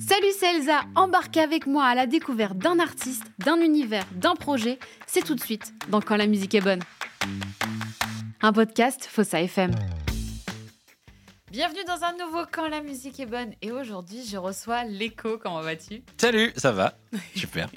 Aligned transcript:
Salut, 0.00 0.32
c'est 0.38 0.56
Elsa. 0.56 0.80
Embarquez 0.96 1.40
avec 1.40 1.66
moi 1.66 1.84
à 1.84 1.94
la 1.94 2.06
découverte 2.06 2.58
d'un 2.58 2.80
artiste, 2.80 3.24
d'un 3.38 3.60
univers, 3.60 4.04
d'un 4.12 4.34
projet. 4.34 4.78
C'est 5.06 5.22
tout 5.22 5.34
de 5.36 5.40
suite 5.40 5.72
dans 5.88 6.00
Quand 6.00 6.16
la 6.16 6.26
musique 6.26 6.54
est 6.54 6.60
bonne. 6.60 6.80
Un 8.42 8.52
podcast 8.52 9.04
Fossa 9.04 9.40
FM. 9.40 9.70
Bienvenue 11.52 11.84
dans 11.86 12.02
un 12.02 12.12
nouveau 12.16 12.44
Quand 12.50 12.68
la 12.68 12.82
musique 12.82 13.20
est 13.20 13.26
bonne. 13.26 13.52
Et 13.62 13.70
aujourd'hui, 13.70 14.24
je 14.24 14.36
reçois 14.36 14.84
l'écho. 14.84 15.38
Comment 15.38 15.60
vas-tu? 15.60 16.02
Salut, 16.20 16.52
ça 16.56 16.72
va? 16.72 16.98
Super. 17.36 17.70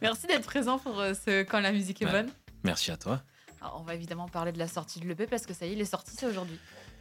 Merci 0.00 0.26
d'être 0.28 0.46
présent 0.46 0.78
pour 0.78 1.00
euh, 1.00 1.14
ce 1.14 1.42
Quand 1.42 1.60
la 1.60 1.72
musique 1.72 2.00
est 2.02 2.06
bonne. 2.06 2.30
Merci 2.62 2.92
à 2.92 2.96
toi. 2.96 3.22
Alors, 3.60 3.78
on 3.80 3.82
va 3.82 3.94
évidemment 3.94 4.28
parler 4.28 4.52
de 4.52 4.58
la 4.58 4.68
sortie 4.68 5.00
de 5.00 5.08
l'EP 5.08 5.26
parce 5.26 5.46
que 5.46 5.52
ça 5.52 5.66
y 5.66 5.70
est, 5.70 5.72
il 5.72 5.80
est 5.80 5.84
sorti, 5.84 6.12
c'est 6.16 6.26
aujourd'hui. 6.26 6.60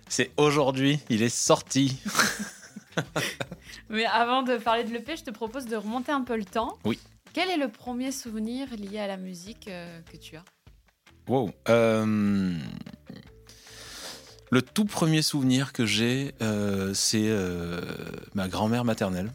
C'est 0.10 0.32
aujourd'hui, 0.38 1.00
il 1.10 1.22
est 1.22 1.30
sorti. 1.30 1.98
Mais 3.90 4.06
avant 4.06 4.44
de 4.44 4.58
parler 4.58 4.84
de 4.84 4.92
l'EP, 4.92 5.16
je 5.18 5.24
te 5.24 5.32
propose 5.32 5.66
de 5.66 5.76
remonter 5.76 6.12
un 6.12 6.22
peu 6.22 6.36
le 6.36 6.46
temps. 6.46 6.78
Oui. 6.86 7.00
Quel 7.34 7.50
est 7.50 7.58
le 7.58 7.70
premier 7.70 8.12
souvenir 8.12 8.68
lié 8.76 9.00
à 9.00 9.08
la 9.08 9.18
musique 9.18 9.68
euh, 9.68 10.02
que 10.12 10.18
tu 10.18 10.36
as? 10.36 10.44
Wow. 11.28 11.52
Euh, 11.70 12.58
Le 14.50 14.62
tout 14.62 14.86
premier 14.86 15.22
souvenir 15.22 15.74
que 15.74 15.86
j'ai, 15.86 16.34
euh, 16.42 16.94
c'est 16.94 17.30
ma 18.34 18.48
grand-mère 18.48 18.86
maternelle. 18.86 19.32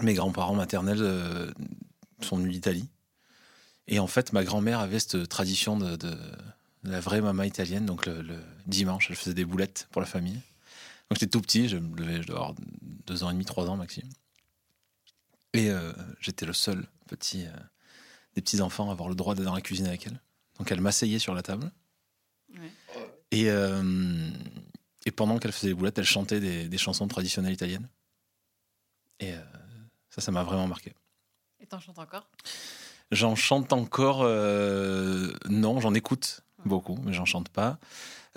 Mes 0.00 0.14
grands-parents 0.14 0.54
maternels 0.54 1.52
sont 2.20 2.36
venus 2.36 2.52
d'Italie. 2.52 2.88
Et 3.88 3.98
en 3.98 4.06
fait, 4.06 4.32
ma 4.32 4.44
grand-mère 4.44 4.80
avait 4.80 5.00
cette 5.00 5.28
tradition 5.28 5.76
de 5.76 5.98
la 6.84 7.00
vraie 7.00 7.20
maman 7.20 7.42
italienne. 7.44 7.86
Donc 7.86 8.06
le, 8.06 8.22
le 8.22 8.38
dimanche, 8.66 9.08
elle 9.10 9.16
faisait 9.16 9.34
des 9.34 9.44
boulettes 9.44 9.88
pour 9.90 10.00
la 10.00 10.06
famille. 10.06 10.40
Donc 11.10 11.18
j'étais 11.18 11.26
tout 11.26 11.40
petit, 11.40 11.68
je, 11.68 11.76
me 11.76 11.96
levais, 11.96 12.22
je 12.22 12.28
devais 12.28 12.38
avoir 12.38 12.54
deux 13.06 13.22
ans 13.22 13.30
et 13.30 13.32
demi, 13.34 13.44
trois 13.44 13.68
ans 13.68 13.76
maximum. 13.76 14.10
Et 15.52 15.70
euh, 15.70 15.92
j'étais 16.20 16.46
le 16.46 16.54
seul 16.54 16.86
petit, 17.06 17.46
euh, 17.46 17.50
des 18.34 18.40
petits 18.40 18.62
enfants 18.62 18.88
à 18.88 18.92
avoir 18.92 19.08
le 19.08 19.14
droit 19.14 19.34
d'être 19.34 19.44
dans 19.44 19.54
la 19.54 19.60
cuisine 19.60 19.86
avec 19.86 20.06
elle. 20.06 20.18
Donc 20.58 20.72
elle 20.72 20.80
m'asseyait 20.80 21.18
sur 21.18 21.34
la 21.34 21.42
table. 21.42 21.70
Ouais. 22.54 22.72
Et, 23.30 23.50
euh, 23.50 24.30
et 25.04 25.10
pendant 25.10 25.38
qu'elle 25.38 25.52
faisait 25.52 25.68
les 25.68 25.74
boulettes, 25.74 25.98
elle 25.98 26.06
chantait 26.06 26.40
des, 26.40 26.68
des 26.68 26.78
chansons 26.78 27.08
traditionnelles 27.08 27.52
italiennes. 27.52 27.88
Et 29.20 29.34
ça, 30.10 30.20
ça 30.20 30.32
m'a 30.32 30.42
vraiment 30.42 30.66
marqué. 30.66 30.94
Et 31.60 31.66
t'en 31.66 31.78
chantes 31.78 31.98
encore? 31.98 32.28
J'en 33.12 33.36
chante 33.36 33.72
encore, 33.72 34.24
non, 35.48 35.80
j'en 35.80 35.94
écoute 35.94 36.42
beaucoup, 36.64 36.98
mais 37.04 37.12
j'en 37.12 37.24
chante 37.24 37.48
pas. 37.48 37.78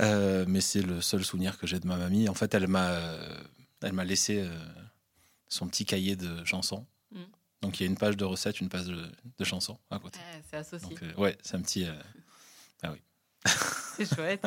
Euh, 0.02 0.46
mais 0.48 0.62
c'est 0.62 0.82
le 0.82 1.02
seul 1.02 1.24
souvenir 1.24 1.58
que 1.58 1.68
j'ai 1.68 1.80
de 1.80 1.88
ma 1.88 1.96
mamie. 1.98 2.28
En 2.30 2.34
fait, 2.34 2.54
elle 2.54 2.68
m'a, 2.68 2.90
euh, 2.92 3.38
elle 3.82 3.94
m'a 3.94 4.04
laissé 4.04 4.40
euh, 4.42 4.50
son 5.48 5.68
petit 5.68 5.86
cahier 5.86 6.16
de 6.16 6.44
chansons. 6.44 6.86
Mm. 7.12 7.20
Donc 7.62 7.80
il 7.80 7.84
y 7.84 7.86
a 7.86 7.90
une 7.90 7.98
page 7.98 8.18
de 8.18 8.26
recettes, 8.26 8.60
une 8.60 8.70
page 8.70 8.86
de, 8.86 9.06
de 9.38 9.44
chansons 9.46 9.78
à 9.90 10.00
côté. 10.00 10.20
Ouais, 10.20 10.42
C'est 10.52 10.58
associé. 10.58 10.90
Donc, 10.90 11.02
euh, 11.04 11.14
ouais, 11.22 11.38
c'est 11.42 11.56
un 11.56 11.62
petit. 11.62 11.86
euh, 11.86 11.94
C'est 13.98 14.14
chouette. 14.14 14.46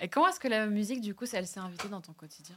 Et 0.00 0.08
comment 0.08 0.28
est-ce 0.28 0.40
que 0.40 0.48
la 0.48 0.66
musique, 0.66 1.00
du 1.00 1.14
coup, 1.14 1.24
elle 1.32 1.46
s'est 1.46 1.60
invitée 1.60 1.88
dans 1.88 2.00
ton 2.00 2.12
quotidien? 2.12 2.56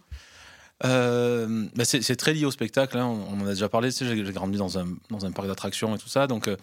Euh, 0.84 1.68
bah, 1.76 1.86
c'est 1.86 2.16
très 2.16 2.34
lié 2.34 2.46
au 2.46 2.52
spectacle. 2.52 2.98
hein. 2.98 3.06
On, 3.06 3.34
on 3.38 3.42
en 3.42 3.46
a 3.46 3.50
déjà 3.52 3.70
parlé. 3.70 3.90
Tu 3.92 3.98
sais, 4.00 4.08
j'ai 4.08 4.26
j'ai 4.26 4.34
grandi 4.34 4.58
dans 4.58 4.78
un, 4.80 4.88
dans 5.10 5.26
un 5.26 5.32
parc 5.32 5.48
d'attractions 5.48 5.96
et 5.96 6.00
tout 6.00 6.10
ça. 6.10 6.28
Donc, 6.28 6.48
euh, 6.48 6.58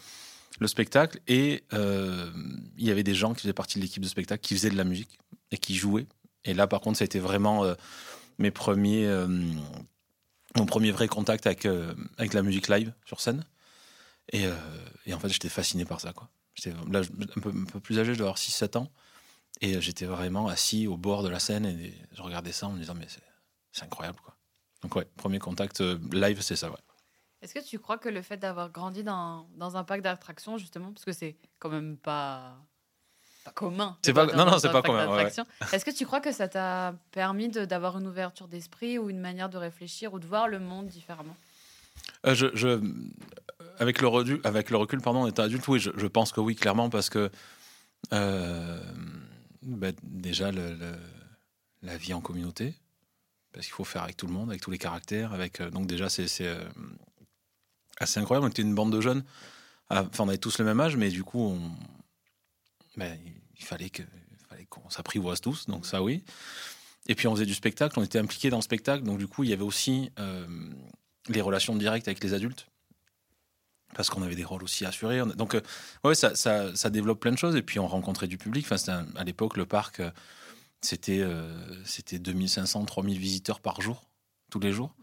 le 0.63 0.69
spectacle. 0.69 1.21
Et 1.29 1.65
euh, 1.73 2.31
il 2.79 2.87
y 2.87 2.91
avait 2.91 3.03
des 3.03 3.15
gens 3.15 3.35
qui 3.35 3.43
faisaient 3.43 3.53
partie 3.53 3.79
de 3.79 3.85
l'équipe 3.85 4.03
de 4.03 4.09
spectacle 4.09 4.41
qui 4.41 4.55
faisaient 4.55 4.71
de 4.71 4.77
la 4.77 4.85
musique 4.85 5.19
et 5.51 5.59
qui 5.59 5.75
jouaient. 5.75 6.07
Et 6.45 6.55
là, 6.55 6.67
par 6.67 6.81
contre, 6.81 6.99
ça 6.99 7.03
a 7.03 7.07
été 7.07 7.21
vraiment 7.21 7.65
euh, 7.65 7.75
mes 8.39 8.51
premiers, 8.51 9.07
euh, 9.07 9.27
mon 10.57 10.67
premier 10.67 10.91
vrai 10.91 11.09
contact 11.09 11.47
avec, 11.47 11.67
avec 12.17 12.35
la 12.35 12.43
musique 12.43 12.69
live 12.69 12.93
sur 13.05 13.21
scène. 13.21 13.45
Et, 14.33 14.45
et 15.07 15.15
en 15.15 15.19
fait, 15.19 15.29
j'étais 15.29 15.49
fasciné 15.49 15.85
par 15.85 16.01
ça. 16.01 16.13
Quoi. 16.13 16.29
J'étais 16.55 16.77
un 16.77 17.41
peu, 17.41 17.81
plus 17.81 17.99
âgé, 17.99 18.13
je 18.13 18.19
dois 18.19 18.29
avoir 18.29 18.39
6-7 18.39 18.79
ans. 18.79 18.91
Et 19.61 19.81
j'étais 19.81 20.07
vraiment 20.07 20.49
assis 20.49 20.87
au 20.87 20.97
bord 20.97 21.23
de 21.23 21.29
la 21.29 21.39
scène 21.39 21.67
et 21.67 21.95
je 22.13 22.23
regardais 22.23 22.53
ça 22.53 22.67
en 22.67 22.73
me 22.73 22.79
disant, 22.79 22.95
mais 22.95 23.07
c'est 23.73 23.85
incroyable 23.85 24.19
quoi. 24.25 24.35
Donc 24.83 24.97
ouais, 24.97 25.07
premier 25.17 25.39
contact 25.39 25.81
live, 26.13 26.41
c'est 26.41 26.57
ça 26.57 26.71
ouais. 26.71 26.77
Est-ce 27.43 27.55
que 27.55 27.59
tu 27.59 27.79
crois 27.79 27.99
que 27.99 28.09
le 28.09 28.23
fait 28.23 28.37
d'avoir 28.37 28.71
grandi 28.71 29.03
dans, 29.03 29.47
dans 29.57 29.77
un 29.77 29.85
parc 29.85 30.01
d'attractions, 30.01 30.59
justement, 30.59 30.93
parce 30.93 31.05
que 31.05 31.13
c'est 31.13 31.37
quand 31.59 31.69
même 31.71 31.97
pas, 31.97 32.57
pas 33.45 33.51
commun. 33.51 33.99
C'est 34.03 34.13
pas- 34.13 34.27
non, 34.27 34.45
non, 34.47 34.59
c'est 34.59 34.71
pas 34.71 34.81
commun, 34.83 35.09
ouais, 35.17 35.33
Est-ce 35.73 35.85
que 35.85 35.91
tu 35.91 36.07
crois 36.07 36.21
que 36.21 36.31
ça 36.33 36.47
t'a 36.49 36.95
permis 37.11 37.49
d'avoir 37.49 37.99
une 37.99 38.07
ouverture 38.07 38.47
d'esprit 38.47 38.97
ou 38.99 39.11
une 39.11 39.19
manière 39.21 39.49
de 39.49 39.59
réfléchir 39.59 40.15
ou 40.15 40.21
de 40.21 40.27
voir 40.27 40.47
le 40.47 40.61
monde 40.61 40.87
différemment? 40.87 41.37
Euh, 42.27 42.35
je, 42.35 42.47
je- 42.55 42.81
avec 43.79 44.01
le 44.01 44.07
recul, 44.07 44.41
avec 44.45 44.71
le 44.71 44.77
recul 44.77 45.01
pardon, 45.01 45.23
en 45.23 45.27
étant 45.27 45.43
adulte, 45.43 45.67
oui, 45.67 45.81
je, 45.81 45.91
je 45.97 46.07
pense 46.07 46.31
que 46.33 46.41
oui, 46.41 46.55
clairement, 46.55 46.89
parce 46.91 47.11
que 47.11 47.29
euh, 48.13 48.81
bah, 49.63 49.89
déjà 50.05 50.53
le- 50.53 50.75
le- 50.75 50.99
la 51.83 51.97
vie 51.97 52.15
en 52.15 52.21
communauté, 52.21 52.75
parce 53.53 53.67
qu'il 53.67 53.75
faut 53.75 53.85
faire 53.85 54.05
avec 54.05 54.17
tout 54.17 54.27
le 54.29 54.33
monde, 54.33 54.51
avec 54.51 54.63
tous 54.63 54.71
les 54.71 54.79
caractères, 54.79 55.33
avec 55.33 55.61
euh, 55.61 55.71
donc 55.71 55.87
déjà 55.87 56.09
c'est 56.09 56.29
assez 58.03 58.21
incroyable. 58.21 58.47
On 58.47 58.51
était 58.51 58.63
une 58.63 58.75
bande 58.75 58.93
de 58.93 59.01
jeunes, 59.01 59.25
à- 59.91 60.03
enfin 60.05 60.25
on 60.25 60.29
avait 60.29 60.39
tous 60.39 60.59
le 60.59 60.65
même 60.65 60.81
âge, 60.81 60.97
mais 60.97 61.09
du 61.11 61.25
coup 61.25 61.59
ben, 62.97 63.19
il 63.59 63.65
fallait 63.65 63.91
qu'on 64.69 64.91
s'apprivoise 64.91 65.41
tous, 65.41 65.67
donc 65.67 65.87
ça 65.87 66.03
oui. 66.03 66.25
Et 67.09 67.15
puis 67.15 67.27
on 67.27 67.35
faisait 67.35 67.47
du 67.47 67.55
spectacle, 67.55 67.99
on 67.99 68.05
était 68.05 68.19
impliqués 68.19 68.51
dans 68.51 68.59
le 68.59 68.63
spectacle, 68.63 69.05
donc 69.05 69.19
du 69.19 69.27
coup 69.27 69.45
il 69.45 69.51
y 69.51 69.53
avait 69.53 69.63
aussi 69.65 70.11
euh, 70.19 70.47
les 71.29 71.41
relations 71.41 71.75
directes 71.77 72.09
avec 72.09 72.23
les 72.23 72.33
adultes 72.35 72.67
parce 73.95 74.09
qu'on 74.09 74.23
avait 74.23 74.35
des 74.37 74.45
rôles 74.45 74.63
aussi 74.63 74.87
assurés. 74.87 75.21
On- 75.21 75.27
Donc, 75.27 75.55
euh, 75.55 75.61
ouais, 76.03 76.15
ça, 76.15 76.91
développe 76.91 77.21
plein 77.21 77.31
de 77.33 77.37
choses. 77.37 77.57
Et 77.57 77.63
puis, 77.63 77.79
on 77.79 77.87
rencontrait 77.87 78.27
du 78.27 78.39
public. 78.39 78.67
Enfin, 78.71 79.07
à 79.17 79.23
l'époque, 79.25 79.59
le 79.59 79.67
parc, 79.67 80.01
euh, 80.01 80.11
c'était 80.81 81.21
euh, 81.21 81.53
c'était 81.85 82.19
2500, 82.19 82.87
3000 82.87 83.19
visiteurs 83.19 83.61
par 83.61 83.83
jour, 83.83 84.09
tous 84.51 84.61
les 84.61 84.73
jours, 84.73 84.95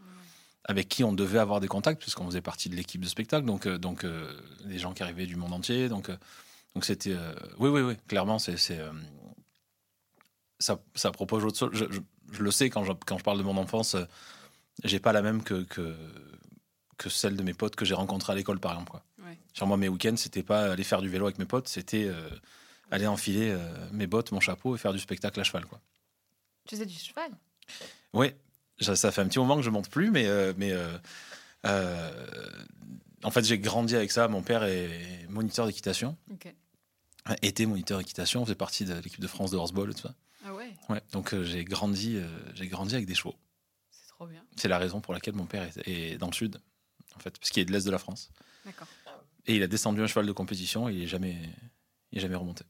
avec 0.64 0.88
qui 0.88 1.04
on 1.04 1.12
devait 1.12 1.38
avoir 1.38 1.60
des 1.60 1.68
contacts, 1.68 2.00
puisqu'on 2.00 2.26
faisait 2.26 2.40
partie 2.42 2.68
de 2.68 2.76
l'équipe 2.76 3.00
de 3.00 3.08
spectacle. 3.08 3.46
Donc, 3.46 3.66
euh, 3.66 3.78
donc 3.78 4.04
euh, 4.04 4.32
des 4.64 4.78
gens 4.78 4.92
qui 4.92 5.02
arrivaient 5.02 5.26
du 5.26 5.36
monde 5.36 5.52
entier. 5.52 5.88
Donc, 5.88 6.08
euh, 6.10 6.16
donc 6.74 6.84
c'était. 6.84 7.12
euh, 7.14 7.34
oui, 7.58 7.68
oui, 7.70 7.80
oui, 7.80 7.96
clairement, 8.08 8.38
c'est. 8.38 8.56
ça, 10.58 10.78
ça 10.94 11.10
propose 11.10 11.44
autre 11.44 11.58
chose. 11.58 11.70
Je, 11.72 11.84
je- 11.90 12.00
je 12.32 12.42
le 12.44 12.50
sais 12.52 12.70
quand 12.70 12.84
je, 12.84 12.92
quand 13.06 13.18
je 13.18 13.24
parle 13.24 13.38
de 13.38 13.42
mon 13.42 13.56
enfance, 13.56 13.96
j'ai 14.84 15.00
pas 15.00 15.12
la 15.12 15.20
même 15.20 15.42
que, 15.42 15.64
que, 15.64 15.96
que 16.96 17.08
celle 17.08 17.36
de 17.36 17.42
mes 17.42 17.54
potes 17.54 17.74
que 17.74 17.84
j'ai 17.84 17.94
rencontrées 17.94 18.32
à 18.34 18.36
l'école, 18.36 18.60
par 18.60 18.72
exemple. 18.72 18.90
Quoi. 18.92 19.02
Ouais. 19.24 19.36
Sur 19.52 19.66
moi, 19.66 19.76
mes 19.76 19.88
week-ends, 19.88 20.16
c'était 20.16 20.44
pas 20.44 20.70
aller 20.72 20.84
faire 20.84 21.02
du 21.02 21.08
vélo 21.08 21.26
avec 21.26 21.38
mes 21.38 21.44
potes, 21.44 21.66
c'était 21.66 22.08
aller 22.92 23.08
enfiler 23.08 23.56
mes 23.90 24.06
bottes, 24.06 24.30
mon 24.30 24.38
chapeau 24.38 24.76
et 24.76 24.78
faire 24.78 24.92
du 24.92 25.00
spectacle 25.00 25.40
à 25.40 25.42
cheval. 25.44 25.66
Quoi. 25.66 25.80
Tu 26.68 26.76
faisais 26.76 26.86
du 26.86 26.94
cheval? 26.94 27.32
Oui, 28.12 28.32
ça, 28.80 29.10
fait 29.12 29.20
un 29.20 29.28
petit 29.28 29.38
moment 29.38 29.56
que 29.56 29.62
je 29.62 29.70
monte 29.70 29.88
plus, 29.90 30.10
mais, 30.10 30.26
euh, 30.26 30.52
mais 30.56 30.72
euh, 30.72 30.96
euh, 31.66 32.26
en 33.22 33.30
fait, 33.30 33.44
j'ai 33.44 33.58
grandi 33.58 33.94
avec 33.96 34.10
ça. 34.10 34.28
Mon 34.28 34.42
père 34.42 34.64
est 34.64 35.26
moniteur 35.28 35.66
d'équitation, 35.66 36.16
Ok. 36.32 36.52
était 37.42 37.66
moniteur 37.66 37.98
d'équitation, 37.98 38.44
faisait 38.44 38.54
partie 38.54 38.84
de 38.84 38.94
l'équipe 38.94 39.20
de 39.20 39.26
France 39.26 39.50
de 39.50 39.56
horseball 39.56 39.94
tout 39.94 40.02
ça. 40.02 40.14
Ah 40.46 40.54
ouais, 40.54 40.74
Ouais, 40.88 41.02
donc 41.12 41.34
euh, 41.34 41.44
j'ai 41.44 41.64
grandi, 41.64 42.16
euh, 42.16 42.26
j'ai 42.54 42.66
grandi 42.66 42.94
avec 42.94 43.06
des 43.06 43.14
chevaux. 43.14 43.34
c'est 43.90 44.08
trop 44.08 44.26
bien. 44.26 44.42
C'est 44.56 44.68
la 44.68 44.78
raison 44.78 45.00
pour 45.02 45.12
laquelle 45.12 45.34
mon 45.34 45.44
père 45.44 45.62
est, 45.64 45.88
est 45.88 46.16
dans 46.18 46.28
le 46.28 46.32
sud, 46.32 46.58
en 47.14 47.18
fait, 47.18 47.38
parce 47.38 47.50
qu'il 47.50 47.60
est 47.60 47.66
de 47.66 47.72
l'est 47.72 47.84
de 47.84 47.90
la 47.90 47.98
France. 47.98 48.30
D'accord. 48.64 48.88
Et 49.46 49.56
il 49.56 49.62
a 49.62 49.66
descendu 49.66 50.02
un 50.02 50.06
cheval 50.06 50.26
de 50.26 50.32
compétition 50.32 50.88
et 50.88 50.94
il 50.94 51.02
est 51.02 51.06
jamais, 51.06 51.36
il 52.12 52.18
est 52.18 52.20
jamais 52.22 52.36
remonté. 52.36 52.64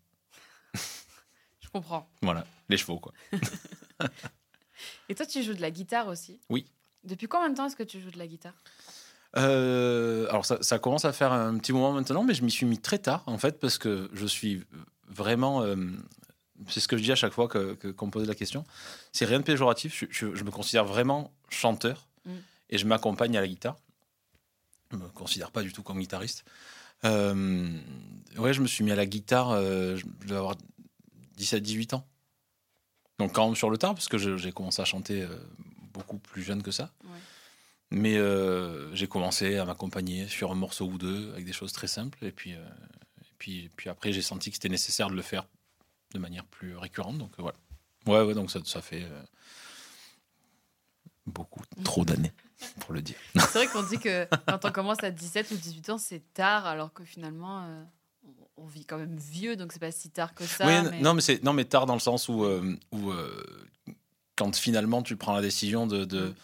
Je 1.60 1.68
comprends. 1.68 2.08
Voilà, 2.22 2.44
les 2.68 2.76
chevaux, 2.76 2.98
quoi. 2.98 3.12
Et 5.08 5.14
toi, 5.14 5.26
tu 5.26 5.42
joues 5.42 5.54
de 5.54 5.60
la 5.60 5.70
guitare 5.70 6.08
aussi 6.08 6.40
Oui. 6.50 6.66
Depuis 7.04 7.28
combien 7.28 7.48
de 7.50 7.54
temps 7.56 7.66
est-ce 7.66 7.76
que 7.76 7.82
tu 7.82 8.00
joues 8.00 8.10
de 8.10 8.18
la 8.18 8.26
guitare 8.26 8.54
Euh, 9.36 10.26
alors, 10.30 10.44
ça, 10.44 10.58
ça 10.62 10.78
commence 10.78 11.04
à 11.04 11.12
faire 11.12 11.32
un 11.32 11.56
petit 11.58 11.72
moment 11.72 11.92
maintenant, 11.92 12.24
mais 12.24 12.34
je 12.34 12.42
m'y 12.42 12.50
suis 12.50 12.66
mis 12.66 12.78
très 12.78 12.98
tard, 12.98 13.22
en 13.26 13.38
fait, 13.38 13.58
parce 13.60 13.78
que 13.78 14.08
je 14.12 14.26
suis 14.26 14.62
vraiment. 15.08 15.62
euh, 15.62 15.76
c'est 16.68 16.80
ce 16.80 16.88
que 16.88 16.96
je 16.98 17.02
dis 17.02 17.10
à 17.12 17.14
chaque 17.16 17.32
fois 17.32 17.48
que- 17.48 17.72
que- 17.74 17.88
qu'on 17.88 18.06
me 18.06 18.10
pose 18.10 18.28
la 18.28 18.34
question. 18.34 18.64
C'est 19.12 19.24
rien 19.24 19.38
de 19.38 19.44
péjoratif. 19.44 19.96
Je, 19.98 20.06
je- 20.10 20.34
je 20.34 20.44
me 20.44 20.50
considère 20.50 20.84
vraiment 20.84 21.32
chanteur 21.48 22.06
Mm. 22.26 22.30
et 22.70 22.76
je 22.78 22.86
m'accompagne 22.86 23.36
à 23.38 23.40
la 23.40 23.48
guitare. 23.48 23.76
Je 24.92 24.96
me 24.98 25.08
considère 25.08 25.52
pas 25.52 25.62
du 25.62 25.72
tout 25.72 25.82
comme 25.82 25.98
guitariste. 26.00 26.44
Euh, 27.04 27.78
ouais, 28.36 28.52
je 28.52 28.60
me 28.60 28.66
suis 28.66 28.84
mis 28.84 28.90
à 28.90 28.96
la 28.96 29.06
guitare, 29.06 29.52
euh, 29.52 29.96
je 29.96 30.04
je 30.20 30.26
devais 30.26 30.36
avoir 30.38 30.56
17-18 31.38 31.94
ans. 31.94 32.06
Donc 33.20 33.34
quand 33.34 33.46
même 33.46 33.54
sur 33.54 33.70
le 33.70 33.78
tard, 33.78 33.94
parce 33.94 34.08
que 34.08 34.18
j'ai 34.18 34.50
commencé 34.50 34.82
à 34.82 34.84
chanter 34.84 35.22
euh, 35.22 35.28
beaucoup 35.92 36.18
plus 36.18 36.42
jeune 36.42 36.62
que 36.62 36.70
ça. 36.70 36.90
Ouais. 37.04 37.18
Mais 37.90 38.16
euh, 38.16 38.94
j'ai 38.94 39.08
commencé 39.08 39.56
à 39.56 39.64
m'accompagner 39.64 40.28
sur 40.28 40.52
un 40.52 40.54
morceau 40.54 40.86
ou 40.86 40.98
deux 40.98 41.30
avec 41.32 41.44
des 41.44 41.52
choses 41.52 41.72
très 41.72 41.88
simples. 41.88 42.24
Et 42.24 42.30
puis, 42.30 42.54
euh, 42.54 42.64
et 43.20 43.34
puis, 43.38 43.70
puis 43.76 43.90
après, 43.90 44.12
j'ai 44.12 44.22
senti 44.22 44.50
que 44.50 44.56
c'était 44.56 44.68
nécessaire 44.68 45.10
de 45.10 45.16
le 45.16 45.22
faire 45.22 45.46
de 46.14 46.18
manière 46.18 46.44
plus 46.44 46.76
récurrente. 46.76 47.18
Donc 47.18 47.32
euh, 47.38 47.42
voilà. 47.42 47.58
Ouais, 48.06 48.26
ouais, 48.26 48.34
donc 48.34 48.50
ça, 48.50 48.60
ça 48.64 48.80
fait 48.80 49.06
beaucoup, 51.26 51.62
trop 51.84 52.04
d'années, 52.04 52.32
pour 52.80 52.94
le 52.94 53.02
dire. 53.02 53.16
C'est 53.34 53.64
vrai 53.64 53.66
qu'on 53.66 53.82
dit 53.82 53.98
que 53.98 54.26
quand 54.46 54.64
on 54.64 54.72
commence 54.72 55.04
à 55.04 55.10
17 55.10 55.50
ou 55.50 55.56
18 55.56 55.90
ans, 55.90 55.98
c'est 55.98 56.22
tard, 56.32 56.64
alors 56.64 56.94
que 56.94 57.04
finalement, 57.04 57.84
on- 58.62 58.66
vit 58.66 58.84
quand 58.84 58.98
même 58.98 59.16
vieux, 59.16 59.56
donc 59.56 59.72
c'est 59.72 59.78
pas 59.80 59.92
si 59.92 60.10
tard 60.10 60.34
que 60.34 60.44
ça. 60.44 60.66
oui, 60.66 60.90
mais- 60.90 61.00
non, 61.00 61.14
mais 61.14 61.20
c'est 61.22 61.42
non, 61.42 61.52
mais 61.52 61.64
tard 61.64 61.86
dans 61.86 61.94
le 61.94 62.00
sens 62.00 62.28
où, 62.28 62.44
euh, 62.44 62.76
où 62.92 63.10
euh, 63.10 63.44
quand 64.36 64.54
finalement 64.56 65.02
tu 65.02 65.16
prends 65.16 65.34
la 65.34 65.42
décision 65.42 65.86
de 65.86 66.04
de, 66.04 66.34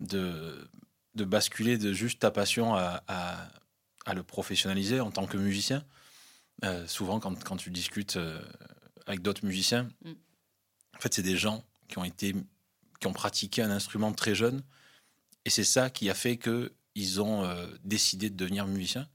de, 0.00 0.68
de 1.14 1.24
basculer 1.24 1.78
de 1.78 1.92
juste 1.92 2.20
ta 2.20 2.30
passion 2.30 2.74
à, 2.74 3.02
à, 3.08 3.48
à 4.04 4.14
le 4.14 4.22
professionnaliser 4.22 5.00
en 5.00 5.10
tant 5.10 5.26
que 5.26 5.36
musicien. 5.36 5.84
euh, 6.64 6.86
souvent, 6.86 7.20
quand, 7.20 7.42
quand 7.44 7.56
tu 7.56 7.70
discutes 7.70 8.18
avec 9.06 9.20
d'autres 9.22 9.44
musiciens, 9.44 9.88
Mm. 10.04 10.12
en 10.96 11.00
fait, 11.00 11.12
c'est 11.14 11.22
des 11.22 11.36
gens 11.36 11.64
qui 11.88 11.98
ont 11.98 12.04
été 12.04 12.34
qui 13.00 13.06
ont 13.06 13.12
pratiqué 13.12 13.60
un 13.62 13.70
instrument 13.70 14.12
très 14.14 14.34
jeune, 14.34 14.62
et 15.44 15.50
c'est 15.50 15.64
ça 15.64 15.90
qui 15.90 16.08
a 16.08 16.14
fait 16.14 16.38
que 16.38 16.72
ils 16.94 17.20
ont 17.20 17.46
décidé 17.84 18.30
de 18.30 18.36
devenir 18.36 18.66
musiciens. 18.66 19.06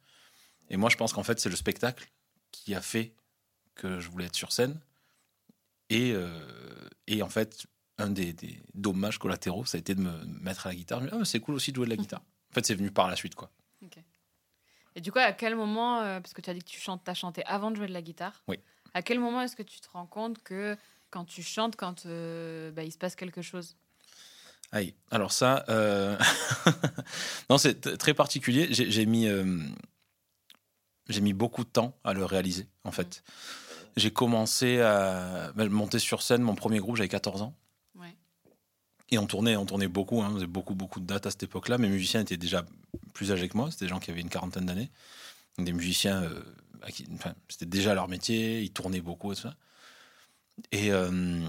Et 0.69 0.77
moi, 0.77 0.89
je 0.91 0.95
pense 0.97 1.13
qu'en 1.13 1.23
fait, 1.23 1.39
c'est 1.39 1.49
le 1.49 1.55
spectacle 1.55 2.07
qui 2.51 2.73
a 2.75 2.81
fait 2.81 3.13
que 3.75 3.99
je 3.99 4.09
voulais 4.09 4.25
être 4.25 4.35
sur 4.35 4.51
scène. 4.51 4.79
Et, 5.89 6.11
euh, 6.13 6.29
et 7.07 7.21
en 7.21 7.29
fait, 7.29 7.65
un 7.97 8.09
des, 8.09 8.33
des 8.33 8.61
dommages 8.73 9.17
collatéraux, 9.19 9.65
ça 9.65 9.77
a 9.77 9.79
été 9.79 9.95
de 9.95 10.01
me 10.01 10.23
mettre 10.41 10.67
à 10.67 10.69
la 10.69 10.75
guitare. 10.75 11.01
Ah, 11.11 11.17
mais 11.17 11.25
c'est 11.25 11.39
cool 11.39 11.55
aussi 11.55 11.71
de 11.71 11.75
jouer 11.77 11.85
de 11.85 11.89
la 11.91 11.97
guitare. 12.01 12.21
En 12.51 12.53
fait, 12.53 12.65
c'est 12.65 12.75
venu 12.75 12.91
par 12.91 13.09
la 13.09 13.15
suite, 13.15 13.35
quoi. 13.35 13.51
Et 14.93 14.99
du 14.99 15.09
coup, 15.11 15.19
à 15.19 15.31
quel 15.31 15.55
moment, 15.55 16.01
euh, 16.01 16.19
parce 16.19 16.33
que 16.33 16.41
tu 16.41 16.49
as 16.49 16.53
dit 16.53 16.59
que 16.59 16.69
tu 16.69 16.79
chantes, 16.79 17.07
as 17.07 17.13
chanté 17.13 17.45
avant 17.45 17.71
de 17.71 17.77
jouer 17.77 17.87
de 17.87 17.93
la 17.93 18.01
guitare, 18.01 18.43
Oui. 18.49 18.59
à 18.93 19.01
quel 19.01 19.19
moment 19.21 19.41
est-ce 19.41 19.55
que 19.55 19.63
tu 19.63 19.79
te 19.79 19.87
rends 19.89 20.05
compte 20.05 20.43
que 20.43 20.75
quand 21.11 21.23
tu 21.23 21.41
chantes, 21.43 21.77
quand 21.77 22.05
euh, 22.05 22.71
bah, 22.71 22.83
il 22.83 22.91
se 22.91 22.97
passe 22.97 23.15
quelque 23.15 23.41
chose? 23.41 23.77
Aïe. 24.73 24.93
Alors 25.09 25.31
ça, 25.31 25.63
euh, 25.69 26.17
non, 27.49 27.57
c'est 27.57 27.97
très 27.97 28.13
particulier. 28.13 28.67
J'ai 28.71 29.05
mis, 29.05 29.27
j'ai 31.11 31.21
mis 31.21 31.33
beaucoup 31.33 31.63
de 31.63 31.69
temps 31.69 31.97
à 32.03 32.13
le 32.13 32.25
réaliser, 32.25 32.67
en 32.83 32.91
fait. 32.91 33.23
J'ai 33.97 34.11
commencé 34.11 34.79
à 34.81 35.51
ben, 35.55 35.69
monter 35.69 35.99
sur 35.99 36.21
scène. 36.21 36.41
Mon 36.41 36.55
premier 36.55 36.79
groupe, 36.79 36.95
j'avais 36.95 37.09
14 37.09 37.41
ans. 37.41 37.53
Ouais. 37.95 38.15
Et 39.09 39.17
on 39.17 39.27
tournait, 39.27 39.57
on 39.57 39.65
tournait 39.65 39.89
beaucoup, 39.89 40.21
hein, 40.21 40.29
on 40.31 40.35
faisait 40.35 40.47
beaucoup, 40.47 40.75
beaucoup 40.75 40.99
de 41.01 41.05
dates 41.05 41.25
à 41.25 41.31
cette 41.31 41.43
époque-là. 41.43 41.77
Mes 41.77 41.89
musiciens 41.89 42.21
étaient 42.21 42.37
déjà 42.37 42.65
plus 43.13 43.31
âgés 43.33 43.49
que 43.49 43.57
moi, 43.57 43.69
c'était 43.69 43.85
des 43.85 43.89
gens 43.89 43.99
qui 43.99 44.09
avaient 44.11 44.21
une 44.21 44.29
quarantaine 44.29 44.65
d'années. 44.65 44.89
Des 45.57 45.73
musiciens, 45.73 46.23
euh, 46.23 46.41
qui- 46.89 47.05
enfin, 47.13 47.33
c'était 47.49 47.65
déjà 47.65 47.93
leur 47.93 48.07
métier, 48.07 48.61
ils 48.61 48.71
tournaient 48.71 49.01
beaucoup 49.01 49.33
et 49.33 49.35
tout 49.35 49.41
ça. 49.41 49.55
Et 50.71 50.91
euh, 50.93 51.41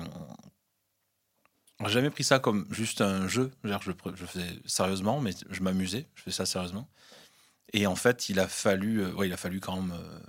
j'ai 1.87 1.89
jamais 1.93 2.11
pris 2.11 2.25
ça 2.25 2.39
comme 2.39 2.67
juste 2.71 3.01
un 3.01 3.29
jeu. 3.29 3.51
Je, 3.65 3.71
je 4.15 4.25
faisais 4.27 4.59
sérieusement, 4.67 5.21
mais 5.21 5.33
je 5.51 5.63
m'amusais, 5.63 6.07
je 6.15 6.23
faisais 6.23 6.37
ça 6.37 6.47
sérieusement. 6.47 6.89
Et 7.73 7.87
en 7.87 7.97
fait, 7.97 8.29
il 8.29 8.39
a 8.39 8.49
fallu, 8.49 9.03
euh, 9.03 9.13
ouais, 9.15 9.29
il 9.29 9.33
a 9.33 9.37
fallu 9.37 9.61
quand 9.61 9.81
même 9.81 9.93
euh, 9.93 10.21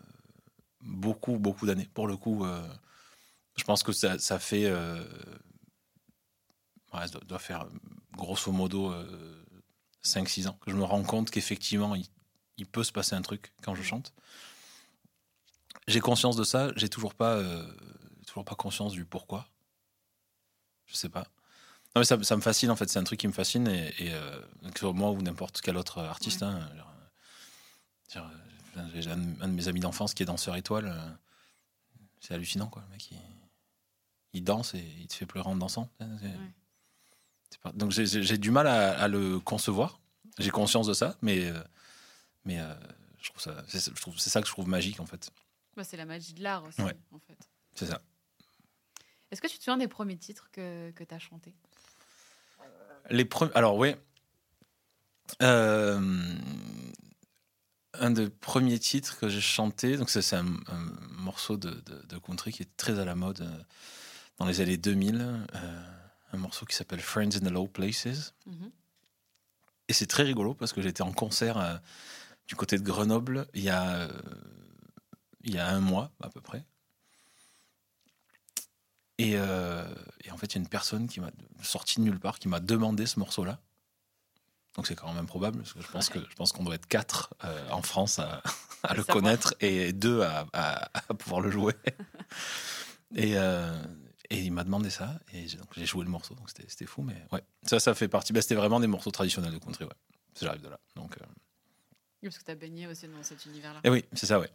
beaucoup, 0.81 1.37
beaucoup 1.37 1.65
d'années. 1.65 1.89
Pour 1.93 2.07
le 2.07 2.15
coup, 2.17 2.45
euh, 2.45 2.67
je 3.55 3.63
pense 3.63 3.83
que 3.83 3.91
ça, 3.91 4.17
ça 4.19 4.39
fait. 4.39 4.71
ouais, 4.71 5.07
ça 6.93 7.19
doit, 7.27 7.39
faire 7.39 7.67
grosso 8.13 8.51
modo 8.51 8.93
5-6 10.03 10.47
ans 10.47 10.57
que 10.61 10.71
je 10.71 10.75
me 10.75 10.83
rends 10.83 11.03
compte 11.03 11.31
qu'effectivement, 11.31 11.95
il, 11.95 12.05
il 12.57 12.65
peut 12.65 12.83
se 12.83 12.91
passer 12.91 13.15
un 13.15 13.21
truc 13.21 13.53
quand 13.61 13.75
je 13.75 13.83
chante. 13.83 14.13
J'ai 15.87 15.99
conscience 15.99 16.35
de 16.35 16.43
ça, 16.43 16.71
j'ai 16.75 16.89
toujours 16.89 17.13
pas, 17.13 17.35
euh, 17.35 17.65
toujours 18.25 18.45
pas 18.45 18.55
conscience 18.55 18.93
du 18.93 19.05
pourquoi. 19.05 19.47
Je 20.85 20.95
sais 20.95 21.09
pas. 21.09 21.27
Non, 21.95 22.01
mais 22.01 22.05
ça, 22.05 22.21
ça 22.23 22.35
me 22.35 22.41
fascine 22.41 22.71
en 22.71 22.75
fait, 22.75 22.89
c'est 22.89 22.99
un 22.99 23.03
truc 23.03 23.19
qui 23.19 23.27
me 23.27 23.33
fascine, 23.33 23.67
et, 23.67 23.93
et, 23.99 24.13
euh, 24.13 24.39
que 24.63 24.79
ce 24.79 24.79
soit 24.79 24.93
moi 24.93 25.11
ou 25.11 25.21
n'importe 25.21 25.61
quel 25.61 25.77
autre 25.77 25.99
artiste. 25.99 26.43
Hein, 26.43 26.69
genre, 26.75 26.92
j'ai 28.09 29.09
un, 29.09 29.17
de 29.17 29.47
mes 29.47 29.67
amis 29.67 29.79
d'enfance 29.79 30.13
qui 30.13 30.23
est 30.23 30.25
danseur 30.25 30.55
étoile. 30.55 30.87
euh, 30.87 31.09
c'est 32.19 32.33
hallucinant 32.33 32.67
quoi. 32.67 32.81
Le 32.83 32.89
mec, 32.89 33.11
il, 33.11 33.17
il 34.33 34.43
danse 34.43 34.73
et 34.73 34.79
il 34.99 35.07
te 35.07 35.13
fait 35.13 35.25
pleurer 35.25 35.47
en 35.49 35.55
dansant. 35.55 35.89
Pas- 37.61 37.71
Donc 37.73 37.91
j'ai- 37.91 38.37
du 38.37 38.51
mal 38.51 38.67
à, 38.67 38.99
à 38.99 39.07
le 39.07 39.39
concevoir. 39.39 39.99
J'ai 40.39 40.49
conscience 40.49 40.87
de 40.87 40.93
ça, 40.93 41.15
mais, 41.21 41.45
euh, 41.51 41.61
mais 42.45 42.59
euh, 42.59 42.73
je 43.21 43.29
trouve 43.29 43.41
ça, 43.41 43.63
c'est 43.67 43.79
ça 44.29 44.41
que 44.41 44.47
je 44.47 44.51
trouve 44.51 44.67
magique 44.67 44.99
en 44.99 45.05
fait. 45.05 45.29
Bah, 45.75 45.83
C'est 45.83 45.97
la 45.97 46.05
magie 46.05 46.33
de 46.33 46.41
l'art 46.41 46.63
aussi, 46.63 46.81
Ouais. 46.81 46.95
en 47.11 47.19
fait. 47.19 47.37
C'est 47.75 47.85
ça. 47.85 48.01
Est-ce 49.31 49.41
que 49.41 49.47
tu 49.47 49.57
te 49.57 49.63
souviens 49.63 49.77
des 49.77 49.87
premiers 49.87 50.17
titres 50.17 50.49
que, 50.51 50.91
que 50.91 51.03
tu 51.03 51.13
as 51.13 51.19
chantés? 51.19 51.53
Les 53.09 53.25
premiers. 53.25 53.51
Alors, 53.53 53.75
oui. 53.77 53.95
Euh, 55.41 55.99
un 57.99 58.11
des 58.11 58.29
premiers 58.29 58.79
titres 58.79 59.17
que 59.19 59.29
j'ai 59.29 59.41
chanté, 59.41 59.97
donc 59.97 60.09
c'est 60.09 60.35
un, 60.35 60.45
un 60.67 60.85
morceau 61.17 61.57
de, 61.57 61.69
de- 61.71 62.01
de 62.07 62.17
country 62.17 62.51
qui 62.51 62.63
est 62.63 62.77
très 62.77 62.99
à 62.99 63.05
la 63.05 63.15
mode 63.15 63.41
euh, 63.41 63.63
dans 64.39 64.45
les 64.45 64.61
années 64.61 64.77
2000. 64.77 65.45
euh, 65.55 65.83
un 66.35 66.37
morceau 66.37 66.65
qui 66.65 66.75
s'appelle 66.75 66.99
Friends 67.01 67.35
in 67.35 67.41
the 67.47 67.51
Low 67.51 67.67
Places. 67.67 68.33
Mhm. 68.47 68.71
Et 69.89 69.93
c'est 69.93 70.07
très 70.07 70.23
rigolo 70.23 70.55
parce 70.55 70.73
que 70.73 70.81
j'étais 70.81 71.03
en 71.03 71.11
concert 71.11 71.57
euh, 71.59 71.77
du 72.47 72.55
côté 72.55 72.77
de 72.79 72.83
Grenoble 72.83 73.47
il 73.53 73.63
y 73.63 73.69
a, 73.69 74.07
il 75.43 75.53
y 75.53 75.59
a 75.59 75.67
un 75.67 75.79
mois 75.79 76.11
à 76.21 76.29
peu 76.29 76.41
près. 76.41 76.65
Et, 79.19 79.33
et 79.33 80.31
en 80.31 80.37
fait, 80.37 80.47
il 80.47 80.55
y 80.55 80.57
a 80.57 80.61
une 80.61 80.67
personne 80.67 81.07
qui 81.07 81.19
m'a 81.19 81.29
sorti 81.61 81.99
de 81.99 82.05
nulle 82.05 82.19
part, 82.19 82.39
qui 82.39 82.47
m'a 82.47 82.59
demandé 82.59 83.05
ce 83.05 83.19
morceau-là. 83.19 83.61
Donc 84.75 84.87
c'est 84.87 84.95
quand 84.95 85.07
même 85.07 85.23
improbable, 85.23 85.59
parce 85.59 85.73
que 85.73 85.81
je 85.81 85.87
pense 85.87 86.09
que 86.09 86.19
je 86.19 86.35
pense 86.35 86.51
qu'on 86.51 86.63
doit 86.63 86.75
être 86.75 86.87
quatre 86.87 87.33
euh, 87.43 87.69
en 87.69 87.81
France 87.83 88.17
à, 88.19 88.41
à 88.83 88.93
le 88.95 89.03
Savoir. 89.03 89.23
connaître 89.23 89.53
et 89.59 89.93
deux 89.93 90.21
à, 90.21 90.45
à- 90.53 90.89
à 91.09 91.13
pouvoir 91.13 91.41
le 91.41 91.51
jouer. 91.51 91.73
et, 93.15 93.37
euh, 93.37 93.81
et 94.29 94.39
il 94.41 94.51
m'a 94.51 94.63
demandé 94.63 94.89
ça, 94.89 95.19
et 95.33 95.47
j'ai- 95.47 95.85
joué 95.85 96.03
le 96.05 96.09
morceau, 96.09 96.33
donc 96.33 96.49
c'était 96.49 96.85
fou, 96.87 97.03
mais 97.03 97.15
ouais, 97.31 97.43
ça, 97.63 97.79
ça 97.79 97.93
fait 97.93 98.07
partie. 98.07 98.33
bah, 98.33 98.41
c'était 98.41 98.55
vraiment 98.55 98.79
des 98.79 98.87
morceaux 98.87 99.11
traditionnels 99.11 99.53
de 99.53 99.59
country, 99.59 99.83
ouais. 99.85 99.91
J'arrive 100.41 100.61
de 100.61 100.69
là. 100.69 100.79
Donc, 100.95 101.15
euh, 101.21 101.25
Oui, 102.23 102.29
Parce 102.29 102.39
que 102.39 102.45
tu 102.45 102.51
as 102.51 102.55
baigné 102.55 102.87
aussi 102.87 103.07
dans 103.07 103.21
cet 103.21 103.45
univers-là. 103.45 103.81
et 103.83 103.89
oui, 103.91 104.03
c'est 104.13 104.25
ça, 104.25 104.39
ouais. 104.39 104.49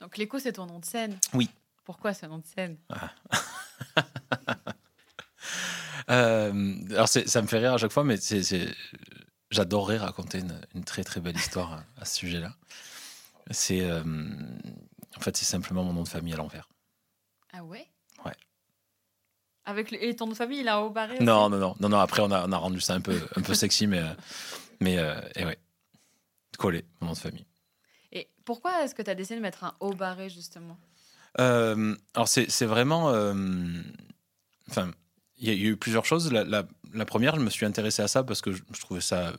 Donc 0.00 0.16
l'écho, 0.16 0.38
c'est 0.38 0.52
ton 0.52 0.66
nom 0.66 0.78
de 0.78 0.84
scène? 0.84 1.18
Oui. 1.34 1.50
Pourquoi 1.84 2.14
ce 2.14 2.26
nom 2.26 2.38
de 2.38 2.46
scène? 2.46 2.76
Euh, 6.10 6.74
alors 6.90 7.08
ça 7.08 7.42
me 7.42 7.46
fait 7.46 7.58
rire 7.58 7.74
à 7.74 7.78
chaque 7.78 7.92
fois, 7.92 8.04
mais 8.04 8.16
j'adorerais 9.50 9.98
raconter 9.98 10.38
une, 10.38 10.60
une 10.74 10.84
très 10.84 11.04
très 11.04 11.20
belle 11.20 11.36
histoire 11.36 11.72
à, 11.72 11.84
à 12.00 12.04
ce 12.04 12.16
sujet-là. 12.16 12.54
C'est 13.50 13.80
euh, 13.80 14.02
en 15.16 15.20
fait 15.20 15.36
c'est 15.36 15.44
simplement 15.44 15.84
mon 15.84 15.92
nom 15.92 16.02
de 16.02 16.08
famille 16.08 16.34
à 16.34 16.36
l'envers. 16.36 16.68
Ah 17.52 17.64
ouais? 17.64 17.86
Ouais. 18.24 18.36
Avec 19.64 19.90
le... 19.90 20.02
Et 20.02 20.14
ton 20.16 20.26
nom 20.26 20.32
de 20.32 20.36
famille, 20.36 20.60
il 20.60 20.68
a 20.68 20.76
un 20.76 20.80
haut 20.80 20.90
barré 20.90 21.18
Non 21.20 21.48
non 21.48 21.58
non 21.58 21.74
non 21.80 21.88
non. 21.88 21.98
Après 21.98 22.22
on 22.22 22.30
a, 22.30 22.46
on 22.46 22.52
a 22.52 22.56
rendu 22.56 22.80
ça 22.80 22.94
un 22.94 23.00
peu 23.00 23.18
un 23.36 23.42
peu 23.42 23.54
sexy, 23.54 23.86
mais 23.86 24.00
euh, 24.00 24.14
mais 24.80 24.98
euh, 24.98 25.20
et 25.34 25.44
ouais 25.44 25.58
collé 26.58 26.84
mon 27.00 27.08
nom 27.08 27.12
de 27.12 27.18
famille. 27.18 27.46
Et 28.10 28.28
pourquoi 28.44 28.82
est-ce 28.82 28.94
que 28.94 29.02
tu 29.02 29.10
as 29.10 29.14
décidé 29.14 29.36
de 29.36 29.42
mettre 29.42 29.64
un 29.64 29.74
haut 29.80 29.92
barré, 29.94 30.28
justement? 30.28 30.76
Euh, 31.38 31.94
alors 32.14 32.26
c'est, 32.26 32.64
vraiment, 32.64 33.08
enfin, 34.68 34.90
il 35.38 35.48
y, 35.48 35.50
a 35.50 35.68
eu 35.68 35.76
plusieurs 35.76 36.04
choses. 36.04 36.32
La, 36.32 36.44
la- 36.44 36.66
la 36.92 37.04
première, 37.04 37.36
je 37.36 37.40
me 37.40 37.50
suis 37.50 37.66
intéressé 37.66 38.02
à 38.02 38.08
ça 38.08 38.22
parce 38.24 38.40
que 38.40 38.52
je, 38.52 38.62
je 38.74 38.80
trouvais 38.80 39.00
ça 39.00 39.34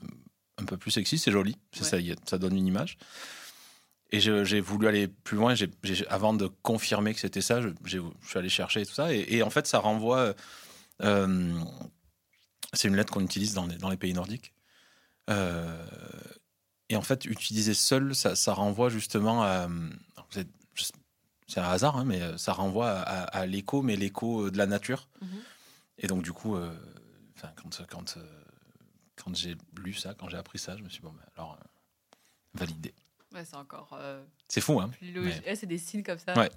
un 0.57 0.65
peu 0.65 0.77
plus 0.77 0.91
sexy, 0.91 1.17
c'est 1.17 1.31
joli, 1.31 1.51
Ouais. 1.79 1.83
ça, 1.85 1.97
ça 2.25 2.37
donne 2.37 2.55
une 2.55 2.67
image. 2.67 2.97
Et 4.11 4.19
j'ai 4.19 4.59
voulu 4.59 4.87
aller 4.87 5.07
plus 5.07 5.37
loin. 5.37 5.53
avant 6.09 6.33
de 6.33 6.47
confirmer 6.63 7.13
que 7.13 7.19
c'était 7.19 7.41
ça, 7.41 7.61
je, 7.61 7.69
suis 7.85 8.39
allé 8.39 8.49
chercher 8.49 8.85
tout 8.85 8.93
ça. 8.93 9.13
Et, 9.13 9.25
et 9.35 9.43
en 9.43 9.49
fait, 9.51 9.67
ça 9.67 9.77
renvoie. 9.79 10.33
euh, 11.03 11.53
c'est 12.73 12.87
une 12.87 12.95
lettre 12.95 13.13
qu'on 13.13 13.21
utilise 13.23 13.53
dans 13.53 13.67
les, 13.67 13.77
dans 13.77 13.89
les 13.89 13.97
pays 13.97 14.13
nordiques. 14.13 14.53
Euh, 15.29 15.85
et 16.89 16.95
en 16.95 17.01
fait, 17.03 17.25
utiliser 17.25 17.73
seul, 17.75 18.15
ça, 18.15 18.35
ça 18.35 18.53
renvoie 18.53 18.89
justement 18.89 19.43
à. 19.43 19.67
c'est 21.47 21.59
un 21.59 21.63
hasard, 21.69 21.97
hein, 21.97 22.03
mais 22.05 22.19
ça 22.37 22.53
renvoie 22.53 22.89
à, 22.89 23.01
à- 23.01 23.41
à 23.41 23.45
l'écho, 23.45 23.81
mais 23.83 23.95
l'écho 23.95 24.49
de 24.49 24.57
la 24.57 24.65
nature. 24.65 25.07
Mhm. 25.21 25.27
Et 25.99 26.07
donc, 26.07 26.23
du 26.23 26.33
coup, 26.33 26.55
euh, 26.55 26.73
quand, 27.55 27.81
quand, 27.89 28.17
euh, 28.17 28.41
quand 29.15 29.35
j'ai 29.35 29.55
lu 29.77 29.93
ça, 29.93 30.13
quand 30.13 30.29
j'ai 30.29 30.37
appris 30.37 30.57
ça, 30.59 30.75
je 30.77 30.83
me 30.83 30.89
suis 30.89 30.99
dit, 30.99 31.05
bon, 31.05 31.11
ben, 31.13 31.23
alors, 31.35 31.53
euh, 31.61 32.15
validé. 32.53 32.93
Ouais, 33.33 33.45
c'est 33.45 33.55
encore 33.57 33.97
C'est 34.47 34.61
fou, 34.61 34.79
hein. 34.81 34.89
Mais- 35.01 35.41
Eh, 35.45 35.55
c'est 35.55 35.67
des 35.67 35.77
signes 35.77 36.03
comme 36.03 36.17
ça 36.17 36.33
Ouais. 36.37 36.49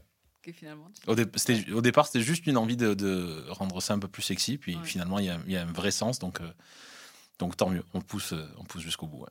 que 0.43 0.53
finalement. 0.53 0.91
tu- 0.91 1.09
au, 1.11 1.15
dé- 1.15 1.27
c'était- 1.37 1.71
au 1.73 1.83
départ, 1.83 2.07
c'était 2.07 2.25
juste 2.25 2.47
une 2.47 2.57
envie 2.57 2.77
de, 2.77 2.95
de 2.95 3.45
rendre 3.51 3.81
ça 3.83 3.95
un 3.95 3.99
peu 3.99 4.09
plus 4.09 4.23
sexy, 4.23 4.57
puis 4.59 4.77
Ouais. 4.77 4.85
finalement, 4.85 5.19
il 5.19 5.27
y 5.27 5.31
a, 5.31 5.39
il 5.47 5.53
y 5.53 5.57
a 5.57 5.63
un 5.63 5.73
vrai 5.73 5.91
sens, 5.91 6.19
donc, 6.19 6.41
donc 7.39 7.57
tant 7.57 7.69
mieux, 7.69 7.85
on 7.95 8.01
pousse, 8.01 8.33
on 8.57 8.65
pousse 8.65 8.83
jusqu'au 8.83 9.07
bout. 9.07 9.23
ouais. 9.23 9.31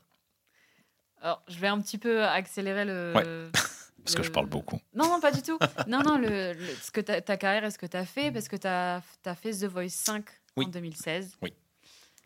Alors, 1.24 1.44
je 1.48 1.58
vais 1.60 1.68
un 1.68 1.80
petit 1.82 1.98
peu 1.98 2.24
accélérer 2.26 2.84
le, 2.86 3.52
Parce 4.04 4.16
que 4.16 4.24
je 4.24 4.32
parle 4.32 4.48
beaucoup. 4.48 4.80
Non, 4.94 5.06
non, 5.06 5.20
pas 5.20 5.32
du 5.32 5.42
tout. 5.42 5.58
non, 5.88 6.02
non, 6.04 6.18
le, 6.18 6.56
ce 6.82 6.92
que 6.92 7.02
ta, 7.02 7.38
carrière 7.38 7.64
et 7.66 7.72
ce 7.72 7.78
que 7.78 7.86
tu 7.86 7.98
as 7.98 8.06
fait, 8.06 8.32
parce 8.32 8.48
que 8.48 8.56
tu 8.56 8.68
as, 8.68 9.02
as, 9.26 9.36
fait 9.36 9.52
The 9.52 9.66
Voice 9.66 9.90
5 9.90 10.26
en 10.58 10.64
2016. 10.64 11.38
Oui. 11.42 11.54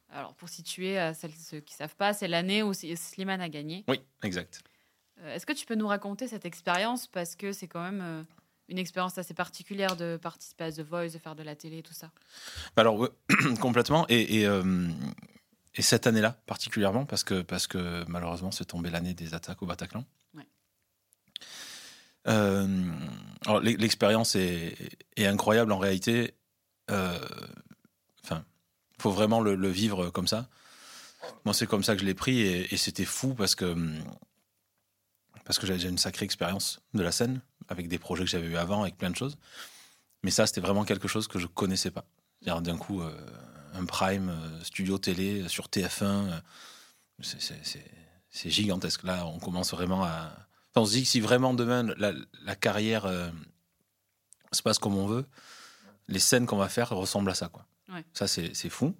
Alors, 0.09 0.33
pour 0.35 0.47
situer 0.47 0.97
à 0.97 1.13
celles 1.13 1.33
ceux 1.33 1.59
qui 1.59 1.73
ne 1.73 1.77
savent 1.77 1.95
pas, 1.95 2.13
c'est 2.13 2.27
l'année 2.27 2.63
où 2.63 2.73
Slimane 2.73 3.41
a 3.41 3.49
gagné. 3.49 3.83
Oui, 3.87 3.99
exact. 4.23 4.63
Euh, 5.21 5.35
est-ce 5.35 5.45
que 5.45 5.53
tu 5.53 5.65
peux 5.65 5.75
nous 5.75 5.87
raconter 5.87 6.27
cette 6.27 6.45
expérience? 6.45 7.07
Parce 7.07 7.35
que 7.35 7.51
c'est 7.51 7.67
quand 7.67 7.83
même 7.83 8.01
euh, 8.01 8.23
une 8.69 8.77
expérience 8.77 9.17
assez 9.17 9.33
particulière 9.33 9.95
de 9.95 10.17
participer 10.17 10.65
à 10.65 10.71
The 10.71 10.81
Voice, 10.81 11.09
de 11.09 11.17
faire 11.17 11.35
de 11.35 11.43
la 11.43 11.55
télé, 11.55 11.81
tout 11.81 11.93
ça. 11.93 12.11
Bah 12.75 12.81
alors, 12.81 13.09
complètement. 13.59 14.05
Et, 14.07 14.39
et, 14.39 14.47
euh, 14.47 14.87
et 15.75 15.81
cette 15.81 16.07
année-là, 16.07 16.37
particulièrement, 16.45 17.05
parce 17.05 17.23
que, 17.23 17.41
parce 17.41 17.67
que 17.67 18.05
malheureusement, 18.07 18.51
c'est 18.51 18.65
tombé 18.65 18.89
l'année 18.89 19.13
des 19.13 19.33
attaques 19.33 19.61
au 19.61 19.65
Bataclan. 19.65 20.05
Alors, 22.25 23.59
l'expérience 23.61 24.35
est, 24.35 24.75
incroyable 25.17 25.71
en 25.71 25.77
réalité. 25.77 26.33
Enfin, 26.89 28.43
il 28.97 29.01
faut 29.01 29.11
vraiment 29.11 29.41
le, 29.41 29.69
vivre 29.69 30.09
comme 30.09 30.27
ça. 30.27 30.47
Moi, 31.43 31.53
c'est 31.53 31.67
comme 31.67 31.83
ça 31.83 31.95
que 31.95 32.01
je 32.01 32.05
l'ai 32.05 32.13
pris 32.13 32.41
et, 32.41 32.77
c'était 32.77 33.05
fou 33.05 33.33
parce 33.33 33.55
que 33.55 33.75
parce 35.45 35.59
que 35.59 35.67
j'avais 35.67 35.87
une 35.87 35.99
sacrée 35.99 36.25
expérience 36.25 36.81
de 36.95 37.03
la 37.03 37.11
scène, 37.11 37.39
avec 37.69 37.87
des 37.87 37.99
projets 37.99 38.23
que 38.23 38.29
j'avais 38.29 38.47
eu 38.47 38.57
avant, 38.57 38.81
avec 38.81 38.97
plein 38.97 39.11
de 39.11 39.15
choses. 39.15 39.37
Mais 40.23 40.31
ça, 40.31 40.47
c'était 40.47 40.59
vraiment 40.59 40.85
quelque 40.85 41.07
chose 41.07 41.27
que 41.27 41.37
je 41.37 41.45
connaissais 41.45 41.91
pas. 41.91 42.05
D'un 42.41 42.77
coup, 42.77 43.01
euh, 43.01 43.15
un 43.73 43.85
prime, 43.85 44.29
euh, 44.29 44.63
studio 44.63 44.97
télé 44.97 45.41
euh, 45.41 45.47
sur 45.47 45.67
TF1, 45.67 46.41
c'est 47.21 48.49
gigantesque. 48.49 49.03
Là, 49.03 49.27
on 49.27 49.39
commence 49.39 49.71
vraiment 49.71 50.03
à. 50.03 50.31
On 50.75 50.85
se 50.85 50.91
dit 50.91 51.03
que 51.03 51.07
si 51.07 51.19
vraiment 51.19 51.53
demain 51.53 51.83
la, 51.97 52.55
carrière 52.55 53.07
se 54.51 54.61
passe 54.61 54.79
comme 54.79 54.97
on 54.97 55.07
veut, 55.07 55.25
les 56.07 56.19
scènes 56.19 56.45
qu'on 56.45 56.57
va 56.57 56.69
faire 56.69 56.89
ressemblent 56.89 57.29
à 57.29 57.35
ça. 57.35 57.49
Quoi. 57.49 57.65
Ça, 58.13 58.27
c'est 58.27 58.69
fou. 58.69 58.95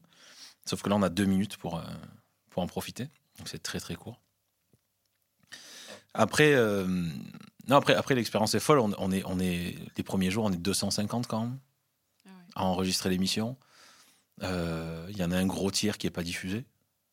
Sauf 0.65 0.82
que 0.82 0.89
là, 0.89 0.96
on 0.96 1.03
a 1.03 1.10
deux 1.10 1.25
minutes 1.25 1.58
pour, 1.58 1.82
pour 2.50 2.63
en 2.63 2.67
profiter. 2.67 3.10
Donc, 3.38 3.50
c'est 3.50 3.62
très, 3.62 3.79
très 3.79 3.96
court. 3.96 4.20
Après, 6.15 6.53
euh, 6.53 6.86
non, 7.67 7.75
après, 7.75 7.94
après 7.94 8.15
l'expérience 8.15 8.55
est 8.55 8.60
folle. 8.60 8.79
On, 8.79 9.12
est, 9.12 9.24
on 9.25 9.39
est, 9.39 9.75
les 9.98 10.03
premiers 10.03 10.32
jours, 10.32 10.46
on 10.46 10.51
est 10.51 10.58
250 10.58 11.27
quand 11.27 11.41
même 11.41 11.60
ah 12.25 12.29
à 12.55 12.63
enregistrer 12.63 13.10
l'émission. 13.10 13.58
Euh, 14.44 15.05
il 15.10 15.17
y 15.17 15.24
en 15.24 15.32
a 15.32 15.38
un 15.38 15.46
gros 15.46 15.72
tiers 15.72 15.98
qui 15.98 16.08
n'est 16.08 16.12
pas 16.12 16.24
diffusé. 16.24 16.65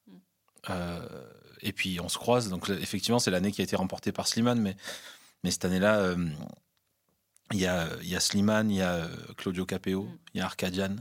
Hmm. 0.07 0.17
Euh, 0.71 1.09
et 1.63 1.73
puis 1.73 2.01
on 2.01 2.09
se 2.09 2.19
croise. 2.19 2.49
Donc 2.49 2.69
effectivement, 2.69 3.19
c'est 3.19 3.31
l'année 3.31 3.53
qui 3.53 3.61
a 3.61 3.65
été 3.65 3.77
remportée 3.77 4.13
par 4.13 4.29
Slimane, 4.29 4.61
mais, 4.61 4.77
mais 5.45 5.51
cette 5.51 5.65
année-là, 5.65 6.15
il 7.53 7.59
y, 7.59 7.67
a, 7.67 7.89
y 8.03 8.15
a 8.15 8.21
Slimane, 8.21 8.71
il 8.71 8.79
y 8.79 8.83
a 8.83 9.09
Claudio 9.37 9.67
Capeo, 9.67 10.05
hmm. 10.05 10.19
il 10.35 10.39
y 10.39 10.41
a 10.41 10.45
Arcadian, 10.45 10.97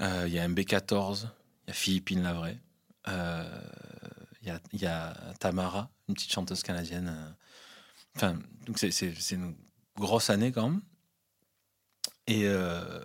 il 0.00 0.32
y 0.32 0.38
a 0.38 0.48
MB14, 0.48 1.26
il 1.64 1.68
y 1.68 1.70
a 1.70 1.74
Philippine 1.74 2.22
Lavray 2.22 2.58
il 4.42 4.80
y 4.80 4.86
a, 4.86 5.14
Tamara, 5.38 5.90
une 6.08 6.14
petite 6.14 6.32
chanteuse 6.32 6.62
canadienne. 6.62 7.08
Euh, 7.08 7.30
enfin, 8.16 8.38
donc 8.66 8.78
c'est 8.78 9.30
une 9.30 9.54
grosse 9.96 10.30
année 10.30 10.52
quand 10.52 10.68
même. 10.68 10.82
Et, 12.26 12.42
euh, 12.44 13.04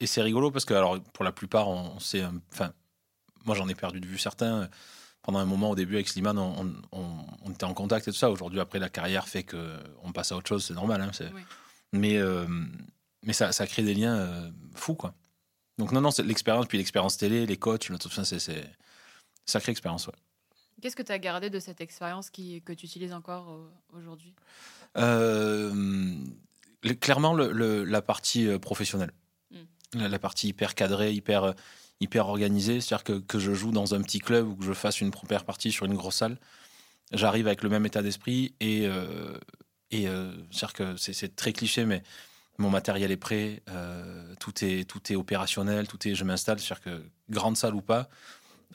et 0.00 0.06
c'est 0.06 0.22
rigolo 0.22 0.50
parce 0.50 0.64
que, 0.64 0.74
alors, 0.74 1.02
pour 1.12 1.24
la 1.24 1.32
plupart, 1.32 1.68
on, 1.68 1.98
sait. 1.98 2.24
Enfin, 2.52 2.72
moi, 3.44 3.54
j'en 3.54 3.68
ai 3.68 3.74
perdu 3.74 4.00
de 4.00 4.06
vue 4.06 4.18
certains. 4.18 4.68
Pendant 5.26 5.40
un 5.40 5.44
moment, 5.44 5.70
au 5.70 5.74
début, 5.74 5.96
avec 5.96 6.08
Slimane, 6.08 6.38
on, 6.38 6.72
on, 6.92 7.50
était 7.50 7.64
en 7.64 7.74
contact 7.74 8.06
et 8.08 8.12
tout 8.12 8.16
ça. 8.16 8.30
Aujourd'hui, 8.30 8.60
après, 8.60 8.78
la 8.78 8.88
carrière 8.88 9.28
fait 9.28 9.42
qu'on 9.42 10.12
passe 10.12 10.32
à 10.32 10.36
autre 10.36 10.48
chose, 10.48 10.64
c'est 10.64 10.74
normal. 10.74 11.02
Hein, 11.02 11.10
Mais, 11.92 12.16
euh, 12.16 12.46
mais 13.24 13.32
ça, 13.32 13.52
ça 13.52 13.66
crée 13.66 13.82
des 13.82 13.94
liens 13.94 14.52
fous, 14.74 14.94
quoi. 14.94 15.14
Donc, 15.78 15.92
non, 15.92 16.00
non, 16.00 16.10
c'est 16.10 16.22
l'expérience, 16.22 16.66
puis 16.66 16.78
l'expérience 16.78 17.16
télé, 17.16 17.44
les 17.44 17.56
coachs, 17.56 17.90
c'est 18.22 18.70
Sacrée 19.44 19.72
expérience, 19.72 20.06
ouais. 20.06 20.14
Qu'est-ce 20.82 20.96
que 20.96 21.02
tu 21.02 21.12
as 21.12 21.18
gardé 21.18 21.48
de 21.48 21.58
cette 21.58 21.80
expérience 21.80 22.30
qui, 22.30 22.60
que 22.62 22.72
tu 22.72 22.86
utilises 22.86 23.12
encore 23.12 23.50
euh, 23.50 23.98
aujourd'hui? 23.98 24.34
Euh, 24.98 26.14
Clairement, 27.00 27.34
le, 27.34 27.84
la 27.84 28.02
partie 28.02 28.46
euh, 28.46 28.58
professionnelle. 28.58 29.12
Hmm. 29.50 30.06
La, 30.06 30.18
partie 30.18 30.48
hyper 30.48 30.74
cadrée, 30.74 31.12
hyper, 31.12 31.54
hyper 32.00 32.28
organisée. 32.28 32.80
C'est-à-dire 32.80 33.04
que, 33.04 33.18
que, 33.20 33.38
je 33.38 33.52
joue 33.54 33.72
dans 33.72 33.94
un 33.94 34.02
petit 34.02 34.18
club 34.18 34.48
ou 34.48 34.56
que 34.56 34.64
je 34.64 34.72
fasse 34.72 35.00
une 35.00 35.10
première 35.10 35.44
partie 35.44 35.72
sur 35.72 35.86
une 35.86 35.94
grosse 35.94 36.16
salle, 36.16 36.38
j'arrive 37.12 37.46
avec 37.46 37.62
le 37.62 37.68
même 37.68 37.86
état 37.86 38.02
d'esprit 38.02 38.54
et, 38.60 38.84
et 39.90 40.06
c'est-à-dire 40.50 40.72
que 40.72 40.96
c'est 40.96 41.36
très 41.36 41.52
cliché, 41.52 41.84
mais 41.84 42.02
mon 42.58 42.70
matériel 42.70 43.10
est 43.12 43.16
prêt, 43.16 43.62
tout, 44.40 44.64
est, 44.64 44.88
tout 44.88 45.12
est 45.12 45.16
opérationnel, 45.16 45.86
tout 45.86 46.06
est, 46.08 46.14
je 46.14 46.24
m'installe. 46.24 46.58
C'est-à-dire 46.58 46.82
que 46.82 47.02
grande 47.30 47.56
salle 47.56 47.74
ou 47.74 47.82
pas, 47.82 48.08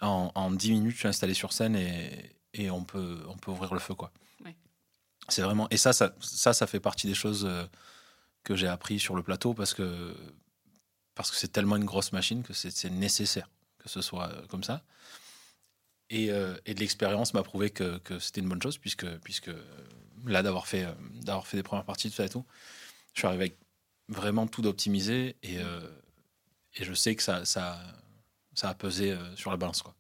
en, 0.01 0.31
en 0.33 0.51
10 0.51 0.71
minutes, 0.71 0.93
je 0.93 0.99
suis 0.99 1.07
installé 1.07 1.33
sur 1.33 1.53
scène 1.53 1.75
et, 1.75 2.35
et 2.53 2.71
on, 2.71 2.83
peut, 2.83 3.23
on 3.27 3.37
peut 3.37 3.51
ouvrir 3.51 3.73
le 3.73 3.79
feu. 3.79 3.93
quoi. 3.93 4.11
C'est 5.29 5.41
vraiment. 5.41 5.67
Et 5.69 5.77
ça, 5.77 5.93
ça, 5.93 6.13
ça, 6.19 6.53
ça 6.53 6.67
fait 6.67 6.79
partie 6.79 7.07
des 7.07 7.13
choses 7.13 7.45
euh, 7.45 7.65
que 8.43 8.55
j'ai 8.55 8.67
appris 8.67 8.99
sur 8.99 9.15
le 9.15 9.23
plateau 9.23 9.53
parce 9.53 9.73
que 9.73 10.15
parce 11.15 11.31
que 11.31 11.37
c'est 11.37 11.49
tellement 11.49 11.75
une 11.75 11.85
grosse 11.85 12.11
machine 12.11 12.43
que 12.43 12.53
c'est 12.53 12.89
nécessaire 12.89 13.49
que 13.79 13.89
ce 13.89 14.01
soit 14.01 14.29
euh, 14.29 14.45
comme 14.47 14.63
ça. 14.63 14.83
Et, 16.09 16.29
euh, 16.29 16.57
et 16.65 16.73
de 16.73 16.79
l'expérience 16.79 17.33
m'a 17.33 17.41
prouvé 17.41 17.69
que, 17.69 17.97
que 17.99 18.19
c'était 18.19 18.41
une 18.41 18.49
bonne 18.49 18.61
chose, 18.61 18.77
puisque, 18.77 19.07
puisque 19.19 19.49
là, 20.25 20.43
d'avoir 20.43 20.67
fait, 20.67 20.85
d'avoir 21.21 21.47
fait 21.47 21.57
des 21.57 21.63
premières 21.63 21.85
parties, 21.85 22.09
tout 22.09 22.15
ça 22.15 22.25
et 22.25 22.29
tout, 22.29 22.45
je 23.13 23.21
suis 23.21 23.27
arrivé 23.27 23.45
avec 23.45 23.57
vraiment 24.09 24.45
tout 24.45 24.61
d'optimisé 24.61 25.37
et, 25.41 25.59
et 26.75 26.83
je 26.83 26.93
sais 26.93 27.15
que 27.15 27.23
ça, 27.23 27.45
ça, 27.45 27.79
a 28.61 28.73
pesé 28.73 29.11
euh, 29.11 29.35
sur 29.35 29.51
la 29.51 29.57
balance. 29.57 29.81
Quoi. 29.81 29.95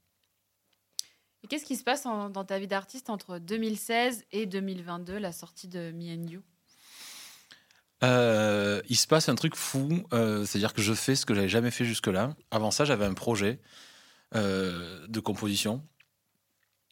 Qu'est-ce 1.49 1.65
qui 1.65 1.75
se 1.75 1.83
passe 1.83 2.03
dans 2.03 2.45
ta 2.45 2.59
vie 2.59 2.67
d'artiste 2.67 3.09
entre 3.09 3.39
2016 3.39 4.25
et 4.31 4.45
2022, 4.45 5.17
la 5.17 5.31
sortie 5.31 5.67
de 5.67 5.91
Me 5.91 6.13
and 6.13 6.27
You? 6.27 6.41
Euh, 8.03 8.81
il 8.89 8.97
se 8.97 9.07
passe 9.07 9.29
un 9.29 9.35
truc 9.35 9.55
fou, 9.55 10.03
euh, 10.13 10.45
c'est-à-dire 10.45 10.73
que 10.73 10.81
je 10.81 10.93
fais 10.93 11.15
ce 11.15 11.25
que 11.25 11.33
j'avais 11.33 11.49
jamais 11.49 11.71
fait 11.71 11.85
jusque-là. 11.85 12.35
Avant 12.49 12.71
ça, 12.71 12.85
j'avais 12.85 13.05
un 13.05 13.13
projet 13.13 13.59
de 14.33 15.19
composition. 15.19 15.83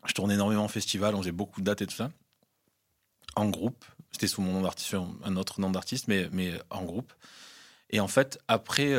Je 0.06 0.13
tournais 0.13 0.34
énormément 0.34 0.66
en 0.66 0.68
festival, 0.68 1.16
on 1.16 1.20
faisait 1.20 1.32
beaucoup 1.32 1.62
de 1.62 1.66
dates 1.66 1.82
et 1.82 1.88
tout 1.88 1.96
ça. 1.96 2.10
En 3.38 3.48
groupe, 3.48 3.86
c'était 4.12 4.28
sous 4.28 4.42
mon 4.42 4.51
nom 4.51 4.62
d'artiste, 4.62 4.96
un 5.24 5.36
autre 5.38 5.62
nom 5.62 5.70
d'artiste, 5.70 6.10
mais, 6.10 6.28
mais 6.34 6.51
en 6.70 6.84
groupe. 6.84 7.13
Et 7.92 8.01
en 8.01 8.10
fait, 8.10 8.39
après, 8.50 8.94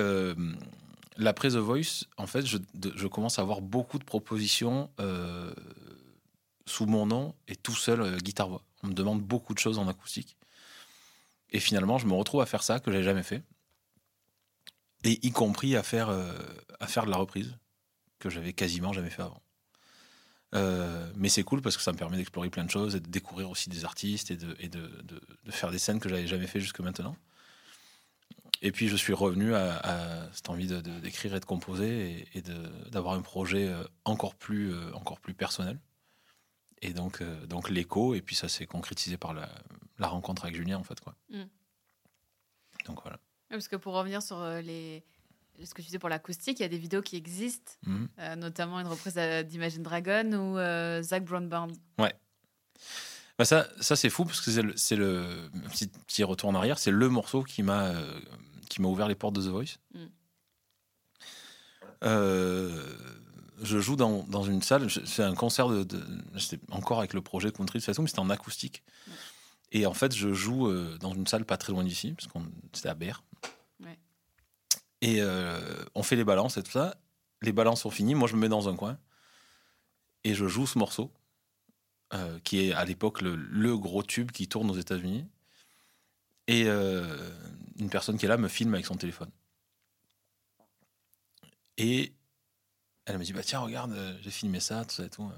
The 1.50 1.56
Voice, 1.56 2.04
en 2.16 2.26
fait, 2.26 2.46
je, 2.46 3.06
commence 3.06 3.38
à 3.38 3.42
avoir 3.42 3.60
beaucoup 3.60 3.98
de 3.98 4.04
propositions 4.04 4.90
euh, 5.00 5.52
sous 6.66 6.86
mon 6.86 7.06
nom 7.06 7.34
et 7.48 7.56
tout 7.56 7.74
seul 7.74 8.00
euh, 8.00 8.16
guitare-voix. 8.18 8.62
On 8.82 8.88
me 8.88 8.94
demande 8.94 9.20
beaucoup 9.22 9.54
de 9.54 9.58
choses 9.58 9.78
en 9.78 9.88
acoustique. 9.88 10.36
Et 11.52 11.60
finalement, 11.60 11.98
je 11.98 12.06
me 12.06 12.14
retrouve 12.14 12.40
à 12.40 12.46
faire 12.46 12.62
ça 12.62 12.80
que 12.80 12.92
j'ai 12.92 13.02
jamais 13.02 13.22
fait. 13.22 13.42
Et 15.04 15.18
y 15.26 15.32
compris 15.32 15.76
à 15.76 15.82
faire, 15.82 16.10
euh, 16.10 16.32
à 16.78 16.86
faire 16.86 17.06
de 17.06 17.10
la 17.10 17.16
reprise, 17.16 17.56
que 18.18 18.28
j'avais 18.30 18.52
quasiment 18.52 18.92
jamais 18.92 19.10
fait 19.10 19.22
avant. 19.22 19.42
mais 21.16 21.28
c'est 21.28 21.42
cool 21.42 21.62
parce 21.62 21.76
que 21.76 21.82
ça 21.82 21.92
me 21.92 21.96
permet 21.96 22.16
d'explorer 22.16 22.50
plein 22.50 22.64
de 22.64 22.70
choses 22.70 22.96
et 22.96 23.00
de 23.00 23.08
découvrir 23.08 23.50
aussi 23.50 23.70
des 23.70 23.84
artistes 23.84 24.30
et 24.30 24.36
de, 24.36 24.56
et 24.58 24.68
de, 24.68 24.86
de, 25.02 25.50
faire 25.50 25.70
des 25.70 25.78
scènes 25.78 26.00
que 26.00 26.08
j'avais 26.08 26.26
jamais 26.26 26.46
fait 26.46 26.60
jusque 26.60 26.80
maintenant. 26.80 27.16
Et 28.62 28.72
puis 28.72 28.88
je 28.88 28.96
suis 28.96 29.14
revenu 29.14 29.54
à, 29.54 30.28
cette 30.32 30.50
envie 30.50 30.66
d'écrire 30.66 31.34
et 31.34 31.40
de 31.40 31.44
composer 31.44 32.28
et, 32.34 32.42
d'avoir 32.90 33.14
un 33.14 33.22
projet 33.22 33.68
euh, 33.68 33.84
encore 34.04 34.34
plus, 34.34 34.72
euh, 34.72 34.92
encore 34.94 35.20
plus 35.20 35.34
personnel. 35.34 35.78
Et 36.82 36.92
donc, 36.92 37.20
euh, 37.20 37.46
donc 37.46 37.68
l'écho, 37.68 38.14
et 38.14 38.22
puis 38.22 38.34
ça 38.34 38.48
s'est 38.48 38.66
concrétisé 38.66 39.16
par 39.16 39.34
la, 39.34 39.48
rencontre 39.98 40.44
avec 40.44 40.56
Julien, 40.56 40.78
en 40.78 40.82
fait. 40.82 40.98
Quoi. 41.00 41.14
Mm. 41.30 41.44
Donc 42.86 43.02
voilà. 43.02 43.18
Parce 43.50 43.68
que 43.68 43.76
pour 43.76 43.94
revenir 43.94 44.22
sur 44.22 44.42
les, 44.62 45.04
ce 45.62 45.74
que 45.74 45.82
tu 45.82 45.86
disais 45.86 45.98
pour 45.98 46.08
l'acoustique, 46.08 46.60
il 46.60 46.62
y 46.62 46.66
a 46.66 46.68
des 46.68 46.78
vidéos 46.78 47.02
qui 47.02 47.16
existent, 47.16 47.72
mm. 47.84 48.34
notamment 48.36 48.80
une 48.80 48.86
reprise 48.86 49.14
d'Imagine 49.46 49.82
Dragon 49.82 50.32
ou 50.32 51.02
Zach 51.02 51.24
Brown 51.24 51.48
Band. 51.48 51.72
Ouais. 51.98 52.14
Bah 53.38 53.44
ça, 53.44 53.68
ça 53.80 53.96
c'est 53.96 54.10
fou 54.10 54.24
parce 54.26 54.40
que 54.40 54.50
c'est 54.50 54.62
le, 54.96 55.50
le, 55.54 55.68
petit, 55.70 55.88
petit, 55.88 56.24
retour 56.24 56.50
en 56.50 56.54
arrière, 56.54 56.78
c'est 56.78 56.90
le 56.90 57.08
morceau 57.08 57.42
qui 57.42 57.62
m'a 57.62 57.94
qui 58.68 58.82
m'a 58.82 58.88
ouvert 58.88 59.08
les 59.08 59.14
portes 59.14 59.34
de 59.34 59.42
The 59.42 59.46
Voice. 59.46 59.78
Mm. 59.94 60.06
Je 63.62 63.78
joue 63.78 63.96
dans, 63.96 64.24
dans 64.24 64.42
une 64.42 64.62
salle, 64.62 64.88
c'est 64.90 65.22
un 65.22 65.34
concert 65.34 65.68
de, 65.68 65.86
c'était 66.38 66.64
encore 66.70 66.98
avec 66.98 67.12
le 67.12 67.20
projet 67.20 67.52
Country 67.52 67.78
de 67.78 67.84
façon, 67.84 68.02
mais 68.02 68.08
c'était 68.08 68.20
en 68.20 68.30
acoustique. 68.30 68.82
Et 69.72 69.86
en 69.86 69.94
fait, 69.94 70.14
je 70.14 70.32
joue 70.32 70.68
euh, 70.68 70.98
dans 70.98 71.12
une 71.12 71.26
salle 71.26 71.44
pas 71.44 71.56
très 71.56 71.72
loin 71.72 71.84
d'ici, 71.84 72.12
parce 72.12 72.26
qu'on 72.26 72.44
c'était 72.72 72.88
à 72.88 72.94
Berre. 72.94 73.22
Et 75.02 75.22
euh, 75.22 75.58
on 75.94 76.02
fait 76.02 76.16
les 76.16 76.24
balances 76.24 76.58
et 76.58 76.62
tout 76.62 76.72
ça. 76.72 76.94
Les 77.40 77.52
balances 77.52 77.80
sont 77.82 77.90
finies. 77.90 78.14
Moi, 78.14 78.28
je 78.28 78.36
me 78.36 78.40
mets 78.40 78.50
dans 78.50 78.68
un 78.68 78.76
coin 78.76 78.98
et 80.24 80.34
je 80.34 80.46
joue 80.46 80.66
ce 80.66 80.78
morceau 80.78 81.10
euh, 82.12 82.38
qui 82.40 82.60
est 82.60 82.74
à 82.74 82.84
l'époque 82.84 83.22
le, 83.22 83.34
le 83.34 83.78
gros 83.78 84.02
tube 84.02 84.30
qui 84.30 84.46
tourne 84.46 84.70
aux 84.70 84.76
États-Unis. 84.76 85.26
Et 86.48 86.66
une 86.66 87.88
personne 87.90 88.18
qui 88.18 88.26
est 88.26 88.28
là 88.28 88.36
me 88.36 88.48
filme 88.48 88.74
avec 88.74 88.84
son 88.84 88.96
téléphone. 88.96 89.30
Et 91.78 92.12
elle 93.10 93.18
me 93.18 93.24
dit 93.24 93.32
bah 93.32 93.42
tiens 93.42 93.60
regarde 93.60 93.92
euh, 93.92 94.16
j'ai 94.22 94.30
filmé 94.30 94.60
ça 94.60 94.84
tout 94.84 94.94
ça 94.94 95.04
et 95.04 95.10
tout. 95.10 95.30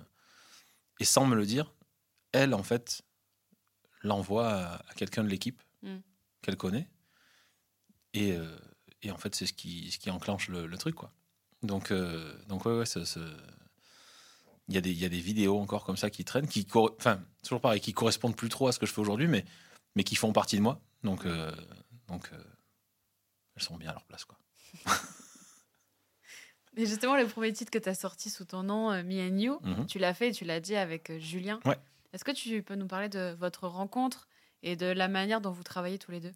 Et 1.00 1.04
sans 1.04 1.26
me 1.26 1.34
le 1.34 1.46
dire, 1.46 1.72
elle 2.32 2.54
en 2.54 2.62
fait 2.62 3.02
l'envoie 4.02 4.48
à, 4.52 4.74
à 4.88 4.94
quelqu'un 4.94 5.24
de 5.24 5.28
l'équipe 5.28 5.60
Mm. 5.82 5.98
qu'elle 6.42 6.56
connaît. 6.56 6.88
Et, 8.14 8.32
euh, 8.32 8.56
et 9.02 9.10
en 9.10 9.18
fait 9.18 9.34
c'est 9.34 9.46
ce 9.46 9.52
qui, 9.52 9.90
ce 9.90 9.98
qui 9.98 10.10
enclenche 10.10 10.48
le, 10.48 10.66
le 10.66 10.78
truc 10.78 10.94
quoi. 10.94 11.12
Donc 11.62 11.90
euh, 11.90 12.36
donc 12.46 12.64
ouais 12.66 12.76
ouais 12.78 12.84
il 14.68 14.74
y, 14.74 14.78
a 14.78 14.80
des, 14.80 14.90
il 14.92 14.98
y 14.98 15.04
a 15.04 15.08
des 15.08 15.20
vidéos 15.20 15.58
encore 15.58 15.84
comme 15.84 15.96
ça 15.96 16.08
qui 16.08 16.24
traînent, 16.24 16.46
qui, 16.46 16.64
cor- 16.64 16.94
enfin, 16.98 17.20
toujours 17.42 17.60
pareil, 17.60 17.80
qui 17.80 17.92
correspondent 17.92 18.36
plus 18.36 18.48
trop 18.48 18.68
à 18.68 18.72
ce 18.72 18.78
que 18.78 18.86
je 18.86 18.92
fais 18.92 19.00
aujourd'hui, 19.00 19.26
mais, 19.26 19.44
mais 19.96 20.04
qui 20.04 20.14
font 20.14 20.32
partie 20.32 20.56
de 20.56 20.62
moi. 20.62 20.80
Donc, 21.02 21.26
euh, 21.26 21.52
donc 22.06 22.30
euh, 22.32 22.42
elles 23.56 23.62
sont 23.62 23.76
bien 23.76 23.90
à 23.90 23.92
leur 23.94 24.04
place. 24.04 24.24
Quoi. 24.24 24.38
Et 26.76 26.86
justement, 26.86 27.16
le 27.16 27.26
premier 27.26 27.52
titre 27.52 27.70
que 27.70 27.78
tu 27.78 27.88
as 27.88 27.94
sorti 27.94 28.30
sous 28.30 28.44
ton 28.44 28.62
nom, 28.62 28.90
euh, 28.90 29.02
Me 29.02 29.20
and 29.20 29.38
You, 29.38 29.58
Mhm. 29.62 29.86
tu 29.86 29.98
l'as 29.98 30.14
fait 30.14 30.28
et 30.28 30.32
tu 30.32 30.44
l'as 30.44 30.60
dit 30.60 30.74
avec 30.76 31.10
euh, 31.10 31.18
Julien. 31.18 31.60
Ouais. 31.66 31.76
Est-ce 32.12 32.24
que 32.24 32.30
tu 32.32 32.62
peux 32.62 32.74
nous 32.76 32.86
parler 32.86 33.08
de 33.08 33.34
votre 33.38 33.66
rencontre 33.68 34.28
et 34.62 34.76
de 34.76 34.86
la 34.86 35.08
manière 35.08 35.40
dont 35.40 35.50
vous 35.50 35.62
travaillez 35.62 35.98
tous 35.98 36.10
les 36.12 36.20
deux? 36.20 36.32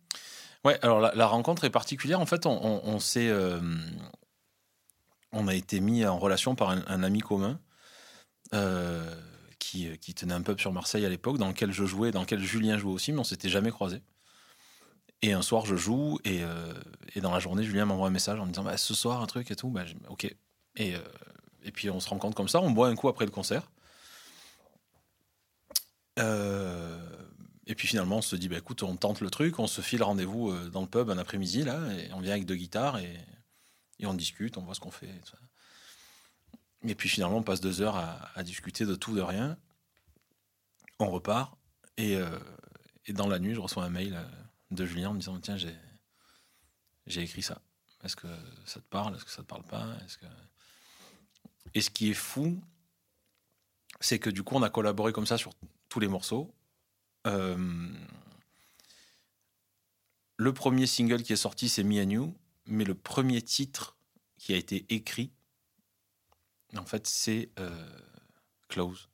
Ouais, 0.64 0.78
alors 0.82 1.00
la, 1.00 1.14
la 1.14 1.26
rencontre 1.26 1.64
est 1.64 1.70
particulière. 1.70 2.20
En 2.20 2.26
fait, 2.26 2.44
on, 2.46 2.50
on, 2.64 2.80
on 2.84 2.98
s'est, 2.98 3.28
euh, 3.28 3.60
on 5.32 5.48
a 5.48 5.54
été 5.54 5.80
mis 5.80 6.04
en 6.04 6.18
relation 6.18 6.54
par 6.54 6.70
un, 6.70 6.82
un 6.86 7.02
ami 7.02 7.20
commun 7.20 7.60
euh, 8.54 9.14
qui, 9.58 9.96
qui 9.98 10.14
tenait 10.14 10.34
un 10.34 10.42
pub 10.42 10.58
sur 10.60 10.72
Marseille 10.72 11.04
à 11.04 11.08
l'époque, 11.08 11.38
dans 11.38 11.48
lequel 11.48 11.72
je 11.72 11.84
jouais, 11.84 12.10
dans 12.10 12.20
lequel 12.22 12.40
Julien 12.40 12.78
jouait 12.78 12.92
aussi, 12.92 13.12
mais 13.12 13.20
on 13.20 13.24
s'était 13.24 13.48
jamais 13.48 13.70
croisés. 13.70 14.00
Et 15.22 15.32
un 15.32 15.42
soir, 15.42 15.64
je 15.66 15.76
joue 15.76 16.18
et, 16.24 16.42
euh, 16.42 16.74
et 17.14 17.20
dans 17.20 17.32
la 17.32 17.40
journée, 17.40 17.64
Julien 17.64 17.86
m'envoie 17.86 18.08
un 18.08 18.10
message 18.10 18.38
en 18.38 18.44
me 18.44 18.50
disant 18.50 18.64
bah, 18.64 18.76
ce 18.76 18.94
soir 18.94 19.22
un 19.22 19.26
truc 19.26 19.50
et 19.50 19.56
tout. 19.56 19.70
Bah, 19.70 19.84
ok. 20.08 20.24
Et, 20.76 20.94
euh, 20.94 21.00
et 21.62 21.72
puis 21.72 21.88
on 21.90 22.00
se 22.00 22.08
rencontre 22.08 22.36
comme 22.36 22.48
ça, 22.48 22.60
on 22.60 22.70
boit 22.70 22.88
un 22.88 22.94
coup 22.96 23.08
après 23.08 23.24
le 23.24 23.30
concert. 23.30 23.70
Euh, 26.18 26.98
et 27.66 27.74
puis 27.74 27.88
finalement, 27.88 28.18
on 28.18 28.22
se 28.22 28.36
dit, 28.36 28.48
bah, 28.48 28.58
écoute, 28.58 28.82
on 28.82 28.96
tente 28.96 29.20
le 29.20 29.30
truc, 29.30 29.58
on 29.58 29.66
se 29.66 29.80
file 29.80 30.02
rendez-vous 30.02 30.56
dans 30.68 30.82
le 30.82 30.86
pub 30.86 31.10
un 31.10 31.18
après-midi, 31.18 31.64
là, 31.64 31.80
et 31.92 32.12
on 32.12 32.20
vient 32.20 32.32
avec 32.32 32.46
deux 32.46 32.54
guitares, 32.54 32.98
et, 32.98 33.18
et 33.98 34.06
on 34.06 34.14
discute, 34.14 34.56
on 34.56 34.62
voit 34.62 34.74
ce 34.74 34.80
qu'on 34.80 34.90
fait. 34.90 35.10
Et, 36.84 36.94
puis 36.94 37.08
finalement, 37.08 37.38
on 37.38 37.42
passe 37.42 37.60
deux 37.60 37.80
heures 37.80 37.96
à, 37.96 38.30
à 38.34 38.42
discuter 38.44 38.86
de 38.86 38.94
tout, 38.94 39.14
de 39.16 39.20
rien. 39.20 39.58
On 41.00 41.10
repart, 41.10 41.58
et, 41.96 42.18
dans 43.08 43.26
la 43.26 43.38
nuit, 43.38 43.54
je 43.54 43.60
reçois 43.60 43.84
un 43.84 43.90
mail 43.90 44.16
de 44.76 44.86
Julien 44.86 45.10
en 45.10 45.14
me 45.14 45.18
disant, 45.18 45.40
tiens, 45.40 45.56
j'ai, 45.56 45.76
j'ai 47.06 47.22
écrit 47.22 47.42
ça. 47.42 47.60
Est-ce 48.04 48.14
que 48.16 48.28
ça 48.64 48.80
te 48.80 48.86
parle? 48.86 49.16
Est-ce 49.16 49.24
que 49.24 49.30
ça 49.30 49.42
te 49.42 49.48
parle 49.48 49.64
pas? 49.64 49.96
Est-ce 50.04 50.18
que... 50.18 50.26
Et 51.74 51.80
ce 51.80 51.90
qui 51.90 52.10
est 52.10 52.14
fou, 52.14 52.62
c'est 54.00 54.18
que 54.18 54.30
du 54.30 54.42
coup, 54.42 54.54
on 54.54 54.62
a 54.62 54.70
collaboré 54.70 55.12
comme 55.12 55.26
ça 55.26 55.36
sur 55.36 55.52
tous 55.88 56.00
les 56.00 56.08
morceaux. 56.08 56.54
Euh, 57.26 57.88
le 60.36 60.54
premier 60.54 60.86
single 60.86 61.22
qui 61.22 61.32
est 61.32 61.36
sorti, 61.36 61.68
c'est 61.68 61.82
Me 61.82 62.02
and 62.02 62.10
You, 62.10 62.34
mais 62.66 62.84
le 62.84 62.94
premier 62.94 63.42
titre 63.42 63.96
qui 64.38 64.52
a 64.54 64.56
été 64.56 64.86
écrit, 64.90 65.32
en 66.76 66.84
fait, 66.84 67.06
c'est 67.06 67.50
euh, 67.58 68.00
Close. 68.68 69.08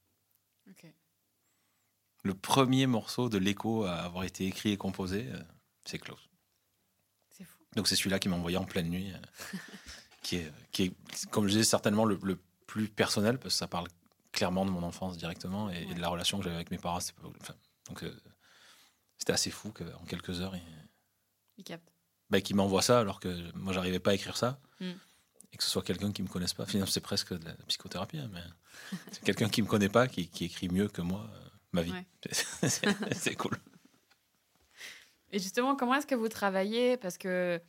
Le 2.25 2.35
premier 2.35 2.87
morceau 2.87 3.29
de 3.29 3.39
l'écho 3.39 3.85
à 3.85 3.95
avoir 3.97 4.25
été 4.25 4.47
écrit 4.47 4.71
et 4.71 4.77
composé, 4.77 5.27
euh, 5.29 5.43
c'est 5.85 5.99
Close. 5.99 6.29
C'est 7.31 7.45
fou. 7.45 7.59
Donc 7.75 7.89
c'est 7.89 7.97
celui-là 7.97 8.19
qui 8.19 8.29
m'a 8.29 8.37
envoyé 8.37 8.57
en 8.57 8.65
pleine 8.65 8.89
nuit, 8.89 9.13
euh, 9.13 9.57
qui, 10.23 10.37
est, 10.37 10.53
qui 10.71 10.83
est, 10.85 11.27
comme 11.31 11.47
je 11.47 11.53
disais, 11.53 11.65
certainement 11.65 12.05
le, 12.05 12.19
le 12.23 12.39
plus 12.67 12.89
personnel, 12.89 13.39
parce 13.39 13.55
que 13.55 13.59
ça 13.59 13.67
parle 13.67 13.89
clairement 14.31 14.65
de 14.65 14.71
mon 14.71 14.83
enfance 14.83 15.17
directement 15.19 15.71
et, 15.71 15.83
et 15.91 15.95
de 15.95 16.01
la 16.01 16.09
relation 16.09 16.39
que 16.39 16.45
j'avais 16.45 16.57
avec 16.57 16.71
mes 16.71 16.79
parents. 16.79 17.01
C'est 17.01 17.15
pas- 17.17 17.29
enfin, 17.41 17.55
donc 17.89 18.03
euh, 18.05 18.15
c'était 19.19 19.33
assez 19.33 19.51
fou 19.51 19.73
qu'en 19.73 20.05
quelques 20.07 20.41
heures, 20.41 20.55
il, 20.57 20.63
Il 21.59 21.65
capte. 21.65 21.93
bah, 22.31 22.41
qu'il 22.41 22.55
m'envoie 22.57 22.83
ça 22.83 23.01
alors 23.01 23.19
que 23.21 23.51
moi 23.57 23.73
j'arrivais 23.73 23.99
pas 24.01 24.13
à 24.13 24.15
écrire 24.15 24.37
ça. 24.37 24.61
Mm. 24.81 24.93
Et 25.55 25.59
que 25.59 25.65
ce 25.65 25.69
soit 25.69 25.83
quelqu'un 25.83 26.13
qui 26.13 26.23
me 26.23 26.29
connaisse 26.29 26.55
pas. 26.55 26.65
Finalement, 26.65 26.91
c'est 26.91 27.03
presque 27.03 27.35
de 27.35 27.45
la 27.45 27.53
psychothérapie, 27.69 28.17
hein, 28.17 28.31
mais 28.33 28.41
c'est 29.13 29.23
quelqu'un 29.23 29.51
qui 29.51 29.61
me 29.61 29.67
connaît 29.67 29.91
pas, 29.91 30.09
qui, 30.09 30.29
qui 30.29 30.45
écrit 30.47 30.69
mieux 30.71 30.89
que 30.89 31.03
moi 31.03 31.29
euh, 31.35 31.49
ma 31.73 31.83
vie. 31.83 31.93
Ouais. 31.93 32.07
C'est- 32.33 33.35
cool. 33.37 33.57
Et 35.31 35.39
justement, 35.39 35.75
comment 35.77 35.95
est-ce 35.95 36.07
que 36.07 36.15
vous 36.15 36.29
travaillez? 36.29 36.97
Parce 36.97 37.17
que 37.19 37.61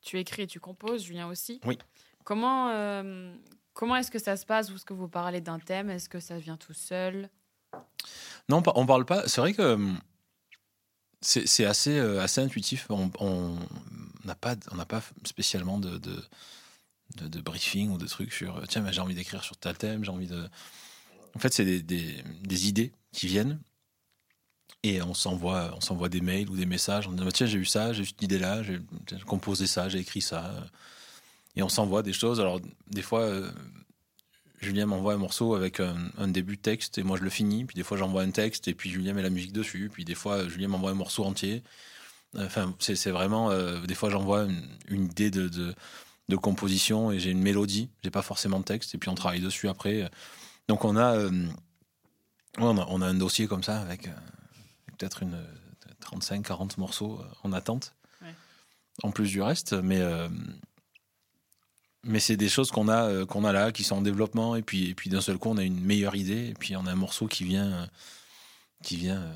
tu 0.00 0.18
écris 0.18 0.42
et 0.42 0.46
tu 0.46 0.60
composes, 0.60 1.04
Julien 1.04 1.28
aussi. 1.28 1.60
Oui. 1.64 1.78
Comment, 2.24 2.70
euh, 2.70 3.32
comment 3.74 3.96
est-ce 3.96 4.10
que 4.10 4.18
ça 4.18 4.36
se 4.36 4.44
passe 4.44 4.70
Ou 4.70 4.74
est-ce 4.74 4.84
que 4.84 4.92
vous 4.94 5.08
parlez 5.08 5.40
d'un 5.40 5.58
thème? 5.60 5.90
Est-ce 5.90 6.08
que 6.08 6.18
ça 6.20 6.38
vient 6.38 6.56
tout 6.56 6.74
seul? 6.74 7.30
Non, 8.48 8.62
pas- 8.62 8.72
on 8.74 8.86
parle 8.86 9.04
pas. 9.04 9.28
C'est 9.28 9.40
vrai 9.40 9.52
que 9.54 9.62
hum, 9.74 9.98
c'est 11.20 11.64
assez, 11.64 11.96
euh, 11.98 12.20
assez 12.20 12.40
intuitif. 12.40 12.86
On 12.90 13.58
n'a 14.24 14.34
pas, 14.34 14.56
on 14.72 14.84
pas 14.84 15.02
spécialement 15.24 15.78
de, 15.78 15.98
de, 15.98 16.24
de, 17.16 17.28
de 17.28 17.40
briefing 17.40 17.90
ou 17.90 17.98
de 17.98 18.06
trucs 18.06 18.32
sur 18.32 18.66
tiens, 18.68 18.90
j'ai 18.90 19.00
envie 19.00 19.14
d'écrire 19.14 19.42
sur 19.44 19.56
tel 19.56 19.76
thème, 19.78 20.04
j'ai 20.04 20.10
envie 20.10 20.26
de. 20.26 20.48
En 21.34 21.38
fait, 21.38 21.52
c'est 21.52 21.64
des, 21.64 21.82
des, 21.82 22.22
des 22.42 22.68
idées 22.68 22.92
qui 23.16 23.26
viennent 23.26 23.60
et 24.82 25.02
on 25.02 25.14
s'envoie, 25.14 25.72
on 25.76 25.80
s'envoie 25.80 26.08
des 26.08 26.20
mails 26.20 26.48
ou 26.48 26.56
des 26.56 26.66
messages 26.66 27.08
en 27.08 27.12
disant 27.12 27.30
tiens, 27.32 27.46
j'ai 27.46 27.58
eu 27.58 27.64
ça, 27.64 27.92
j'ai 27.92 28.02
eu 28.02 28.06
cette 28.06 28.22
idée-là, 28.22 28.62
j'ai 28.62 28.80
j'ai 29.10 29.18
composé 29.20 29.66
ça, 29.66 29.88
j'ai 29.88 29.98
écrit 29.98 30.20
ça. 30.20 30.54
Et 31.56 31.62
on 31.62 31.68
s'envoie 31.68 32.02
des 32.02 32.12
choses. 32.12 32.40
Alors, 32.40 32.60
des 32.90 33.02
fois. 33.02 33.22
euh, 33.22 33.50
Julien 34.60 34.86
m'envoie 34.86 35.12
un 35.14 35.18
morceau 35.18 35.54
avec 35.54 35.80
un, 35.80 36.28
début 36.28 36.56
de 36.56 36.62
texte 36.62 36.96
et 36.98 37.02
moi 37.02 37.18
je 37.18 37.22
le 37.22 37.30
finis. 37.30 37.64
Puis 37.66 37.74
des 37.74 37.82
fois 37.82 37.96
j'envoie 37.98 38.22
un 38.22 38.30
texte 38.30 38.68
et 38.68 38.74
puis 38.74 38.90
Julien 38.90 39.12
met 39.12 39.22
la 39.22 39.30
musique 39.30 39.52
dessus. 39.52 39.90
Puis 39.92 40.04
des 40.04 40.14
fois 40.14 40.48
Julien 40.48 40.68
m'envoie 40.68 40.90
un 40.90 40.94
morceau 40.94 41.24
entier. 41.24 41.62
Enfin, 42.38 42.74
c'est 42.78 43.10
vraiment. 43.10 43.50
euh, 43.50 43.80
des 43.82 43.94
fois 43.94 44.10
j'envoie 44.10 44.46
une, 44.88 45.04
idée 45.04 45.30
de, 45.30 45.48
de, 45.48 46.36
composition 46.36 47.12
et 47.12 47.18
j'ai 47.18 47.30
une 47.30 47.42
mélodie. 47.42 47.90
J'ai 48.02 48.10
pas 48.10 48.22
forcément 48.22 48.58
de 48.60 48.64
texte 48.64 48.94
et 48.94 48.98
puis 48.98 49.10
on 49.10 49.14
travaille 49.14 49.40
dessus 49.40 49.68
après. 49.68 50.10
Donc 50.68 50.84
on 50.84 50.96
a, 50.96 51.16
euh, 51.16 51.48
on 52.58 52.78
a, 52.78 52.86
on 52.88 53.00
a 53.02 53.06
un 53.06 53.14
dossier 53.14 53.46
comme 53.46 53.62
ça 53.62 53.80
avec, 53.80 54.06
euh, 54.08 54.10
avec 54.12 54.98
peut-être 54.98 55.22
une 55.22 55.36
35-40 56.00 56.78
morceaux 56.78 57.20
euh, 57.20 57.24
en 57.42 57.52
attente. 57.52 57.94
Ouais. 58.22 58.34
En 59.02 59.10
plus 59.10 59.28
du 59.28 59.42
reste. 59.42 59.72
Mais. 59.74 60.00
euh, 60.00 60.28
mais 62.08 62.20
c'est 62.20 62.36
des 62.36 62.48
choses 62.48 62.70
qu'on 62.70 62.86
a, 62.88 63.08
euh, 63.08 63.26
qu'on 63.26 63.44
a 63.44 63.52
là, 63.52 63.72
qui 63.72 63.82
sont 63.82 63.96
en 63.96 64.00
développement, 64.02 64.54
et 64.54 64.62
puis, 64.62 64.90
et 64.90 64.94
puis 64.94 65.10
d'un 65.10 65.20
seul 65.20 65.38
coup, 65.38 65.48
on 65.48 65.56
a 65.56 65.64
une 65.64 65.80
meilleure 65.80 66.14
idée, 66.14 66.48
et 66.50 66.54
puis 66.54 66.76
on 66.76 66.86
a 66.86 66.92
un 66.92 66.96
morceau 66.96 67.26
qui 67.26 67.42
vient, 67.42 67.66
euh, 67.72 67.86
qui 68.84 68.96
vient, 68.96 69.20
euh, 69.20 69.34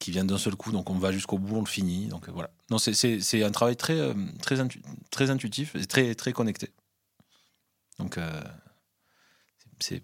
qui 0.00 0.10
vient 0.10 0.24
d'un 0.24 0.36
seul 0.38 0.56
coup, 0.56 0.72
donc 0.72 0.90
on 0.90 0.98
va 0.98 1.12
jusqu'au 1.12 1.38
bout, 1.38 1.56
on 1.58 1.60
le 1.60 1.66
finit, 1.66 2.08
donc 2.08 2.28
euh, 2.28 2.32
voilà. 2.32 2.50
Non, 2.70 2.78
c'est- 2.78 3.42
un 3.44 3.50
travail 3.52 3.76
très, 3.76 3.96
euh, 4.00 4.14
très, 4.42 4.58
intu- 4.58 4.82
très 5.12 5.30
intuitif 5.30 5.76
et 5.76 5.86
très, 5.86 6.16
très 6.16 6.32
connecté. 6.32 6.72
Donc, 8.00 8.18
euh, 8.18 8.42
c'est 9.78 10.00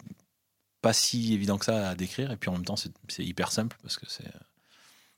pas 0.81 0.93
si 0.93 1.33
évident 1.33 1.57
que 1.57 1.65
ça 1.65 1.89
à 1.89 1.95
décrire, 1.95 2.31
et 2.31 2.37
puis 2.37 2.49
en 2.49 2.53
même 2.53 2.65
temps, 2.65 2.75
c'est 2.75 3.23
hyper 3.23 3.51
simple 3.51 3.77
parce 3.81 3.97
que 3.97 4.05
c'est 4.09 4.25
euh, 4.25 4.39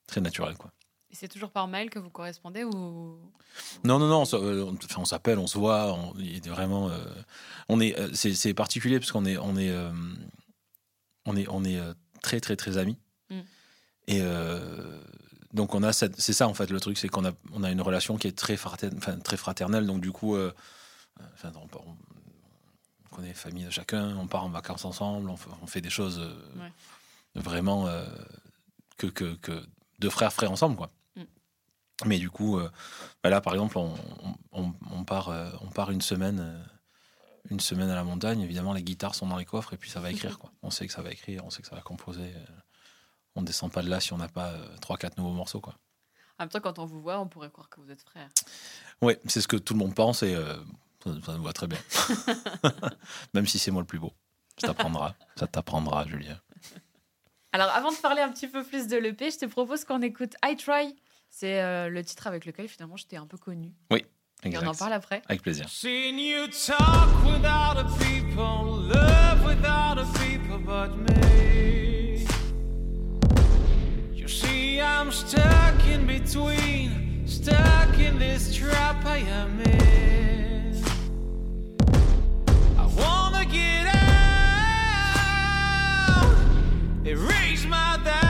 très 0.08 0.22
naturel, 0.22 0.56
quoi. 0.58 0.72
Et 1.12 1.16
c'est 1.16 1.28
toujours 1.28 1.52
par 1.52 1.68
mail 1.68 1.90
que 1.92 2.00
vous 2.00 2.10
correspondez 2.10 2.64
ou? 2.64 3.20
Non, 3.84 4.00
non, 4.00 4.08
non, 4.08 4.24
on, 4.24 4.36
euh, 4.36 4.64
on- 4.64 4.74
enfin, 4.74 5.02
on 5.02 5.06
s'appelle, 5.06 5.38
on 5.38 5.46
se 5.48 5.60
voit, 5.60 5.94
on, 5.94 6.18
est 6.20 6.48
vraiment, 6.48 6.90
euh, 6.90 6.98
on 7.70 7.80
est, 7.80 7.96
c'est, 8.16 8.54
particulier 8.56 9.00
parce 9.00 9.12
qu'on 9.12 9.26
est, 9.26 9.38
on 9.38 9.56
est, 9.56 9.70
euh, 9.70 9.92
on 11.26 11.36
est, 11.38 11.48
on 11.50 11.64
est 11.64 11.80
très, 12.24 12.40
très, 12.40 12.56
très 12.56 12.78
amis. 12.78 12.98
Mm. 13.30 13.40
Et 14.08 14.22
euh, 14.22 15.00
donc 15.54 15.76
on 15.76 15.84
a, 15.84 15.94
cette- 15.94 16.20
c'est 16.20 16.34
ça 16.34 16.48
en 16.48 16.56
fait 16.56 16.72
le 16.72 16.80
truc, 16.80 16.98
c'est 16.98 17.10
qu'on 17.10 17.26
a, 17.26 17.32
on 17.54 17.64
a 17.64 17.70
une 17.70 17.82
relation 17.82 18.18
qui 18.18 18.28
est 18.28 18.38
très 18.38 18.58
fraternelle, 18.58 18.98
enfin, 18.98 19.18
très 19.20 19.38
fraternelle. 19.38 19.86
Donc 19.86 20.02
du 20.02 20.12
coup, 20.12 20.36
enfin, 20.36 21.52
on 21.56 21.68
connaît 23.14 23.30
la 23.30 23.34
famille 23.34 23.64
de 23.66 23.70
chacun, 23.70 24.16
on 24.18 24.28
part 24.28 24.44
en 24.44 24.50
vacances 24.50 24.86
ensemble, 24.86 25.30
on, 25.30 25.38
fait- 25.38 25.50
on 25.62 25.68
fait 25.68 25.82
des 25.82 25.90
choses 25.90 26.20
euh, 26.20 26.60
Ouais. 26.60 26.72
vraiment 27.36 27.88
euh, 27.88 28.06
que, 28.98 29.08
que, 29.08 29.36
que 29.36 29.66
deux 30.00 30.10
frères 30.10 30.34
frères 30.34 30.52
ensemble, 30.52 30.76
quoi. 30.76 30.90
Mm. 31.16 31.22
Mais 32.06 32.20
du 32.20 32.30
coup, 32.30 32.58
euh, 32.60 32.70
bah 33.24 33.30
là, 33.30 33.40
par 33.42 33.54
exemple, 33.54 33.78
on, 33.78 33.94
on- 34.52 34.74
on 34.92 35.04
part, 35.04 35.30
euh, 35.30 35.50
on 35.62 35.70
part 35.70 35.92
une 35.92 36.02
semaine, 36.02 36.64
une 37.50 37.60
semaine 37.60 37.90
à 37.90 37.96
la 37.96 38.04
montagne. 38.04 38.42
Évidemment, 38.42 38.74
les 38.74 38.84
guitares 38.84 39.16
sont 39.16 39.28
dans 39.28 39.38
les 39.38 39.46
coffres 39.46 39.74
et 39.74 39.78
puis 39.78 39.90
ça 39.90 40.00
va 40.00 40.12
écrire. 40.12 40.40
Quoi. 40.40 40.52
On 40.62 40.70
sait 40.72 40.88
que 40.88 40.94
ça 40.94 41.02
va 41.02 41.12
écrire, 41.12 41.44
on 41.46 41.50
sait 41.50 41.62
que 41.62 41.68
ça 41.68 41.76
va 41.76 41.82
composer. 41.82 42.34
On 43.36 43.42
ne 43.42 43.46
descend 43.48 43.72
pas 43.72 43.82
de 43.82 43.90
là 43.90 44.00
si 44.00 44.14
on 44.14 44.18
n'a 44.18 44.28
pas 44.28 44.54
trois, 44.82 44.98
quatre 44.98 45.18
nouveaux 45.18 45.32
morceaux. 45.34 45.60
Quoi. 45.62 45.76
En 46.40 46.44
même 46.44 46.50
temps, 46.50 46.60
quand 46.62 46.80
on 46.80 46.86
vous 46.86 47.02
voit, 47.02 47.20
on 47.20 47.28
pourrait 47.28 47.50
croire 47.52 47.70
que 47.70 47.80
vous 47.82 47.90
êtes 47.92 48.02
frères. 48.02 48.30
Oui, 49.02 49.14
c'est 49.28 49.42
ce 49.42 49.48
que 49.48 49.58
tout 49.58 49.74
le 49.74 49.80
monde 49.80 49.94
pense 49.96 50.24
et 50.24 50.34
euh, 50.36 50.56
ça, 51.04 51.10
ça 51.26 51.38
nous 51.38 51.44
va 51.44 51.54
très 51.54 51.68
bien. 51.68 51.80
Même 53.34 53.48
si 53.48 53.60
c'est 53.60 53.72
moi 53.72 53.82
le 53.82 53.88
plus 53.88 54.00
beau. 54.00 54.14
Ça 54.58 54.68
t'apprendra, 54.68 55.16
ça 55.36 55.48
t'apprendra, 55.48 56.06
Julien. 56.08 56.40
Alors, 57.52 57.70
avant 57.70 57.92
de 57.92 57.98
parler 57.98 58.22
un 58.22 58.30
petit 58.30 58.48
peu 58.48 58.64
plus 58.64 58.88
de 58.88 58.98
l'EP, 58.98 59.30
je 59.32 59.38
te 59.40 59.46
propose 59.46 59.84
qu'on 59.86 60.02
écoute 60.02 60.34
I 60.44 60.56
Try. 60.56 60.96
C'est 61.30 61.62
euh, 61.62 61.90
le 61.90 62.04
titre 62.04 62.28
avec 62.28 62.46
lequel 62.46 62.68
finalement 62.68 62.96
j'étais 62.96 63.18
un 63.18 63.26
peu 63.26 63.38
connu. 63.38 63.74
Oui, 63.92 64.06
Et 64.44 64.56
on 64.58 64.66
en 64.68 64.74
parle 64.74 64.94
après. 64.94 65.22
Avec 65.28 65.42
plaisir. 65.42 65.68
Seen 65.70 66.20
you 66.20 66.48
talk 66.48 67.10
without 67.26 67.78
a 67.78 67.86
people, 68.00 68.88
love 68.88 69.44
without 69.46 69.98
a 69.98 70.06
people 70.20 70.60
but 70.60 70.96
me. 70.96 72.26
You 74.14 74.28
see, 74.28 74.80
I'm 74.80 75.12
stuck 75.12 75.84
in 75.88 76.06
between, 76.06 77.24
stuck 77.28 77.98
in 78.00 78.20
this 78.20 78.56
trap 78.56 79.04
I 79.06 79.20
am 79.30 79.60
in. 79.62 80.33
Get 83.54 83.86
out, 83.96 85.16
erase 87.06 87.66
my 87.66 88.00
doubt. 88.04 88.24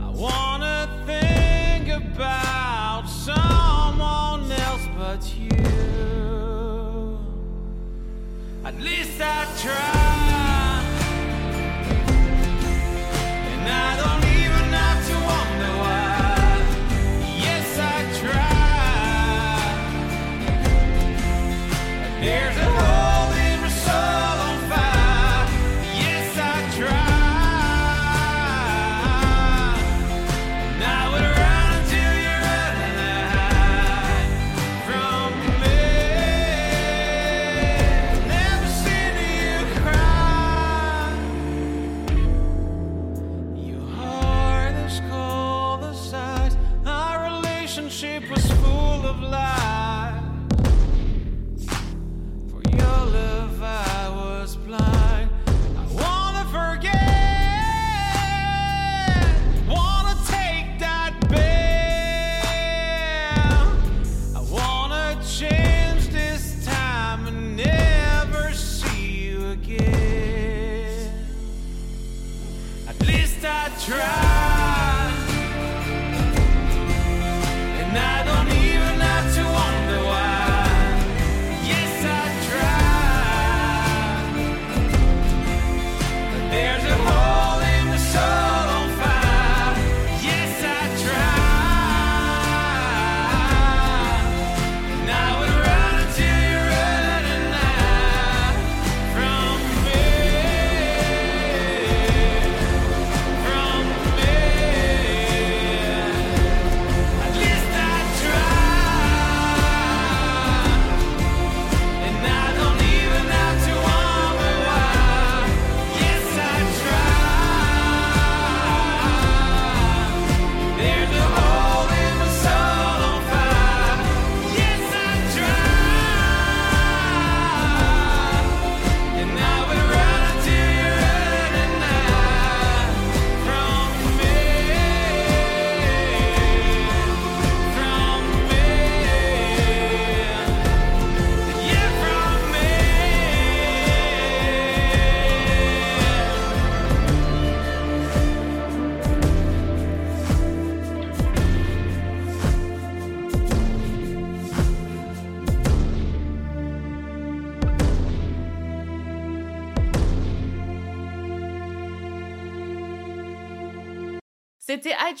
I 0.00 0.08
wanna 0.24 0.88
think 1.06 1.88
about 1.88 3.04
someone 3.06 4.50
else 4.66 4.86
but 4.98 5.22
you. 5.38 5.50
At 8.64 8.76
least 8.80 9.20
I 9.20 9.46
try. 9.62 10.03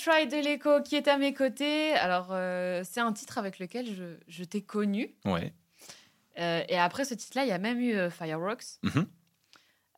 Try 0.04 0.26
de 0.26 0.36
l'écho 0.36 0.82
qui 0.82 0.96
est 0.96 1.08
à 1.08 1.16
mes 1.16 1.32
côtés. 1.32 1.94
Alors, 1.94 2.28
euh, 2.30 2.82
c'est 2.84 3.00
un 3.00 3.14
titre 3.14 3.38
avec 3.38 3.58
lequel 3.58 3.86
je, 3.86 4.16
je 4.28 4.44
t'ai 4.44 4.60
connu. 4.60 5.14
Ouais. 5.24 5.54
Euh, 6.38 6.62
et 6.68 6.76
après 6.76 7.06
ce 7.06 7.14
titre-là, 7.14 7.44
il 7.44 7.48
y 7.48 7.52
a 7.52 7.58
même 7.58 7.80
eu 7.80 7.94
euh, 7.94 8.10
Fireworks. 8.10 8.80
Mhm. 8.82 9.06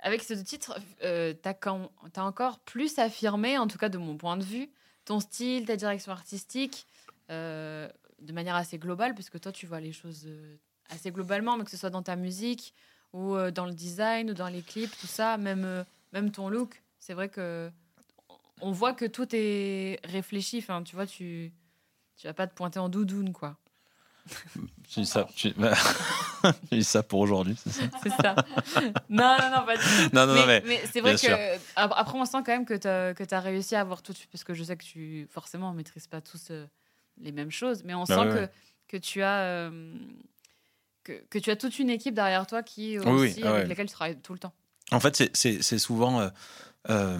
Avec 0.02 0.22
ce 0.22 0.34
titre, 0.34 0.78
t'as 1.00 2.22
encore 2.22 2.60
plus 2.60 3.00
affirmé, 3.00 3.58
en 3.58 3.66
tout 3.66 3.78
cas 3.78 3.88
de 3.88 3.98
mon 3.98 4.16
point 4.16 4.36
de 4.36 4.44
vue, 4.44 4.70
ton 5.04 5.18
style, 5.18 5.66
ta 5.66 5.74
direction 5.74 6.12
artistique, 6.12 6.86
de 7.28 8.32
manière 8.32 8.54
assez 8.54 8.78
globale, 8.78 9.14
parce 9.16 9.30
que 9.30 9.38
toi, 9.38 9.50
tu 9.50 9.66
vois 9.66 9.80
les 9.80 9.90
choses 9.90 10.28
assez 10.90 11.10
globalement, 11.10 11.56
mais 11.56 11.64
que 11.64 11.70
ce 11.72 11.76
soit 11.76 11.90
dans 11.90 12.04
ta 12.04 12.14
musique 12.14 12.72
ou 13.12 13.36
dans 13.50 13.66
le 13.66 13.72
design 13.72 14.30
ou 14.30 14.34
dans 14.34 14.46
les 14.46 14.62
clips, 14.62 14.96
tout 15.00 15.08
ça, 15.08 15.38
même, 15.38 15.84
même 16.12 16.30
ton 16.30 16.50
look. 16.50 16.80
C'est 17.00 17.14
vrai 17.14 17.28
que 17.28 17.68
on 18.60 18.72
voit 18.72 18.94
que 18.94 19.04
tout 19.04 19.26
est 19.32 20.00
réfléchi. 20.04 20.58
Enfin, 20.58 20.82
tu 20.82 20.94
vois, 20.94 21.06
tu 21.06 21.52
tu 22.16 22.26
vas 22.26 22.34
pas 22.34 22.46
te 22.46 22.54
pointer 22.54 22.78
en 22.78 22.88
doudoune, 22.88 23.32
quoi. 23.32 23.56
Tu 24.88 25.00
dis 25.00 25.06
ça, 25.06 25.26
tu... 25.34 25.52
tu 26.70 26.74
dis 26.78 26.84
ça 26.84 27.02
pour 27.02 27.20
aujourd'hui, 27.20 27.56
c'est 27.56 27.70
ça 27.70 27.82
C'est 28.02 28.08
ça. 28.10 28.34
non, 29.08 29.36
non, 29.38 29.50
non, 29.50 29.66
pas 29.66 29.76
du 29.76 29.82
tout. 29.82 30.14
Non, 30.14 30.26
non, 30.26 30.34
non, 30.34 30.46
mais 30.46 30.62
mais 30.64 30.82
c'est 30.92 31.00
vrai 31.00 31.12
que 31.14 31.18
sûr. 31.18 31.36
après 31.74 32.18
on 32.18 32.24
sent 32.24 32.38
quand 32.44 32.52
même 32.52 32.64
que 32.64 32.74
tu 32.74 32.86
as, 32.88 33.14
que 33.14 33.34
as 33.34 33.40
réussi 33.40 33.74
à 33.74 33.80
avoir 33.80 34.02
tout 34.02 34.14
parce 34.32 34.44
que 34.44 34.54
je 34.54 34.62
sais 34.64 34.76
que 34.76 34.84
tu 34.84 35.26
forcément 35.30 35.70
on 35.70 35.74
maîtrise 35.74 36.06
pas 36.06 36.20
tous 36.20 36.50
euh, 36.50 36.66
les 37.18 37.32
mêmes 37.32 37.50
choses 37.50 37.82
mais 37.84 37.94
on 37.94 38.04
Bah 38.04 38.14
sent 38.16 38.20
ouais, 38.22 38.28
que, 38.34 38.38
ouais. 38.40 38.50
que 38.88 38.96
tu 38.96 39.22
as 39.22 39.40
euh, 39.40 39.94
que, 41.04 41.12
que 41.30 41.38
tu 41.38 41.50
as 41.50 41.56
toute 41.56 41.78
une 41.78 41.90
équipe 41.90 42.14
derrière 42.14 42.46
toi 42.46 42.62
qui 42.62 42.98
Oui, 42.98 43.04
oui, 43.06 43.12
aussi 43.30 43.42
ah 43.44 43.50
avec 43.50 43.62
ouais. 43.62 43.68
laquelle 43.68 43.86
tu 43.88 43.92
travailles 43.94 44.18
tout 44.20 44.32
le 44.32 44.38
temps. 44.38 44.54
En 44.92 45.00
fait, 45.00 45.16
c'est- 45.34 45.78
souvent. 45.78 46.20
euh, 46.20 46.28
euh, 46.90 47.18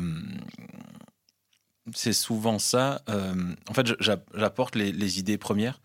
c'est 1.94 2.12
souvent 2.12 2.58
ça. 2.58 3.02
euh, 3.08 3.54
en 3.68 3.74
fait, 3.74 3.86
j'apporte 4.00 4.74
les, 4.76 4.92
les 4.92 5.18
idées 5.18 5.38
premières 5.38 5.80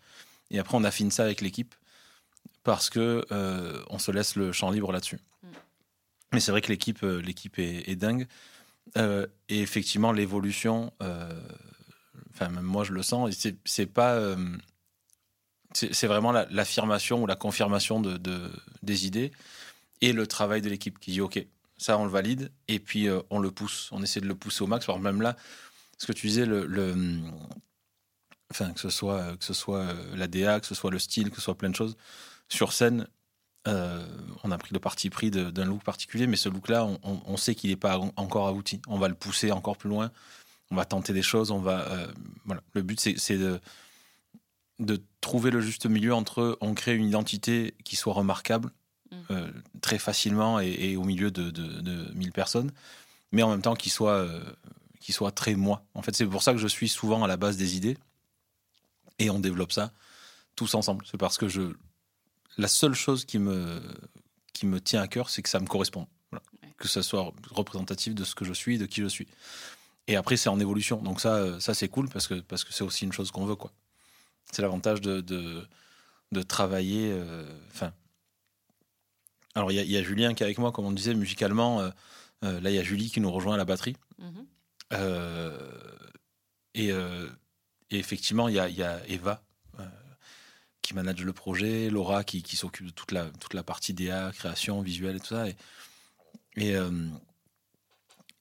et 0.50 0.58
après, 0.58 0.76
on 0.76 0.84
affine 0.84 1.10
ça 1.10 1.24
avec 1.24 1.40
l'équipe 1.40 1.74
parce 2.64 2.90
que 2.90 3.24
euh, 3.32 3.82
on 3.90 3.98
se 3.98 4.10
laisse 4.10 4.36
le 4.36 4.52
champ 4.52 4.70
libre 4.70 4.92
là-dessus. 4.92 5.18
Mm. 5.42 5.46
Mais 6.32 6.40
c'est 6.40 6.50
vrai 6.50 6.60
que 6.60 6.68
l'équipe 6.68 7.02
euh, 7.02 7.20
l'équipe 7.20 7.58
est, 7.58 7.88
est 7.88 7.96
dingue. 7.96 8.26
Euh, 8.98 9.26
et 9.48 9.60
effectivement, 9.62 10.12
l'évolution, 10.12 10.92
enfin, 11.00 12.48
même 12.48 12.64
moi, 12.64 12.84
je 12.84 12.92
le 12.92 13.02
sens. 13.02 13.30
c'est- 13.32 13.56
C'est 13.64 13.86
pas. 13.86 14.18
c'est 15.74 16.06
vraiment 16.06 16.32
la- 16.32 16.46
l'affirmation 16.50 17.22
ou 17.22 17.26
la 17.26 17.36
confirmation 17.36 18.00
de, 18.00 18.16
de- 18.18 18.50
des 18.82 19.06
idées 19.06 19.32
et 20.02 20.12
le 20.12 20.26
travail 20.26 20.60
de 20.60 20.68
l'équipe 20.68 20.98
qui 20.98 21.12
dit 21.12 21.20
OK, 21.20 21.44
ça 21.78 21.96
on 21.98 22.04
le 22.04 22.10
valide 22.10 22.50
et 22.68 22.78
puis 22.78 23.08
on 23.30 23.38
le 23.38 23.50
pousse, 23.50 23.88
on 23.92 24.02
essaie 24.02 24.20
de 24.20 24.26
le 24.26 24.34
pousser 24.34 24.62
au 24.62 24.66
max. 24.66 24.86
Alors 24.88 25.00
même 25.00 25.22
là, 25.22 25.36
ce 26.02 26.06
que 26.06 26.12
tu 26.12 26.26
disais, 26.26 26.46
le, 26.46 26.66
le- 26.66 27.20
enfin 28.50 28.72
que 28.72 28.80
ce 28.80 28.90
soit 28.90 29.36
que 29.36 29.44
ce 29.44 29.54
soit 29.54 29.78
euh, 29.80 30.16
la 30.16 30.26
DA, 30.26 30.60
que 30.60 30.66
ce 30.66 30.74
soit 30.74 30.90
le 30.90 30.98
style, 30.98 31.30
que 31.30 31.36
ce 31.36 31.42
soit 31.42 31.56
plein 31.56 31.70
de 31.70 31.76
choses 31.76 31.96
sur 32.48 32.72
scène, 32.72 33.06
euh, 33.68 34.04
on 34.44 34.50
a 34.50 34.58
pris 34.58 34.70
le 34.74 34.80
parti 34.80 35.08
pris 35.10 35.30
d'un 35.30 35.64
look 35.64 35.82
particulier, 35.84 36.26
mais 36.26 36.36
ce 36.36 36.48
look-là, 36.48 36.84
on, 36.84 36.98
on- 37.02 37.22
on 37.24 37.36
sait 37.36 37.54
qu'il 37.54 37.70
n'est 37.70 37.76
pas 37.76 37.98
en- 37.98 38.12
encore 38.16 38.48
abouti. 38.48 38.80
On 38.88 38.98
va 38.98 39.08
le 39.08 39.14
pousser 39.14 39.52
encore 39.52 39.76
plus 39.76 39.88
loin. 39.88 40.10
On 40.70 40.74
va 40.76 40.84
tenter 40.84 41.12
des 41.12 41.22
choses. 41.22 41.50
On 41.50 41.60
va, 41.60 41.80
euh, 41.92 42.06
voilà. 42.44 42.62
Le 42.74 42.82
but, 42.82 42.98
c'est 43.00 43.38
de, 43.38 43.60
de 44.80 45.00
trouver 45.20 45.50
le 45.50 45.60
juste 45.60 45.86
milieu 45.86 46.12
entre 46.14 46.58
on 46.60 46.74
crée 46.74 46.94
une 46.96 47.06
identité 47.06 47.74
qui 47.84 47.96
soit 47.96 48.14
remarquable 48.14 48.70
Mm. 49.10 49.16
euh, 49.30 49.50
très 49.82 49.98
facilement 49.98 50.58
et, 50.58 50.70
et 50.70 50.96
au 50.96 51.04
milieu 51.04 51.30
de, 51.30 51.50
de, 51.50 51.80
de 51.82 52.10
1000 52.14 52.32
personnes, 52.32 52.72
mais 53.30 53.42
en 53.42 53.50
même 53.50 53.60
temps 53.60 53.74
qui 53.74 53.90
soit, 53.90 54.26
qui 55.02 55.12
soit 55.12 55.32
très 55.32 55.54
moi. 55.54 55.84
En 55.94 56.02
fait, 56.02 56.14
c'est 56.16 56.26
pour 56.26 56.42
ça 56.42 56.52
que 56.52 56.58
je 56.58 56.68
suis 56.68 56.88
souvent 56.88 57.22
à 57.24 57.26
la 57.28 57.36
base 57.36 57.56
des 57.56 57.76
idées 57.76 57.98
et 59.18 59.28
on 59.30 59.38
développe 59.40 59.72
ça 59.72 59.92
tous 60.56 60.74
ensemble. 60.74 61.04
C'est 61.10 61.18
parce 61.18 61.36
que 61.38 61.48
je, 61.48 61.62
la 62.56 62.68
seule 62.68 62.94
chose 62.94 63.24
qui 63.24 63.38
me, 63.38 63.80
qui 64.52 64.64
me 64.66 64.80
tient 64.80 65.02
à 65.02 65.08
cœur, 65.08 65.28
c'est 65.28 65.42
que 65.42 65.48
ça 65.48 65.60
me 65.60 65.66
corresponde. 65.66 66.06
Voilà. 66.30 66.42
Ouais. 66.62 66.72
Que 66.78 66.88
ça 66.88 67.02
soit 67.02 67.32
représentatif 67.50 68.14
de 68.14 68.24
ce 68.24 68.34
que 68.34 68.44
je 68.44 68.52
suis, 68.52 68.78
de 68.78 68.86
qui 68.86 69.00
je 69.02 69.08
suis. 69.08 69.26
Et 70.08 70.16
après, 70.16 70.36
c'est 70.36 70.48
en 70.48 70.58
évolution. 70.60 71.02
Donc 71.02 71.20
ça, 71.20 71.34
euh, 71.36 71.60
ça 71.60 71.74
c'est 71.74 71.88
cool 71.88 72.08
parce 72.08 72.26
que 72.26 72.34
parce 72.40 72.64
que 72.64 72.72
c'est 72.72 72.84
aussi 72.84 73.04
une 73.04 73.12
chose 73.12 73.30
qu'on 73.30 73.44
veut. 73.46 73.56
quoi. 73.56 73.72
C'est 74.52 74.62
l'avantage 74.62 75.00
de, 75.00 75.20
de, 75.20 75.66
de 76.32 76.42
travailler. 76.42 77.10
euh, 77.12 77.46
alors, 79.54 79.70
il 79.70 79.74
y, 79.74 79.78
a- 79.78 79.82
il 79.82 79.90
y 79.90 79.96
a 79.96 80.02
Julien 80.02 80.32
qui 80.34 80.42
est 80.42 80.46
avec 80.46 80.58
moi, 80.58 80.72
comme 80.72 80.86
on 80.86 80.92
disait, 80.92 81.14
musicalement. 81.14 81.80
euh, 81.80 81.90
euh, 82.44 82.60
là, 82.60 82.70
il 82.70 82.74
y 82.74 82.78
a 82.78 82.82
Julie 82.82 83.10
qui 83.10 83.20
nous 83.20 83.30
rejoint 83.30 83.54
à 83.54 83.58
la 83.58 83.64
batterie. 83.64 83.96
Mhm. 84.18 84.26
Euh, 84.38 84.42
et, 86.74 86.90
euh, 86.92 87.28
et 87.90 87.98
effectivement, 87.98 88.48
il 88.48 88.54
y 88.54 88.58
a, 88.58 88.68
il 88.68 88.76
y 88.76 88.82
a 88.82 89.00
Eva 89.08 89.42
euh, 89.80 89.86
qui 90.82 90.94
manage 90.94 91.22
le 91.22 91.32
projet, 91.32 91.90
Laura 91.90 92.24
qui, 92.24 92.42
qui 92.42 92.56
s'occupe 92.56 92.86
de 92.86 92.90
toute 92.92 93.12
la, 93.12 93.26
toute 93.40 93.54
la 93.54 93.62
partie 93.62 93.94
DA, 93.94 94.32
création, 94.32 94.80
visuelle 94.82 95.16
et 95.16 95.20
tout 95.20 95.26
ça. 95.28 95.48
Et, 95.48 95.56
et, 96.56 96.76
euh, 96.76 96.90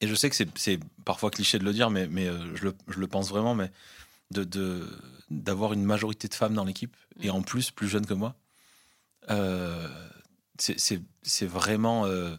et 0.02 0.08
je 0.08 0.16
sais 0.16 0.30
que 0.30 0.36
c'est- 0.36 0.80
parfois 1.06 1.30
cliché 1.32 1.60
de 1.60 1.64
le 1.64 1.74
dire, 1.74 1.90
mais, 1.90 2.08
mais 2.08 2.28
euh, 2.28 2.56
je, 2.56 2.64
le, 2.66 2.76
je 2.88 3.00
le 3.00 3.08
pense 3.08 3.30
vraiment, 3.30 3.56
mais 3.56 3.72
de- 4.32 4.44
de- 4.44 4.88
d'avoir 5.30 5.74
une 5.74 5.84
majorité 5.84 6.28
de 6.28 6.34
femmes 6.34 6.54
dans 6.56 6.66
l'équipe, 6.66 6.96
et 7.22 7.30
en 7.30 7.42
plus 7.42 7.72
plus 7.72 7.88
jeunes 7.88 8.06
que 8.06 8.14
moi, 8.14 8.36
euh, 9.30 9.88
c'est- 10.60 11.46
vraiment... 11.46 12.06
euh, 12.06 12.36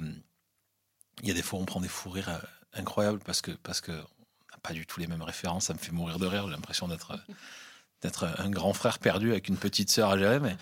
il 1.22 1.28
y 1.28 1.30
a 1.30 1.34
des 1.34 1.42
fois, 1.42 1.58
on 1.58 1.64
prend 1.64 1.80
des 1.80 1.88
fous 1.88 2.10
rires 2.10 2.40
euh, 2.76 2.80
incroyables 2.80 3.20
parce 3.24 3.40
que 3.40 3.50
parce 3.52 3.80
que 3.80 3.92
on 3.92 3.96
n'a 3.96 4.58
pas 4.62 4.72
du 4.72 4.86
tout 4.86 5.00
les 5.00 5.06
mêmes 5.06 5.22
références. 5.22 5.66
Ça 5.66 5.74
me 5.74 5.78
fait 5.78 5.92
mourir 5.92 6.18
de 6.18 6.26
rire. 6.26 6.46
J'ai 6.46 6.52
l'impression 6.54 6.88
d'être 6.88 7.12
euh, 7.12 7.34
d'être 8.02 8.24
un 8.38 8.50
grand 8.50 8.72
frère 8.72 8.98
perdu 8.98 9.32
avec 9.32 9.48
une 9.48 9.56
petite 9.56 9.90
sœur 9.90 10.10
à 10.10 10.18
gérer, 10.18 10.40
mais 10.40 10.56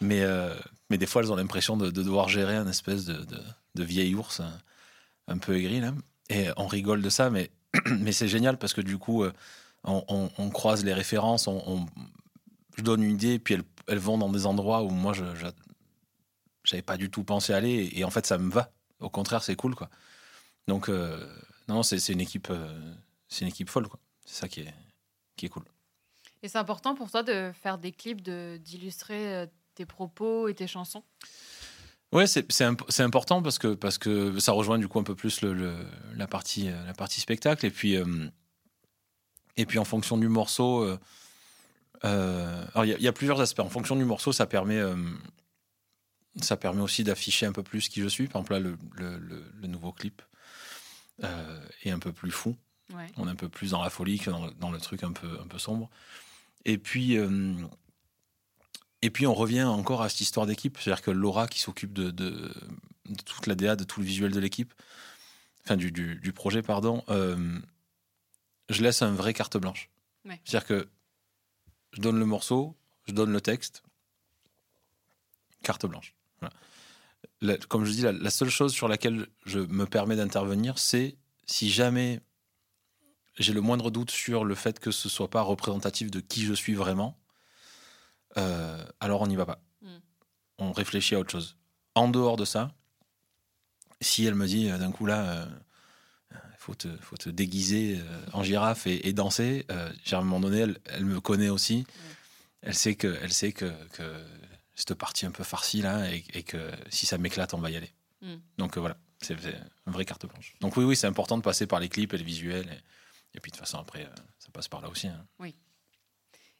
mais 0.00 0.22
euh, 0.22 0.54
mais 0.90 0.98
des 0.98 1.06
fois, 1.06 1.22
elles 1.22 1.32
ont 1.32 1.36
l'impression 1.36 1.76
de, 1.76 1.90
de 1.90 2.02
devoir 2.02 2.28
gérer 2.28 2.56
un 2.56 2.68
espèce 2.68 3.04
de, 3.06 3.14
de, 3.24 3.40
de 3.76 3.84
vieil 3.84 4.14
ours 4.14 4.40
un, 4.40 4.58
un 5.28 5.38
peu 5.38 5.56
aigri 5.56 5.80
là. 5.80 5.92
Et 6.30 6.48
on 6.56 6.66
rigole 6.66 7.02
de 7.02 7.10
ça, 7.10 7.30
mais 7.30 7.50
mais 8.00 8.12
c'est 8.12 8.28
génial 8.28 8.58
parce 8.58 8.74
que 8.74 8.80
du 8.82 8.98
coup, 8.98 9.24
euh, 9.24 9.32
on, 9.84 10.04
on- 10.08 10.30
on 10.38 10.50
croise 10.50 10.84
les 10.84 10.94
références, 10.94 11.48
on, 11.48 11.86
je 12.76 12.82
donne 12.82 13.02
une 13.02 13.12
idée, 13.14 13.38
puis 13.38 13.54
elles, 13.54 13.64
elles 13.88 13.98
vont 13.98 14.18
dans 14.18 14.30
des 14.30 14.46
endroits 14.46 14.82
où 14.82 14.90
moi, 14.90 15.12
je 15.12 15.24
je- 15.34 15.46
j'avais 16.64 16.82
pas 16.82 16.96
du 16.96 17.10
tout 17.10 17.24
pensé 17.24 17.52
aller, 17.52 17.70
et, 17.70 18.00
et 18.00 18.04
en 18.04 18.10
fait, 18.10 18.26
ça 18.26 18.38
me 18.38 18.50
va. 18.50 18.70
Au 19.00 19.10
contraire, 19.10 19.42
c'est 19.42 19.56
cool, 19.56 19.74
quoi. 19.74 19.90
Donc, 20.68 20.88
euh, 20.88 21.26
non, 21.68 21.82
c'est 21.82 21.96
une 22.08 22.20
équipe, 22.20 22.48
euh, 22.50 22.94
c'est 23.28 23.42
une 23.42 23.48
équipe 23.48 23.70
folle, 23.70 23.88
quoi. 23.88 23.98
C'est 24.24 24.36
ça 24.40 24.48
qui 24.48 24.60
est, 24.60 24.74
qui 25.36 25.46
est 25.46 25.48
cool. 25.48 25.64
Et 26.42 26.48
c'est 26.48 26.58
important 26.58 26.94
pour 26.94 27.10
toi 27.10 27.22
de 27.22 27.52
faire 27.62 27.78
des 27.78 27.92
clips, 27.92 28.20
d'illustrer 28.22 29.34
euh, 29.34 29.46
tes 29.74 29.86
propos 29.86 30.48
et 30.48 30.54
tes 30.54 30.66
chansons? 30.66 31.04
Ouais, 32.12 32.26
c'est 32.26 32.50
c'est 32.52 32.64
imp- 32.64 32.84
c'est 32.88 33.02
important 33.04 33.42
parce 33.42 33.58
que, 33.58 33.74
parce 33.74 33.96
que 33.96 34.38
ça 34.38 34.52
rejoint 34.52 34.78
du 34.78 34.86
coup 34.88 34.98
un 34.98 35.04
peu 35.04 35.14
plus 35.14 35.40
le, 35.40 35.54
le- 35.54 35.86
la, 36.14 36.26
partie, 36.26 36.68
euh, 36.68 36.84
la 36.84 36.92
partie 36.94 37.20
spectacle. 37.20 37.64
Et 37.64 37.70
puis, 37.70 37.96
euh, 37.96 38.28
et 39.56 39.64
puis 39.66 39.78
en 39.78 39.84
fonction 39.84 40.18
du 40.18 40.28
morceau, 40.28 40.82
euh, 42.04 42.66
alors 42.74 42.84
il 42.84 42.88
y, 42.88 42.94
a- 42.94 42.96
il 42.98 43.02
y 43.02 43.08
a 43.08 43.12
plusieurs 43.12 43.40
aspects. 43.40 43.60
En 43.60 43.70
fonction 43.70 43.96
du 43.96 44.04
morceau, 44.04 44.32
ça 44.32 44.46
permet, 44.46 44.80
ça 46.40 46.56
permet 46.56 46.82
aussi 46.82 47.04
d'afficher 47.04 47.46
un 47.46 47.52
peu 47.52 47.62
plus 47.62 47.88
qui 47.88 48.00
je 48.02 48.08
suis. 48.08 48.26
Par 48.26 48.42
exemple, 48.42 48.54
là, 48.54 48.60
le- 48.98 49.44
le 49.60 49.66
nouveau 49.68 49.92
clip 49.92 50.22
euh, 51.24 51.66
est 51.84 51.90
un 51.90 51.98
peu 51.98 52.12
plus 52.12 52.30
fou. 52.30 52.56
Ouais. 52.92 53.06
On 53.16 53.26
est 53.28 53.30
un 53.30 53.36
peu 53.36 53.48
plus 53.48 53.70
dans 53.70 53.82
la 53.82 53.90
folie 53.90 54.18
que 54.18 54.30
dans 54.30 54.46
le, 54.46 54.52
dans 54.52 54.70
le 54.70 54.78
truc 54.80 55.02
un 55.02 55.12
peu, 55.12 55.38
un 55.40 55.46
peu 55.46 55.58
sombre. 55.58 55.88
Et 56.64 56.78
puis, 56.78 57.16
euh, 57.16 57.54
et 59.02 59.10
puis, 59.10 59.26
on 59.26 59.34
revient 59.34 59.64
encore 59.64 60.02
à 60.02 60.08
cette 60.08 60.20
histoire 60.20 60.46
d'équipe. 60.46 60.78
C'est-à-dire 60.78 61.02
que 61.02 61.10
Laura, 61.10 61.48
qui 61.48 61.58
s'occupe 61.58 61.92
de, 61.92 62.10
de- 62.10 62.54
de 63.08 63.22
toute 63.24 63.46
la 63.46 63.54
DA, 63.56 63.74
de 63.76 63.84
tout 63.84 64.00
le 64.00 64.06
visuel 64.06 64.30
de 64.32 64.38
l'équipe, 64.40 64.72
enfin 65.64 65.76
du, 65.76 65.90
du- 65.90 66.16
du 66.16 66.32
projet, 66.32 66.62
pardon, 66.62 67.02
euh, 67.08 67.58
je 68.68 68.82
laisse 68.82 69.02
un 69.02 69.12
vrai 69.12 69.32
carte 69.34 69.56
blanche. 69.56 69.90
Ouais. 70.24 70.40
C'est-à-dire 70.44 70.66
que 70.68 70.88
je 71.92 72.00
donne 72.00 72.18
le 72.18 72.26
morceau, 72.26 72.76
je 73.08 73.12
donne 73.12 73.32
le 73.32 73.40
texte, 73.40 73.82
carte 75.62 75.86
blanche. 75.86 76.14
Voilà. 76.40 76.54
La- 77.42 77.58
comme 77.58 77.84
je 77.84 77.90
dis, 77.92 78.00
la, 78.02 78.12
la 78.12 78.30
seule 78.30 78.48
chose 78.50 78.72
sur 78.72 78.88
laquelle 78.88 79.26
je 79.44 79.58
me 79.58 79.84
permets 79.84 80.16
d'intervenir, 80.16 80.78
c'est 80.78 81.18
si 81.44 81.70
jamais 81.70 82.20
j'ai 83.38 83.52
le 83.52 83.60
moindre 83.60 83.90
doute 83.90 84.10
sur 84.10 84.44
le 84.44 84.54
fait 84.54 84.78
que 84.78 84.90
ce 84.90 85.08
soit 85.08 85.28
pas 85.28 85.42
représentatif 85.42 86.10
de 86.10 86.20
qui 86.20 86.44
je 86.44 86.54
suis 86.54 86.74
vraiment, 86.74 87.18
euh, 88.36 88.82
alors 89.00 89.20
on 89.22 89.26
n'y 89.26 89.36
va 89.36 89.44
pas. 89.44 89.62
Mm. 89.82 89.88
On 90.58 90.72
réfléchit 90.72 91.14
à 91.16 91.18
autre 91.18 91.32
chose. 91.32 91.56
En 91.94 92.08
dehors 92.08 92.36
de 92.36 92.44
ça, 92.44 92.72
si 94.00 94.24
elle 94.24 94.34
me 94.34 94.46
dit 94.46 94.70
euh, 94.70 94.78
d'un 94.78 94.92
coup 94.92 95.06
là, 95.06 95.48
il 96.30 96.38
faut, 96.58 96.74
te, 96.74 96.88
faut 97.00 97.16
te 97.16 97.28
déguiser 97.28 97.98
euh, 97.98 98.20
en 98.32 98.42
girafe 98.44 98.86
et, 98.86 99.08
et 99.08 99.12
danser, 99.12 99.66
euh, 99.70 99.90
à 100.12 100.16
un 100.16 100.22
moment 100.22 100.40
donné, 100.40 100.60
elle, 100.60 100.78
elle 100.86 101.04
me 101.04 101.20
connaît 101.20 101.48
aussi. 101.48 101.84
Elle 102.60 102.74
sait 102.74 102.94
que, 102.94 103.18
elle 103.20 103.32
sait 103.32 103.52
que, 103.52 103.72
que 103.88 104.24
cette 104.74 104.94
partie 104.94 105.26
un 105.26 105.30
peu 105.30 105.44
farcie 105.44 105.82
là, 105.82 106.10
et, 106.10 106.24
et 106.34 106.42
que 106.42 106.70
si 106.90 107.06
ça 107.06 107.18
m'éclate, 107.18 107.52
on 107.54 107.58
va 107.58 107.70
y 107.70 107.76
aller. 107.76 107.90
Mm. 108.22 108.34
Donc 108.58 108.76
euh, 108.76 108.80
voilà, 108.80 108.96
c'est 109.20 109.34
une 109.34 109.92
vraie 109.92 110.04
carte 110.04 110.26
blanche. 110.26 110.54
Donc 110.60 110.76
oui, 110.76 110.84
oui, 110.84 110.96
c'est 110.96 111.06
important 111.06 111.36
de 111.36 111.42
passer 111.42 111.66
par 111.66 111.80
les 111.80 111.88
clips 111.88 112.12
et 112.14 112.18
les 112.18 112.24
visuels. 112.24 112.68
Et, 112.70 113.36
et 113.36 113.40
puis 113.40 113.50
de 113.50 113.56
toute 113.56 113.60
façon, 113.66 113.78
après, 113.78 114.04
euh, 114.04 114.14
ça 114.38 114.48
passe 114.52 114.68
par 114.68 114.80
là 114.80 114.88
aussi. 114.88 115.08
hein. 115.08 115.26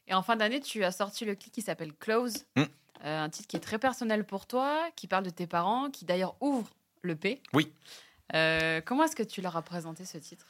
Et 0.07 0.13
en 0.13 0.21
fin 0.21 0.35
d'année, 0.35 0.59
tu 0.59 0.83
as 0.83 0.91
sorti 0.91 1.23
le 1.23 1.33
clip 1.35 1.53
qui 1.53 1.61
s'appelle 1.61 1.93
Close, 1.93 2.45
Mm. 2.55 2.63
Euh, 3.05 3.19
un 3.19 3.29
titre 3.29 3.47
qui 3.49 3.57
est 3.57 3.59
très 3.59 3.79
personnel 3.79 4.23
pour 4.25 4.45
toi, 4.47 4.89
qui 4.95 5.07
parle 5.07 5.25
de 5.25 5.29
tes 5.29 5.45
parents, 5.45 5.89
qui 5.91 6.05
d'ailleurs 6.05 6.37
ouvre 6.39 6.69
le 7.01 7.17
P. 7.17 7.41
Oui. 7.51 7.69
Euh, 8.33 8.79
comment 8.79 9.03
est-ce 9.03 9.15
que 9.15 9.23
tu 9.23 9.41
leur 9.41 9.57
as 9.57 9.61
présenté 9.61 10.05
ce 10.05 10.17
titre? 10.19 10.47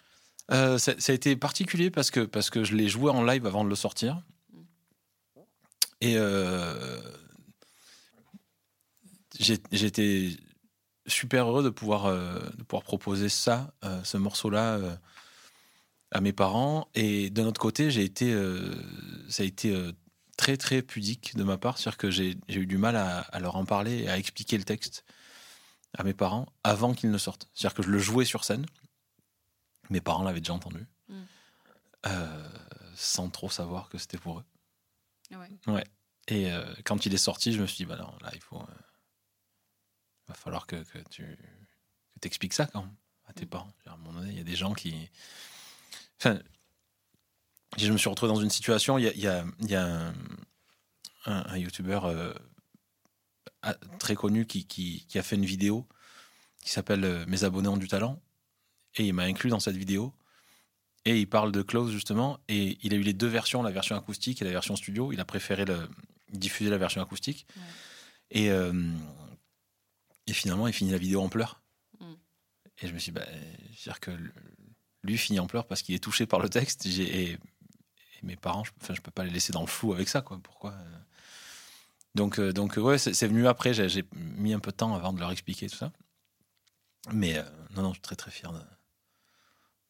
Ça, 0.49 0.78
ça 0.78 1.12
a 1.12 1.15
été 1.15 1.36
particulier 1.36 1.89
parce 1.89 2.12
que, 2.12 2.19
parce 2.19 2.52
que 2.52 2.63
je 2.63 2.76
l'ai 2.76 2.89
joué 2.89 3.10
en 3.10 3.23
live 3.23 3.47
avant 3.47 3.63
de 3.63 3.69
le 3.69 3.76
sortir. 3.76 4.21
Et 6.02 6.15
euh, 6.17 7.02
j'ai- 7.02 7.22
j'étais 9.39 10.37
super 11.07 11.47
heureux 11.49 11.63
de 11.63 11.69
pouvoir, 11.69 12.05
euh, 12.05 12.39
de 12.57 12.63
pouvoir 12.63 12.83
proposer 12.83 13.29
ça, 13.29 13.73
euh, 13.83 14.03
ce 14.03 14.17
morceau-là, 14.17 14.75
euh, 14.77 14.95
à 16.11 16.21
mes 16.21 16.33
parents. 16.33 16.87
Et 16.95 17.29
d'un 17.29 17.45
autre 17.45 17.59
côté, 17.59 17.91
j'ai 17.91 18.03
été, 18.03 18.33
ça 19.29 19.43
a 19.43 19.45
été 19.45 19.75
très 20.37 20.57
très 20.57 20.81
pudique 20.81 21.35
de 21.35 21.43
ma 21.43 21.57
part, 21.57 21.77
c'est-à-dire 21.77 21.97
que 21.97 22.11
j'ai 22.11 22.37
eu 22.47 22.67
du 22.67 22.77
mal 22.77 22.95
à, 22.95 23.21
à 23.21 23.39
leur 23.39 23.55
en 23.55 23.65
parler 23.65 24.03
et 24.03 24.09
à 24.09 24.17
expliquer 24.17 24.57
le 24.57 24.63
texte 24.63 25.05
à 25.97 26.03
mes 26.03 26.13
parents 26.13 26.47
avant 26.63 26.93
qu'ils 26.93 27.09
ne 27.09 27.17
sortent. 27.17 27.49
C'est-à-dire 27.53 27.75
que 27.75 27.83
je 27.83 27.89
le 27.89 27.97
jouais 27.97 28.25
sur 28.25 28.43
scène. 28.43 28.65
Mes 29.89 30.01
parents 30.01 30.23
l'avaient 30.23 30.39
déjà 30.39 30.53
entendu. 30.53 30.85
Mm. 31.09 31.21
Euh, 32.05 32.49
sans 32.95 33.29
trop 33.29 33.49
savoir 33.49 33.89
que 33.89 33.97
c'était 33.97 34.17
pour 34.17 34.39
eux. 34.39 34.45
Ouais. 35.65 35.83
Et 36.27 36.51
quand 36.85 37.07
il 37.07 37.13
est 37.13 37.17
sorti, 37.17 37.53
je 37.53 37.61
me 37.61 37.65
suis 37.65 37.77
dit, 37.77 37.85
bah 37.85 37.97
non, 37.97 38.13
là, 38.21 38.29
il 38.33 38.39
faut. 38.41 38.61
Euh, 40.29 40.29
va 40.29 40.36
falloir 40.36 40.67
que, 40.67 40.77
que 40.77 40.99
tu 41.09 41.23
que 42.21 42.27
expliques 42.27 42.53
ça 42.53 42.65
quand 42.67 42.83
même 42.83 42.95
à 43.27 43.33
tes 43.33 43.45
Mm. 43.45 43.49
parents. 43.49 43.73
À 43.86 43.93
un 43.93 43.97
moment 43.97 44.19
donné, 44.19 44.31
il 44.31 44.38
y 44.38 44.41
a 44.41 44.45
des 44.45 44.55
gens 44.55 44.73
qui. 44.73 45.09
Enfin, 46.19 46.39
je 47.77 47.91
me 47.91 47.97
suis 47.97 48.09
retrouvé 48.09 48.31
dans 48.31 48.39
une 48.39 48.49
situation, 48.49 48.97
il 48.97 49.03
y 49.03 49.07
a, 49.07 49.13
il 49.13 49.21
y 49.21 49.27
a, 49.27 49.45
il 49.59 49.69
y 49.69 49.75
a 49.75 49.86
un, 49.86 50.13
un, 51.25 51.45
un 51.47 51.57
youtubeur 51.57 52.05
euh, 52.05 52.33
très 53.99 54.15
connu 54.15 54.45
qui, 54.45 54.65
qui, 54.65 55.05
qui 55.07 55.19
a 55.19 55.23
fait 55.23 55.36
une 55.36 55.45
vidéo 55.45 55.88
qui 56.63 56.69
s'appelle 56.69 57.03
euh, 57.03 57.25
Mes 57.27 57.43
abonnés 57.43 57.67
ont 57.67 57.77
du 57.77 57.88
talent. 57.88 58.21
Et 58.95 59.05
il 59.05 59.13
m'a 59.13 59.23
inclus 59.23 59.49
dans 59.49 59.59
cette 59.59 59.75
vidéo. 59.75 60.13
Et 61.05 61.19
il 61.19 61.27
parle 61.27 61.51
de 61.51 61.62
Close 61.62 61.91
justement. 61.91 62.39
Et 62.47 62.77
il 62.83 62.93
a 62.93 62.97
eu 62.97 63.01
les 63.01 63.13
deux 63.13 63.27
versions, 63.27 63.63
la 63.63 63.71
version 63.71 63.95
acoustique 63.97 64.41
et 64.41 64.45
la 64.45 64.51
version 64.51 64.75
studio. 64.75 65.12
Il 65.12 65.19
a 65.19 65.25
préféré 65.25 65.65
le, 65.65 65.89
diffuser 66.31 66.69
la 66.69 66.77
version 66.77 67.01
acoustique. 67.01 67.45
Ouais. 67.55 67.63
Et, 68.31 68.51
euh, 68.51 68.71
et 70.33 70.35
finalement, 70.35 70.65
il 70.65 70.73
finit 70.73 70.89
la 70.89 70.97
vidéo 70.97 71.21
en 71.21 71.29
pleurs. 71.29 71.61
Mm. 71.99 72.13
Et 72.81 72.87
je 72.87 72.93
me 72.93 72.97
suis 72.97 73.11
dit, 73.11 73.19
bah, 73.19 73.25
c'est-à-dire 73.77 73.99
que 73.99 74.11
lui 75.03 75.15
finit 75.15 75.39
en 75.39 75.45
pleurs 75.45 75.67
parce 75.67 75.83
qu'il 75.83 75.93
est 75.93 76.03
touché 76.03 76.25
par 76.25 76.39
le 76.39 76.49
texte. 76.49 76.87
Et, 76.87 77.33
et 77.33 77.39
mes 78.23 78.35
parents, 78.35 78.63
je, 78.63 78.71
enfin, 78.81 78.95
je 78.95 79.01
peux 79.01 79.11
pas 79.11 79.23
les 79.23 79.29
laisser 79.29 79.53
dans 79.53 79.61
le 79.61 79.67
flou 79.67 79.93
avec 79.93 80.09
ça. 80.09 80.21
Quoi. 80.21 80.39
Pourquoi 80.41 80.71
euh, 80.71 80.97
Donc, 82.15 82.39
euh, 82.39 82.51
donc 82.51 82.77
ouais, 82.77 82.97
c'est 82.97 83.27
venu 83.27 83.45
après. 83.45 83.75
J'ai 83.75 84.03
mis 84.15 84.53
un 84.53 84.59
peu 84.59 84.71
de 84.71 84.75
temps 84.75 84.95
avant 84.95 85.13
de 85.13 85.19
leur 85.19 85.29
expliquer 85.29 85.69
tout 85.69 85.77
ça. 85.77 85.91
Mais 87.11 87.37
euh, 87.37 87.43
non, 87.75 87.83
non, 87.83 87.89
je 87.89 87.95
suis 87.95 88.01
très 88.01 88.15
très 88.15 88.31
fier 88.31 88.51
de, 88.51 88.59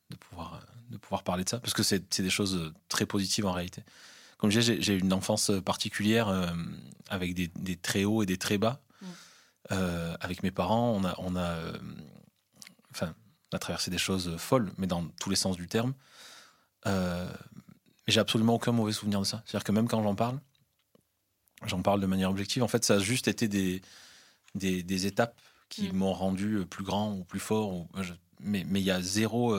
de, 0.10 0.18
pouvoir, 0.18 0.56
euh, 0.56 0.74
de 0.90 0.98
pouvoir 0.98 1.24
parler 1.24 1.46
de 1.46 1.50
ça 1.50 1.60
parce 1.60 1.74
que 1.74 1.84
c'est 1.84 2.22
des 2.22 2.30
choses 2.30 2.74
très 2.90 3.06
positives 3.06 3.46
en 3.46 3.54
réalité. 3.54 3.82
Comme 4.38 4.50
j'ai 4.50 4.82
j'ai 4.82 4.98
une 4.98 5.14
enfance 5.14 5.52
particulière 5.64 6.28
euh, 6.28 6.48
avec 7.08 7.34
des, 7.34 7.48
des 7.56 7.78
très 7.78 8.04
hauts 8.04 8.24
et 8.24 8.26
des 8.26 8.36
très 8.36 8.58
bas. 8.58 8.82
Euh, 9.72 10.16
avec 10.20 10.44
mes 10.44 10.52
parents, 10.52 10.92
on 10.92 11.04
a, 11.06 11.16
on 11.20 11.36
a, 11.36 11.42
euh, 11.52 11.78
enfin, 12.92 13.16
on 13.52 13.56
a 13.56 13.60
traversé 13.60 13.90
des 13.92 13.98
choses 13.98 14.36
folles, 14.38 14.72
mais 14.78 14.88
dans 14.88 15.06
tous 15.22 15.30
les 15.30 15.36
sens 15.38 15.56
du 15.56 15.68
terme. 15.68 15.94
Euh, 16.86 17.32
mais 18.06 18.14
j'ai 18.14 18.20
absolument 18.20 18.56
aucun 18.56 18.74
mauvais 18.74 18.92
souvenir 18.92 19.20
de 19.22 19.26
ça. 19.26 19.42
C'est-à-dire 19.46 19.64
que 19.64 19.72
même 19.72 19.88
quand 19.88 20.04
j'en 20.04 20.16
parle, 20.16 20.40
j'en 21.66 21.82
parle 21.82 22.02
de 22.02 22.06
manière 22.08 22.30
objective. 22.30 22.62
En 22.64 22.68
fait, 22.68 22.84
ça 22.84 22.96
a 22.96 23.00
juste 23.00 23.28
été 23.30 23.48
des, 23.48 23.82
des, 24.56 24.84
des 24.84 25.06
étapes 25.06 25.40
qui 25.70 25.90
Mm. 25.90 25.96
m'ont 25.96 26.14
rendu 26.14 26.66
plus 26.70 26.84
grand 26.84 27.14
ou 27.14 27.24
plus 27.24 27.40
fort. 27.40 27.74
ou- 27.74 27.88
je- 28.02 28.14
mais 28.42 28.66
mais 28.68 28.82
il 28.82 28.86
y 28.86 28.92
a 28.92 29.02
zéro. 29.02 29.58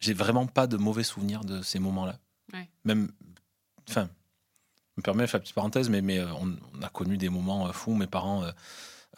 j'ai 0.00 0.14
vraiment 0.14 0.46
pas 0.46 0.66
de 0.66 0.76
mauvais 0.76 1.04
souvenirs 1.04 1.44
de 1.44 1.62
ces 1.62 1.78
moments-là. 1.78 2.18
Ouais. 2.52 2.68
Même, 2.84 3.12
enfin, 3.88 4.08
me 5.02 5.04
permets 5.04 5.26
faire 5.26 5.38
une 5.38 5.42
petite 5.42 5.54
parenthèse, 5.54 5.88
mais, 5.90 6.00
mais 6.00 6.18
euh, 6.18 6.32
on, 6.34 6.56
on 6.78 6.82
a 6.82 6.88
connu 6.88 7.16
des 7.18 7.28
moments 7.28 7.66
euh, 7.66 7.72
fous. 7.72 7.94
Mes 7.94 8.06
parents 8.06 8.44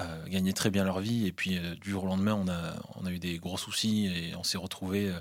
euh, 0.01 0.27
gagnaient 0.27 0.53
très 0.53 0.71
bien 0.71 0.85
leur 0.85 1.01
vie, 1.01 1.27
et 1.27 1.33
puis 1.33 1.59
euh, 1.59 1.75
du 1.77 1.91
jour 1.91 2.05
au 2.05 2.07
lendemain, 2.07 2.35
on 2.35 2.49
a, 2.49 2.75
on 2.97 3.07
a 3.07 3.11
eu 3.13 3.19
des 3.19 3.39
gros 3.39 3.57
soucis 3.59 4.07
et 4.07 4.35
on 4.37 4.43
s'est 4.43 4.59
retrouvé 4.59 5.13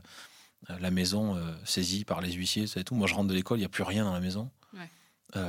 la 0.80 0.92
maison 0.92 1.38
saisie 1.66 2.06
par 2.06 2.22
les 2.22 2.32
huissiers, 2.32 2.68
ça 2.68 2.80
et 2.80 2.84
tout. 2.86 2.96
Moi, 2.96 3.06
je 3.08 3.14
rentre 3.16 3.28
de 3.28 3.34
l'école, 3.34 3.58
il 3.58 3.62
n'y 3.62 3.66
a 3.66 3.70
plus 3.70 3.84
rien 3.84 4.06
dans 4.06 4.14
la 4.14 4.22
maison. 4.22 4.50
Ouais. 4.74 5.42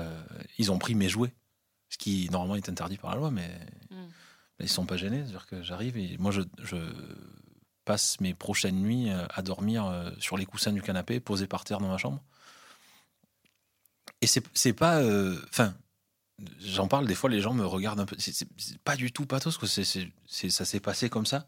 Ils 0.59 0.73
ont 0.73 0.79
pris 0.79 0.97
mes 0.97 1.09
jouets, 1.09 1.33
ce 1.89 1.99
qui 1.99 2.29
normalement 2.33 2.57
est 2.57 2.69
interdit 2.69 2.97
par 2.99 3.11
la 3.13 3.17
loi, 3.19 3.31
mais 3.31 3.49
Mm. 3.91 3.97
mais 4.59 4.65
ils 4.67 4.69
sont 4.69 4.87
pas 4.87 4.97
gênés. 4.97 5.19
C'est-à-dire 5.23 5.47
que 5.47 5.63
j'arrive 5.63 5.97
et 5.97 6.17
moi, 6.19 6.33
je, 6.33 6.41
je 6.65 6.77
passe 7.85 8.19
mes 8.21 8.35
prochaines 8.35 8.81
nuits 8.81 9.09
à 9.11 9.43
dormir 9.43 10.13
sur 10.19 10.37
les 10.37 10.47
coussins 10.47 10.73
du 10.73 10.83
canapé, 10.83 11.21
posé 11.21 11.47
par 11.47 11.63
terre 11.65 11.79
dans 11.79 11.89
ma 11.89 11.99
chambre. 11.99 12.21
Et 14.25 14.41
c'est 14.55 14.73
pas. 14.73 15.01
euh, 15.01 15.39
Enfin, 15.51 15.75
j'en 16.61 16.89
parle, 16.89 17.07
des 17.07 17.15
fois, 17.15 17.29
les 17.29 17.41
gens 17.43 17.53
me 17.53 17.67
regardent 17.67 18.01
un 18.01 18.07
peu. 18.07 18.17
C'est- 18.19 18.49
pas 18.83 18.97
du 18.97 19.13
tout 19.13 19.27
pathos, 19.27 19.59
quoi. 19.59 19.69
C'est- 19.69 20.51
ça 20.51 20.65
s'est 20.65 20.81
passé 20.81 21.11
comme 21.11 21.27
ça. 21.27 21.47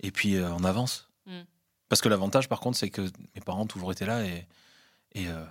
Et 0.00 0.12
puis, 0.12 0.36
euh, 0.36 0.48
on 0.52 0.62
avance. 0.62 1.08
Mm. 1.26 1.40
Parce 1.88 2.00
que 2.00 2.08
l'avantage, 2.08 2.48
par 2.48 2.60
contre, 2.60 2.78
c'est 2.78 2.90
que 2.90 3.02
mes 3.34 3.40
parents 3.40 3.62
ont 3.62 3.66
toujours 3.66 3.90
été 3.92 4.06
là 4.06 4.24
et. 4.24 4.46
Et, 5.12 5.26
euh, 5.28 5.44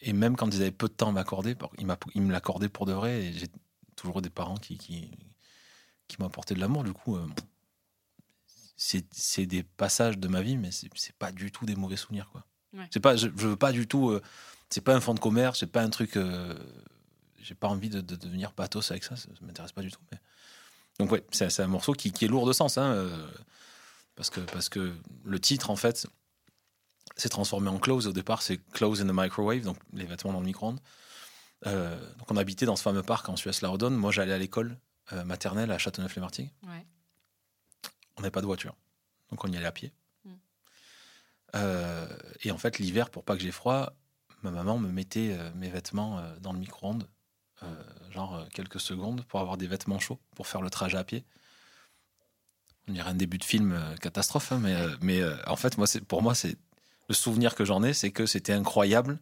et 0.00 0.12
même 0.12 0.36
quand 0.36 0.48
ils 0.54 0.60
avaient 0.62 0.70
peu 0.70 0.86
de 0.88 0.92
temps 0.94 1.08
à 1.08 1.12
m'accorder, 1.12 1.56
ils, 2.14 2.22
me 2.22 2.32
l'accordaient 2.32 2.68
pour 2.68 2.86
de 2.86 2.92
vrai. 2.92 3.24
Et 3.26 3.32
j'ai 3.32 3.48
toujours 3.96 4.22
des 4.22 4.30
parents 4.30 4.56
qui, 4.56 4.78
qui, 4.78 5.10
qui 6.06 6.16
m'ont 6.20 6.26
apporté 6.28 6.54
de 6.54 6.60
l'amour. 6.60 6.84
Du 6.84 6.92
coup, 6.92 7.18
c'est 8.76 9.46
des 9.46 9.64
passages 9.64 10.16
de 10.18 10.28
ma 10.28 10.40
vie, 10.42 10.56
mais 10.56 10.70
c'est 10.70 10.88
c'est 10.94 11.14
pas 11.16 11.32
du 11.32 11.50
tout 11.50 11.66
des 11.66 11.74
mauvais 11.74 11.96
souvenirs. 11.96 12.28
Quoi. 12.30 12.44
Ouais. 12.74 12.86
C'est 12.92 13.00
pas, 13.00 13.16
je, 13.16 13.26
je 13.36 13.48
veux 13.48 13.56
pas 13.56 13.72
du 13.72 13.86
tout. 13.88 14.10
euh, 14.10 14.22
c'est 14.70 14.80
pas 14.80 14.94
un 14.94 15.00
fonds 15.00 15.14
de 15.14 15.20
commerce, 15.20 15.60
c'est 15.60 15.66
pas 15.66 15.82
un 15.82 15.90
truc. 15.90 16.16
euh, 16.16 16.54
j'ai 17.40 17.54
pas 17.54 17.68
envie 17.68 17.88
de, 17.88 18.00
de 18.00 18.16
devenir 18.16 18.52
pathos 18.52 18.90
avec 18.90 19.04
ça, 19.04 19.16
ça, 19.16 19.22
ça 19.22 19.46
m'intéresse 19.46 19.72
pas 19.72 19.82
du 19.82 19.90
tout. 19.90 20.00
Mais... 20.12 20.18
Donc, 20.98 21.12
ouais, 21.12 21.24
c'est 21.30 21.60
un 21.60 21.66
morceau 21.68 21.92
qui, 21.92 22.12
qui 22.12 22.24
est 22.24 22.28
lourd 22.28 22.46
de 22.46 22.52
sens. 22.52 22.76
Hein, 22.76 22.92
euh, 22.92 23.30
parce, 24.16 24.28
que, 24.28 24.40
parce 24.40 24.68
que 24.68 24.94
le 25.24 25.40
titre, 25.40 25.70
en 25.70 25.76
fait, 25.76 26.06
s'est 27.16 27.28
transformé 27.28 27.70
en 27.70 27.78
Clothes. 27.78 28.06
Au 28.06 28.12
départ, 28.12 28.42
c'est 28.42 28.58
Clothes 28.72 29.00
in 29.00 29.06
the 29.06 29.14
Microwave, 29.14 29.62
donc 29.62 29.78
les 29.92 30.04
vêtements 30.04 30.32
dans 30.32 30.40
le 30.40 30.46
micro-ondes. 30.46 30.80
Euh, 31.66 31.96
donc, 32.16 32.30
on 32.30 32.36
habitait 32.36 32.66
dans 32.66 32.76
ce 32.76 32.82
fameux 32.82 33.02
parc 33.02 33.28
en 33.28 33.36
Suisse-la-Rodonne. 33.36 33.94
Moi, 33.94 34.10
j'allais 34.10 34.34
à 34.34 34.38
l'école 34.38 34.76
euh, 35.12 35.24
maternelle 35.24 35.70
à 35.70 35.78
Châteauneuf-les-Martigues. 35.78 36.50
Ouais. 36.64 36.84
On 38.16 38.22
n'avait 38.22 38.32
pas 38.32 38.40
de 38.40 38.46
voiture. 38.46 38.74
Donc 39.30 39.44
on 39.44 39.48
y 39.52 39.56
allait 39.56 39.66
à 39.66 39.72
pied. 39.72 39.92
Mm. 40.24 40.32
Et 42.42 42.50
en 42.50 42.58
fait, 42.58 42.78
l'hiver, 42.80 43.10
pour 43.10 43.22
pas 43.22 43.36
que 43.36 43.42
j'ai 43.42 43.52
froid, 43.52 43.92
ma 44.42 44.50
maman 44.50 44.78
me 44.78 44.88
mettait 44.90 45.36
euh, 45.38 45.50
mes 45.56 45.68
vêtements 45.68 46.18
euh, 46.18 46.36
dans 46.40 46.52
le 46.52 46.58
micro-ondes, 46.58 47.06
euh, 47.62 47.66
genre 48.12 48.44
quelques 48.54 48.80
secondes, 48.80 49.24
pour 49.26 49.40
avoir 49.40 49.56
des 49.56 49.66
vêtements 49.66 49.98
chauds, 49.98 50.18
pour 50.36 50.46
faire 50.46 50.62
le 50.62 50.70
trajet 50.70 50.98
à 50.98 51.04
pied. 51.04 51.24
On 52.88 52.92
dirait 52.92 53.10
un 53.10 53.14
début 53.14 53.38
de 53.38 53.44
film 53.44 53.78
catastrophe, 54.00 54.52
hein, 54.52 54.58
mais, 54.62 54.74
mais 55.02 55.20
en 55.46 55.56
fait, 55.56 55.76
moi, 55.76 55.86
pour 56.06 56.22
moi, 56.22 56.34
c'est 56.34 56.56
le 57.08 57.14
souvenir 57.14 57.54
que 57.54 57.64
j'en 57.64 57.82
ai, 57.82 57.92
c'est 57.92 58.10
que 58.12 58.24
c'était 58.24 58.52
incroyable 58.54 59.18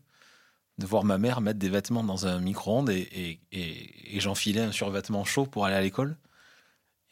de 0.78 0.86
voir 0.86 1.02
ma 1.04 1.18
mère 1.18 1.40
mettre 1.40 1.58
des 1.58 1.68
vêtements 1.70 2.04
dans 2.04 2.26
un 2.26 2.38
micro-ondes 2.38 2.90
et, 2.90 3.00
et, 3.12 3.40
et- 3.50 4.16
et 4.16 4.20
j'enfilais 4.20 4.60
un 4.60 4.72
survêtement 4.72 5.24
chaud 5.24 5.46
pour 5.46 5.64
aller 5.64 5.74
à 5.74 5.80
l'école. 5.80 6.16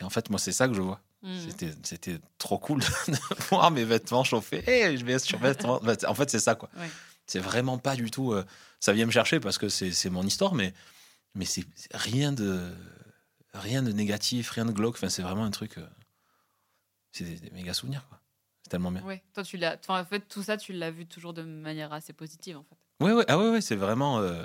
Et 0.00 0.04
en 0.04 0.10
fait, 0.10 0.30
moi, 0.30 0.38
c'est 0.38 0.52
ça 0.52 0.68
que 0.68 0.74
je 0.74 0.82
vois. 0.82 1.00
Mm. 1.22 1.38
C'était, 1.82 2.18
trop 2.38 2.58
cool 2.58 2.80
de 3.08 3.16
voir 3.48 3.70
mes 3.70 3.84
vêtements 3.84 4.22
chauffer. 4.22 4.62
Hey, 4.68 4.96
je 4.98 5.04
vais 5.04 5.18
sur 5.18 5.38
vêtements. 5.38 5.80
En 6.06 6.14
fait, 6.14 6.30
c'est 6.30 6.40
ça, 6.40 6.54
quoi. 6.54 6.68
Ouais. 6.76 6.88
C'est 7.26 7.38
vraiment 7.40 7.78
pas 7.78 7.96
du 7.96 8.10
tout. 8.10 8.32
euh, 8.32 8.44
ça 8.80 8.92
vient 8.92 9.06
me 9.06 9.10
chercher 9.10 9.40
parce 9.40 9.56
que 9.58 9.68
c'est, 9.68 10.10
mon 10.10 10.24
histoire, 10.24 10.54
mais, 10.54 10.74
mais 11.34 11.44
c'est 11.46 11.64
rien 11.94 12.32
de, 12.32 12.70
rien 13.54 13.82
de 13.82 13.92
négatif, 13.92 14.50
rien 14.50 14.66
de 14.66 14.72
glauque. 14.72 14.96
Enfin, 14.96 15.08
c'est 15.08 15.22
vraiment 15.22 15.44
un 15.44 15.50
truc. 15.50 15.78
euh, 15.78 15.86
c'est 17.12 17.24
des, 17.24 17.36
des 17.36 17.50
méga 17.50 17.72
souvenirs, 17.74 18.06
quoi. 18.08 18.20
C'est 18.62 18.70
tellement 18.70 18.90
bien. 18.90 19.02
Ouais. 19.04 19.22
Toi, 19.34 19.42
tu 19.44 19.56
l'as. 19.56 19.78
En 19.88 20.04
fait, 20.04 20.20
tout 20.28 20.42
ça, 20.42 20.56
tu 20.56 20.72
l'as 20.72 20.90
vu 20.90 21.06
toujours 21.06 21.32
de 21.34 21.42
manière 21.42 21.92
assez 21.92 22.12
positive, 22.12 22.56
en 22.58 22.64
fait. 22.64 22.76
Ouais, 23.04 23.12
ouais, 23.12 23.24
ah 23.28 23.38
ouais, 23.38 23.50
ouais, 23.50 23.60
c'est 23.60 23.76
vraiment. 23.76 24.20
euh, 24.20 24.44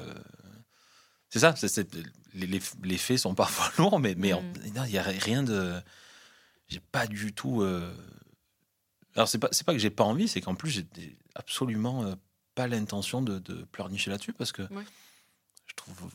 C'est 1.30 1.40
ça. 1.40 1.56
c'est- 1.56 1.96
les, 2.34 2.48
les, 2.48 2.60
les 2.84 2.98
faits 2.98 3.18
sont 3.20 3.36
parfois 3.36 3.72
lourds, 3.78 4.00
mais 4.00 4.16
mais 4.16 4.34
Mm. 4.34 4.54
il 4.88 4.92
y 4.92 4.98
a 4.98 5.02
rien 5.04 5.44
de. 5.44 5.80
J'ai 6.68 6.80
pas 6.80 7.08
du 7.08 7.34
tout. 7.34 7.64
Alors 9.16 9.28
c'est 9.28 9.40
pas 9.40 9.50
pas 9.66 9.74
que 9.74 9.80
j'ai 9.80 9.90
pas 9.90 10.04
envie, 10.04 10.28
c'est 10.28 10.40
qu'en 10.42 10.56
plus 10.56 10.70
j'ai 10.70 11.18
absolument 11.36 12.16
pas 12.60 12.68
l'intention 12.68 13.22
de, 13.22 13.40
de 13.40 13.64
pleurnicher 13.72 14.12
là-dessus 14.12 14.34
parce 14.34 14.52
que 14.52 14.64
Ouais. 14.64 14.84
je 15.66 15.74
trouve 15.76 16.12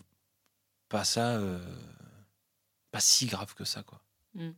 pas 0.91 1.03
ça 1.03 1.37
euh, 1.37 1.59
pas 2.91 3.01
si 3.01 3.25
grave 3.25 3.55
que 3.55 3.65
ça 3.65 3.83
quoi. 3.83 4.03
Mm. 4.35 4.51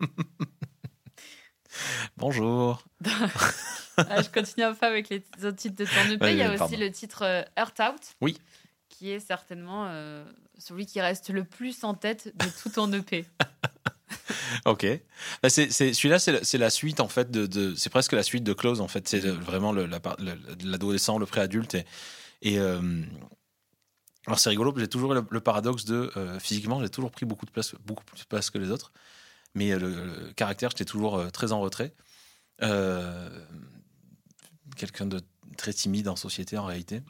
Bonjour. 2.16 2.84
Ah, 3.98 4.20
je 4.20 4.28
continue 4.28 4.62
un 4.66 4.74
peu 4.74 4.84
avec 4.84 5.08
les 5.08 5.24
autres 5.42 5.56
titres 5.56 5.76
de 5.76 5.86
ton 5.86 6.10
EP. 6.10 6.22
Ouais, 6.22 6.32
Il 6.34 6.38
y 6.38 6.42
a 6.42 6.52
aussi 6.62 6.76
le 6.76 6.90
titre 6.90 7.22
euh, 7.22 7.42
Earth 7.56 7.80
Out. 7.80 8.14
Oui. 8.20 8.38
Qui 8.90 9.08
est 9.10 9.20
certainement 9.20 9.86
euh, 9.88 10.22
celui 10.58 10.84
qui 10.84 11.00
reste 11.00 11.30
le 11.30 11.44
plus 11.44 11.82
en 11.82 11.94
tête 11.94 12.30
de 12.36 12.44
tout 12.62 12.68
ton 12.68 12.92
EP. 12.92 13.24
Ok. 14.64 14.86
Bah, 15.42 15.48
c'est, 15.50 15.70
celui-là, 15.70 16.18
c'est 16.18 16.58
la, 16.58 16.70
suite 16.70 17.00
en 17.00 17.08
fait 17.08 17.28
c'est 17.76 17.90
presque 17.90 18.12
la 18.12 18.22
suite 18.22 18.44
de 18.44 18.52
Close 18.52 18.80
en 18.80 18.88
fait. 18.88 19.08
C'est 19.08 19.20
le- 19.20 19.30
vraiment 19.32 19.72
le, 19.72 19.86
la 19.86 20.00
par- 20.00 20.16
le- 20.18 20.38
l'adolescent, 20.64 21.18
le 21.18 21.26
préadulte 21.26 21.74
et, 22.42 22.58
euh, 22.58 23.02
alors 24.26 24.38
c'est 24.38 24.50
rigolo. 24.50 24.72
J'ai 24.76 24.88
toujours 24.88 25.14
le, 25.14 25.24
le 25.30 25.40
paradoxe 25.40 25.84
de 25.84 26.10
euh, 26.16 26.38
physiquement, 26.40 26.80
j'ai 26.82 26.88
toujours 26.88 27.10
pris 27.10 27.26
beaucoup 27.26 27.46
de 27.46 27.50
place, 27.50 27.74
beaucoup 27.84 28.04
plus 28.04 28.20
de 28.20 28.26
place 28.26 28.50
que 28.50 28.58
les 28.58 28.70
autres, 28.70 28.92
mais 29.54 29.72
euh, 29.72 29.78
le, 29.78 29.88
le 29.90 30.32
caractère, 30.34 30.70
j'étais 30.70 30.84
toujours 30.86 31.18
euh, 31.18 31.30
très 31.30 31.52
en 31.52 31.60
retrait. 31.60 31.94
Euh, 32.62 33.28
quelqu'un 34.76 35.06
de 35.06 35.20
très 35.56 35.72
timide 35.72 36.08
en 36.08 36.16
société 36.16 36.58
en 36.58 36.64
réalité. 36.66 37.02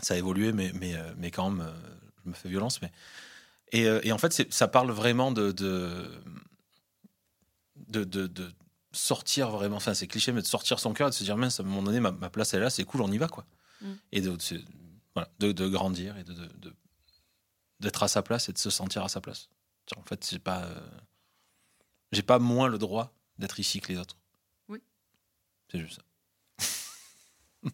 Ça 0.00 0.14
a 0.14 0.16
évolué, 0.18 0.52
mais 0.52 0.72
mais 0.74 0.94
euh, 0.94 1.12
mais 1.16 1.30
quand 1.30 1.50
même, 1.50 1.66
euh, 1.66 1.72
je 2.24 2.28
me 2.30 2.34
fais 2.34 2.48
violence, 2.48 2.82
mais 2.82 2.90
et, 3.72 3.86
euh, 3.86 4.00
et 4.02 4.12
en 4.12 4.18
fait, 4.18 4.52
ça 4.52 4.68
parle 4.68 4.90
vraiment 4.90 5.32
de 5.32 5.52
de, 5.52 6.22
de, 7.88 8.04
de- 8.04 8.26
de 8.26 8.52
sortir 8.92 9.50
vraiment, 9.50 9.76
enfin 9.76 9.92
c'est 9.94 10.06
cliché, 10.06 10.32
mais 10.32 10.40
de 10.42 10.46
sortir 10.46 10.78
son 10.80 10.92
cœur 10.94 11.08
et 11.08 11.10
de 11.10 11.14
se 11.14 11.24
dire, 11.24 11.36
mince, 11.36 11.60
à 11.60 11.62
un 11.62 11.66
moment 11.66 11.82
donné, 11.82 12.00
ma, 12.00 12.12
ma 12.12 12.30
place 12.30 12.54
est 12.54 12.58
là, 12.58 12.70
c'est 12.70 12.84
cool, 12.84 13.02
on 13.02 13.12
y 13.12 13.18
va, 13.18 13.28
quoi. 13.28 13.44
Mm. 13.82 13.92
Et 14.12 14.20
de, 14.22 14.36
voilà, 15.14 15.28
de, 15.38 15.52
de 15.52 15.68
grandir 15.68 16.16
et 16.16 16.24
de, 16.24 16.34
d'être 17.80 18.02
à 18.02 18.08
sa 18.08 18.22
place 18.22 18.48
et 18.48 18.52
de 18.52 18.58
se 18.58 18.70
sentir 18.70 19.04
à 19.04 19.08
sa 19.08 19.20
place. 19.20 19.50
En 19.96 20.02
fait, 20.02 20.26
j'ai 20.30 20.38
pas, 20.38 20.64
euh, 20.64 20.80
j'ai 22.12 22.22
pas 22.22 22.38
moins 22.38 22.68
le 22.68 22.78
droit 22.78 23.12
d'être 23.38 23.60
ici 23.60 23.80
que 23.80 23.92
les 23.92 23.98
autres. 23.98 24.16
Oui. 24.68 24.80
C'est 25.70 25.78
juste 25.78 26.00
ça. 26.00 26.02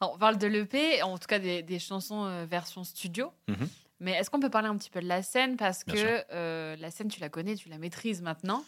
Alors, 0.00 0.14
on 0.14 0.18
parle 0.18 0.38
de 0.38 0.46
l'EP, 0.46 1.02
en 1.02 1.18
tout 1.18 1.26
cas 1.26 1.38
des, 1.38 1.62
des 1.62 1.78
chansons 1.78 2.24
euh, 2.24 2.46
version 2.46 2.84
studio. 2.84 3.32
Mhm. 3.48 3.68
Mais 4.00 4.12
est-ce 4.12 4.30
qu'on 4.30 4.40
peut 4.40 4.50
parler 4.50 4.68
un 4.68 4.76
petit 4.76 4.90
peu 4.90 5.00
de 5.00 5.06
la 5.08 5.22
scène? 5.22 5.56
Parce 5.56 5.84
Bien 5.84 5.94
que 5.94 6.24
euh, 6.32 6.76
la 6.76 6.90
scène, 6.90 7.08
tu 7.08 7.20
la 7.20 7.28
connais, 7.28 7.56
tu 7.56 7.68
la 7.68 7.78
maîtrises 7.78 8.22
maintenant. 8.22 8.64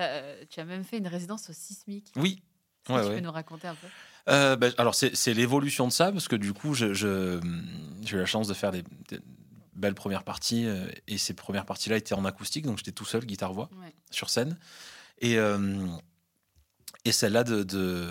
Euh, 0.00 0.42
tu 0.50 0.58
as 0.60 0.64
même 0.64 0.82
fait 0.84 0.98
une 0.98 1.06
résidence 1.06 1.48
au 1.50 1.52
Sismic. 1.52 2.10
Oui. 2.16 2.42
Ouais, 2.88 3.00
tu 3.02 3.08
ouais. 3.08 3.14
peux 3.14 3.20
nous 3.20 3.30
raconter 3.32 3.68
un 3.68 3.74
peu? 3.76 3.86
Euh, 4.28 4.56
ben, 4.56 4.72
alors 4.78 4.94
c'est 4.94 5.34
l'évolution 5.34 5.86
de 5.86 5.92
ça 5.92 6.10
parce 6.10 6.28
que 6.28 6.36
du 6.36 6.52
coup 6.54 6.74
j'ai 6.74 6.86
eu 6.88 7.40
la 8.16 8.26
chance 8.26 8.48
de 8.48 8.54
faire 8.54 8.72
des, 8.72 8.82
des 9.08 9.20
belles 9.74 9.94
premières 9.94 10.24
parties 10.24 10.66
et 11.06 11.18
ces 11.18 11.34
premières 11.34 11.66
parties 11.66 11.90
là 11.90 11.96
étaient 11.98 12.14
en 12.14 12.24
acoustique 12.24 12.64
donc 12.64 12.78
j'étais 12.78 12.92
tout 12.92 13.04
seul 13.04 13.24
guitare 13.26 13.52
voix 13.52 13.68
Ouais. 13.80 13.92
sur 14.10 14.30
scène 14.30 14.58
et 15.20 15.36
Et 17.04 17.12
celle-là 17.12 17.44
de, 17.44 17.62
de 17.62 18.08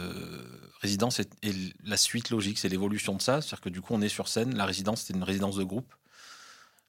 résidence 0.81 1.19
est, 1.19 1.31
est 1.43 1.55
la 1.83 1.97
suite 1.97 2.29
logique, 2.29 2.59
c'est 2.59 2.69
l'évolution 2.69 3.15
de 3.15 3.21
ça. 3.21 3.41
C'est-à-dire 3.41 3.61
que 3.61 3.69
du 3.69 3.81
coup, 3.81 3.93
on 3.95 4.01
est 4.03 4.09
sur 4.09 4.27
scène. 4.27 4.55
La 4.55 4.65
résidence, 4.65 5.01
c'était 5.01 5.17
une 5.17 5.23
résidence 5.23 5.55
de 5.55 5.63
groupe. 5.63 5.91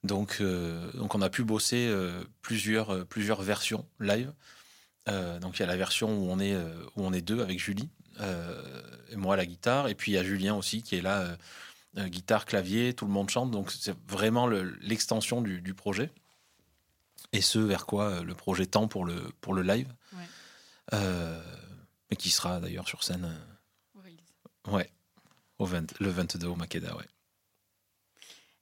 Donc, 0.05 0.37
euh, 0.41 0.93
donc 0.93 1.15
on 1.15 1.23
a 1.23 1.31
pu 1.31 1.43
bosser 1.45 1.87
euh, 1.89 2.23
plusieurs, 2.43 2.91
euh, 2.95 3.05
plusieurs 3.05 3.43
versions 3.43 3.87
live. 4.01 4.33
Donc 5.07 5.59
il 5.59 5.61
y 5.61 5.63
a 5.63 5.67
la 5.67 5.77
version 5.77 6.17
où 6.17 6.31
on 6.31 6.39
est, 6.41 6.57
où 6.57 7.05
on 7.05 7.13
est 7.13 7.21
deux 7.21 7.43
avec 7.43 7.59
Julie, 7.59 7.91
et 8.21 9.17
moi 9.17 9.35
à 9.35 9.37
la 9.37 9.45
guitare. 9.45 9.89
Et 9.89 9.95
puis 9.95 10.13
il 10.13 10.15
y 10.15 10.19
a 10.19 10.25
Julien 10.25 10.55
aussi 10.55 10.83
qui 10.83 10.97
est 10.97 11.03
là, 11.03 11.37
guitare, 11.97 12.47
clavier, 12.47 12.95
tout 12.95 13.05
le 13.05 13.11
monde 13.13 13.29
chante. 13.29 13.51
Donc 13.51 13.71
c'est 13.71 13.95
vraiment 14.09 14.47
le- 14.47 14.77
l'extension 14.81 15.43
du, 15.43 15.61
du 15.61 15.75
projet. 15.75 16.11
Et 17.35 17.43
ce 17.43 17.59
vers 17.59 17.85
quoi 17.85 18.23
le 18.23 18.35
projet 18.35 18.65
tend 18.65 18.89
pour 18.89 19.05
le, 19.05 19.31
pour 19.43 19.53
le 19.53 19.61
live. 19.63 19.93
Ouais. 20.15 20.99
Mais 22.11 22.17
qui 22.17 22.31
sera 22.31 22.61
d'ailleurs 22.61 22.89
sur 22.89 23.03
scène 23.05 23.31
ouais, 24.69 24.91
au 25.59 25.67
20 25.67 25.99
le 26.01 26.09
22 26.09 26.47
au 26.47 26.57
Makeda. 26.57 26.97
Ouais. 26.97 27.05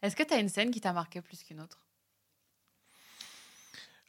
Est-ce 0.03 0.17
que 0.17 0.23
tu 0.23 0.35
as 0.35 0.39
une 0.39 0.49
scène 0.49 0.71
qui 0.71 0.81
t'a 0.81 0.93
marqué 0.93 1.21
plus 1.23 1.43
qu'une 1.43 1.61
autre? 1.61 1.79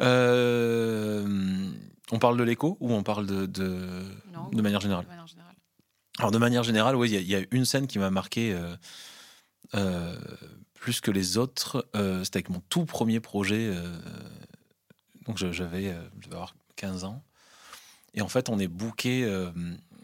Euh, 0.01 1.71
on 2.11 2.19
parle 2.19 2.37
de 2.37 2.43
l'écho 2.43 2.77
ou 2.79 2.91
on 2.93 3.03
parle 3.03 3.27
de, 3.27 3.45
de, 3.45 4.03
Non. 4.31 4.49
de 4.49 4.61
manière 4.61 4.81
générale? 4.81 5.03
De 5.05 5.09
manière 5.09 5.27
générale. 5.27 5.55
Alors 6.19 6.31
de 6.31 6.37
manière 6.37 6.63
générale, 6.63 6.95
oui, 6.95 7.09
il 7.09 7.13
y 7.13 7.17
a- 7.17 7.21
il 7.21 7.27
y, 7.27 7.35
a 7.35 7.45
une 7.51 7.65
scène 7.65 7.87
qui 7.87 7.99
m'a 7.99 8.09
marqué 8.09 8.53
euh, 8.53 8.75
euh, 9.75 10.19
plus 10.73 10.99
que 11.01 11.11
les 11.11 11.37
autres. 11.37 11.87
C'était 12.23 12.37
avec 12.37 12.49
mon 12.49 12.59
tout 12.69 12.85
premier 12.85 13.19
projet. 13.19 13.73
donc 15.25 15.37
j'avais, 15.37 15.95
je 16.19 16.25
devais 16.25 16.35
avoir 16.35 16.55
15 16.75 17.03
ans. 17.03 17.23
Et 18.15 18.21
en 18.21 18.27
fait, 18.27 18.49
on 18.49 18.59
est 18.59 18.67
booké, 18.67 19.25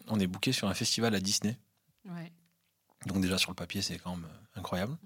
on 0.07 0.19
est 0.19 0.27
booké 0.27 0.51
sur 0.51 0.67
un 0.67 0.73
festival 0.73 1.13
à 1.15 1.19
Disney. 1.19 1.57
Ouais. 2.05 2.31
Donc 3.07 3.21
déjà 3.21 3.37
sur 3.37 3.51
le 3.51 3.55
papier, 3.55 3.81
c'est 3.81 3.97
quand 3.97 4.15
même 4.15 4.27
incroyable. 4.55 4.97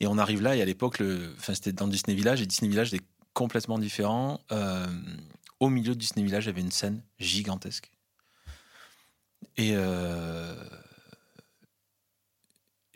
Et 0.00 0.06
on 0.06 0.18
arrive 0.18 0.42
là, 0.42 0.54
et 0.54 0.62
à 0.62 0.64
l'époque, 0.64 1.02
c'était 1.38 1.72
dans 1.72 1.88
Disney 1.88 2.14
Village, 2.14 2.40
et 2.40 2.46
Disney 2.46 2.70
Village 2.70 2.94
était 2.94 3.04
complètement 3.32 3.78
différent. 3.78 4.40
Euh, 4.52 4.86
au 5.60 5.68
milieu 5.68 5.94
de 5.94 5.98
Disney 5.98 6.24
Village, 6.24 6.44
il 6.44 6.48
y 6.48 6.50
avait 6.50 6.60
une 6.60 6.72
scène 6.72 7.02
gigantesque. 7.18 7.90
Et, 9.56 9.72
euh, 9.74 10.54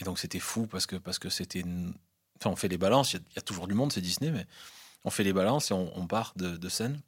donc 0.05 0.19
c'était 0.19 0.41
fou 0.41 0.67
parce 0.67 0.87
que 0.87 0.97
parce 0.97 1.21
que 1.21 1.29
c'était, 1.29 1.63
enfin, 2.41 2.51
on 2.51 2.57
fait 2.57 2.67
les 2.67 2.79
balances. 2.79 3.13
Il 3.13 3.21
y, 3.37 3.39
a- 3.39 3.43
toujours 3.43 3.69
du 3.69 3.75
monde, 3.75 3.93
c'est 3.93 4.01
Disney, 4.01 4.33
mais 4.33 4.47
on 5.05 5.11
fait 5.11 5.23
les 5.23 5.33
balances 5.33 5.71
et 5.71 5.75
on, 5.75 6.07
part 6.09 6.33
de, 6.37 6.69
scène. 6.69 7.01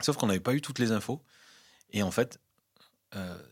Sauf 0.00 0.16
qu'on 0.16 0.26
n'avait 0.26 0.40
pas 0.40 0.52
eu 0.52 0.60
toutes 0.60 0.78
les 0.78 0.92
infos. 0.92 1.22
Et 1.90 2.02
en 2.02 2.10
fait, 2.10 2.38
euh, 3.14 3.42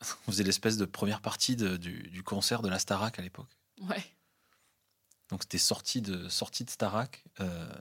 on 0.26 0.32
faisait 0.32 0.44
l'espèce 0.44 0.78
de 0.78 0.86
première 0.86 1.20
partie 1.20 1.56
du, 1.56 1.76
du 1.76 2.22
concert 2.22 2.62
de 2.62 2.70
la 2.70 2.78
Starac 2.78 3.18
à 3.18 3.22
l'époque. 3.22 3.58
Ouais. 3.82 4.02
Donc 5.30 5.42
c'était 5.42 5.58
sorti 5.58 6.00
de, 6.02 6.28
sorti 6.28 6.64
de 6.64 6.70
Starac. 6.70 7.24
euh, 7.40 7.72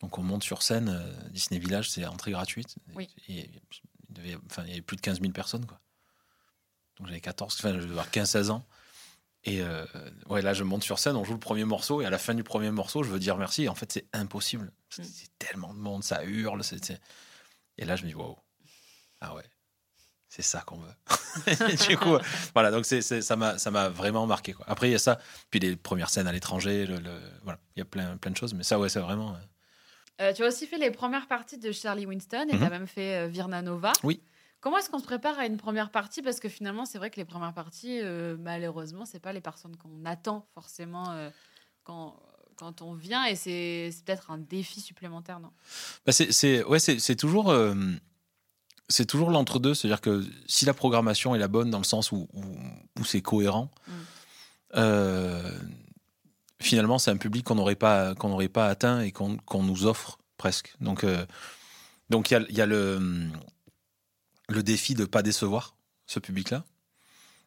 donc 0.00 0.18
on 0.18 0.22
monte 0.22 0.42
sur 0.42 0.62
scène. 0.62 0.88
euh, 0.88 1.28
Disney 1.30 1.58
Village, 1.60 1.90
c'est 1.90 2.06
entrée 2.06 2.30
gratuite. 2.30 2.76
Oui. 2.94 3.08
Et 3.28 3.50
il, 3.50 4.14
devait, 4.14 4.36
enfin, 4.46 4.62
il 4.64 4.68
y 4.70 4.72
avait 4.72 4.82
plus 4.82 4.96
de 4.96 5.02
15 5.02 5.20
000 5.20 5.32
personnes. 5.32 5.66
Quoi. 5.66 5.80
Donc 6.96 7.06
j'avais 7.08 7.20
14, 7.20 7.56
enfin, 7.58 7.72
je 7.72 7.78
devais 7.78 7.90
avoir 7.90 8.08
15-16 8.10 8.50
ans. 8.50 8.66
Et 9.44 9.62
euh, 9.62 9.86
ouais, 10.28 10.42
là, 10.42 10.52
je 10.52 10.64
monte 10.64 10.82
sur 10.82 10.98
scène, 10.98 11.16
on 11.16 11.24
joue 11.24 11.32
le 11.32 11.38
premier 11.40 11.64
morceau. 11.64 12.02
Et 12.02 12.06
à 12.06 12.10
la 12.10 12.18
fin 12.18 12.34
du 12.34 12.44
premier 12.44 12.70
morceau, 12.70 13.02
je 13.02 13.08
veux 13.10 13.18
dire 13.18 13.38
merci. 13.38 13.62
Et 13.64 13.68
en 13.70 13.74
fait, 13.74 13.90
c'est 13.90 14.06
impossible. 14.12 14.70
C'est 14.90 15.02
Mm. 15.02 15.06
c'est 15.06 15.38
tellement 15.38 15.72
de 15.72 15.78
monde, 15.78 16.04
ça 16.04 16.24
hurle. 16.24 16.60
Et 17.78 17.84
là, 17.86 17.96
je 17.96 18.02
me 18.04 18.08
dis, 18.08 18.14
waouh. 18.14 18.36
Ah 19.22 19.34
ouais. 19.34 19.44
C'est 20.32 20.42
ça 20.42 20.60
qu'on 20.60 20.76
veut. 20.76 20.94
Du 21.88 21.98
coup, 21.98 22.16
voilà, 22.54 22.70
donc 22.70 22.86
c'est, 22.86 23.02
ça, 23.02 23.36
m'a, 23.36 23.58
ça 23.58 23.70
m'a 23.72 23.88
vraiment 23.88 24.26
marqué. 24.28 24.52
Quoi. 24.52 24.64
Après, 24.68 24.88
il 24.88 24.92
y 24.92 24.94
a 24.94 24.98
ça, 25.00 25.18
puis 25.50 25.58
les 25.58 25.74
premières 25.74 26.08
scènes 26.08 26.28
à 26.28 26.32
l'étranger, 26.32 26.86
le, 26.86 26.98
le- 26.98 27.20
voilà, 27.42 27.58
il 27.74 27.80
y 27.80 27.82
a 27.82 27.84
plein, 27.84 28.16
plein 28.16 28.30
de 28.30 28.36
choses, 28.36 28.54
mais 28.54 28.62
ça, 28.62 28.78
ouais, 28.78 28.88
c'est 28.88 29.00
vraiment. 29.00 29.36
euh, 30.20 30.32
tu 30.32 30.44
as 30.44 30.46
aussi 30.46 30.66
fait 30.68 30.78
les 30.78 30.92
premières 30.92 31.26
parties 31.26 31.58
de 31.58 31.72
Charlie 31.72 32.06
Winston 32.06 32.46
et 32.48 32.52
Mhm. 32.54 32.58
tu 32.60 32.64
as 32.64 32.70
même 32.70 32.86
fait 32.86 33.24
euh, 33.24 33.26
Virna 33.26 33.60
Nova. 33.60 33.92
Oui. 34.04 34.22
Comment 34.60 34.78
est-ce 34.78 34.88
qu'on 34.88 34.98
se 35.00 35.04
prépare 35.04 35.36
à 35.38 35.46
une 35.46 35.56
première 35.56 35.90
partie? 35.90 36.22
Parce 36.22 36.38
que 36.38 36.48
finalement, 36.48 36.84
c'est 36.84 36.98
vrai 36.98 37.10
que 37.10 37.16
les 37.16 37.24
premières 37.24 37.54
parties, 37.54 37.98
euh, 38.00 38.36
malheureusement, 38.38 39.06
c'est 39.06 39.18
pas 39.20 39.32
les 39.32 39.40
personnes 39.40 39.76
qu'on 39.78 40.04
attend 40.04 40.46
forcément 40.54 41.10
euh, 41.10 41.30
quand, 41.82 42.14
quand 42.56 42.82
on 42.82 42.92
vient 42.92 43.24
et 43.24 43.34
c'est 43.36 43.90
peut-être 44.04 44.30
un 44.30 44.38
défi 44.38 44.80
supplémentaire, 44.80 45.40
non? 45.40 45.50
Bah, 46.06 46.12
c'est, 46.12 46.62
ouais, 46.64 46.78
c'est, 46.78 46.98
c'est 47.00 47.16
toujours, 47.16 47.48
euh, 47.50 47.74
c'est 48.90 49.06
toujours 49.06 49.30
l'entre-deux, 49.30 49.72
c'est-à-dire 49.74 50.00
que 50.02 50.22
si 50.46 50.66
la 50.66 50.74
programmation 50.74 51.34
est 51.34 51.38
la 51.38 51.48
bonne 51.48 51.70
dans 51.70 51.78
le 51.78 51.84
sens 51.84 52.12
où, 52.12 52.28
où, 52.34 52.42
où 52.98 53.04
c'est 53.04 53.22
cohérent, 53.22 53.70
Mm. 53.86 53.92
euh, 54.76 55.58
finalement, 56.60 56.98
c'est 56.98 57.10
un 57.10 57.16
public 57.16 57.44
qu'on 57.44 57.54
n'aurait 57.54 57.74
pas, 57.76 58.14
qu'on 58.14 58.28
n'aurait 58.28 58.48
pas 58.48 58.68
atteint 58.68 59.00
et 59.00 59.12
qu'on, 59.12 59.36
qu'on 59.38 59.62
nous 59.62 59.86
offre 59.86 60.18
presque. 60.36 60.74
Donc, 60.80 61.04
euh, 61.04 61.24
donc 62.10 62.30
il 62.30 62.34
y 62.34 62.36
a, 62.36 62.40
y 62.50 62.60
a 62.60 62.66
le, 62.66 63.00
le 64.48 64.62
défi 64.62 64.94
de 64.94 65.04
pas 65.04 65.22
décevoir 65.22 65.76
ce 66.06 66.18
public-là. 66.18 66.64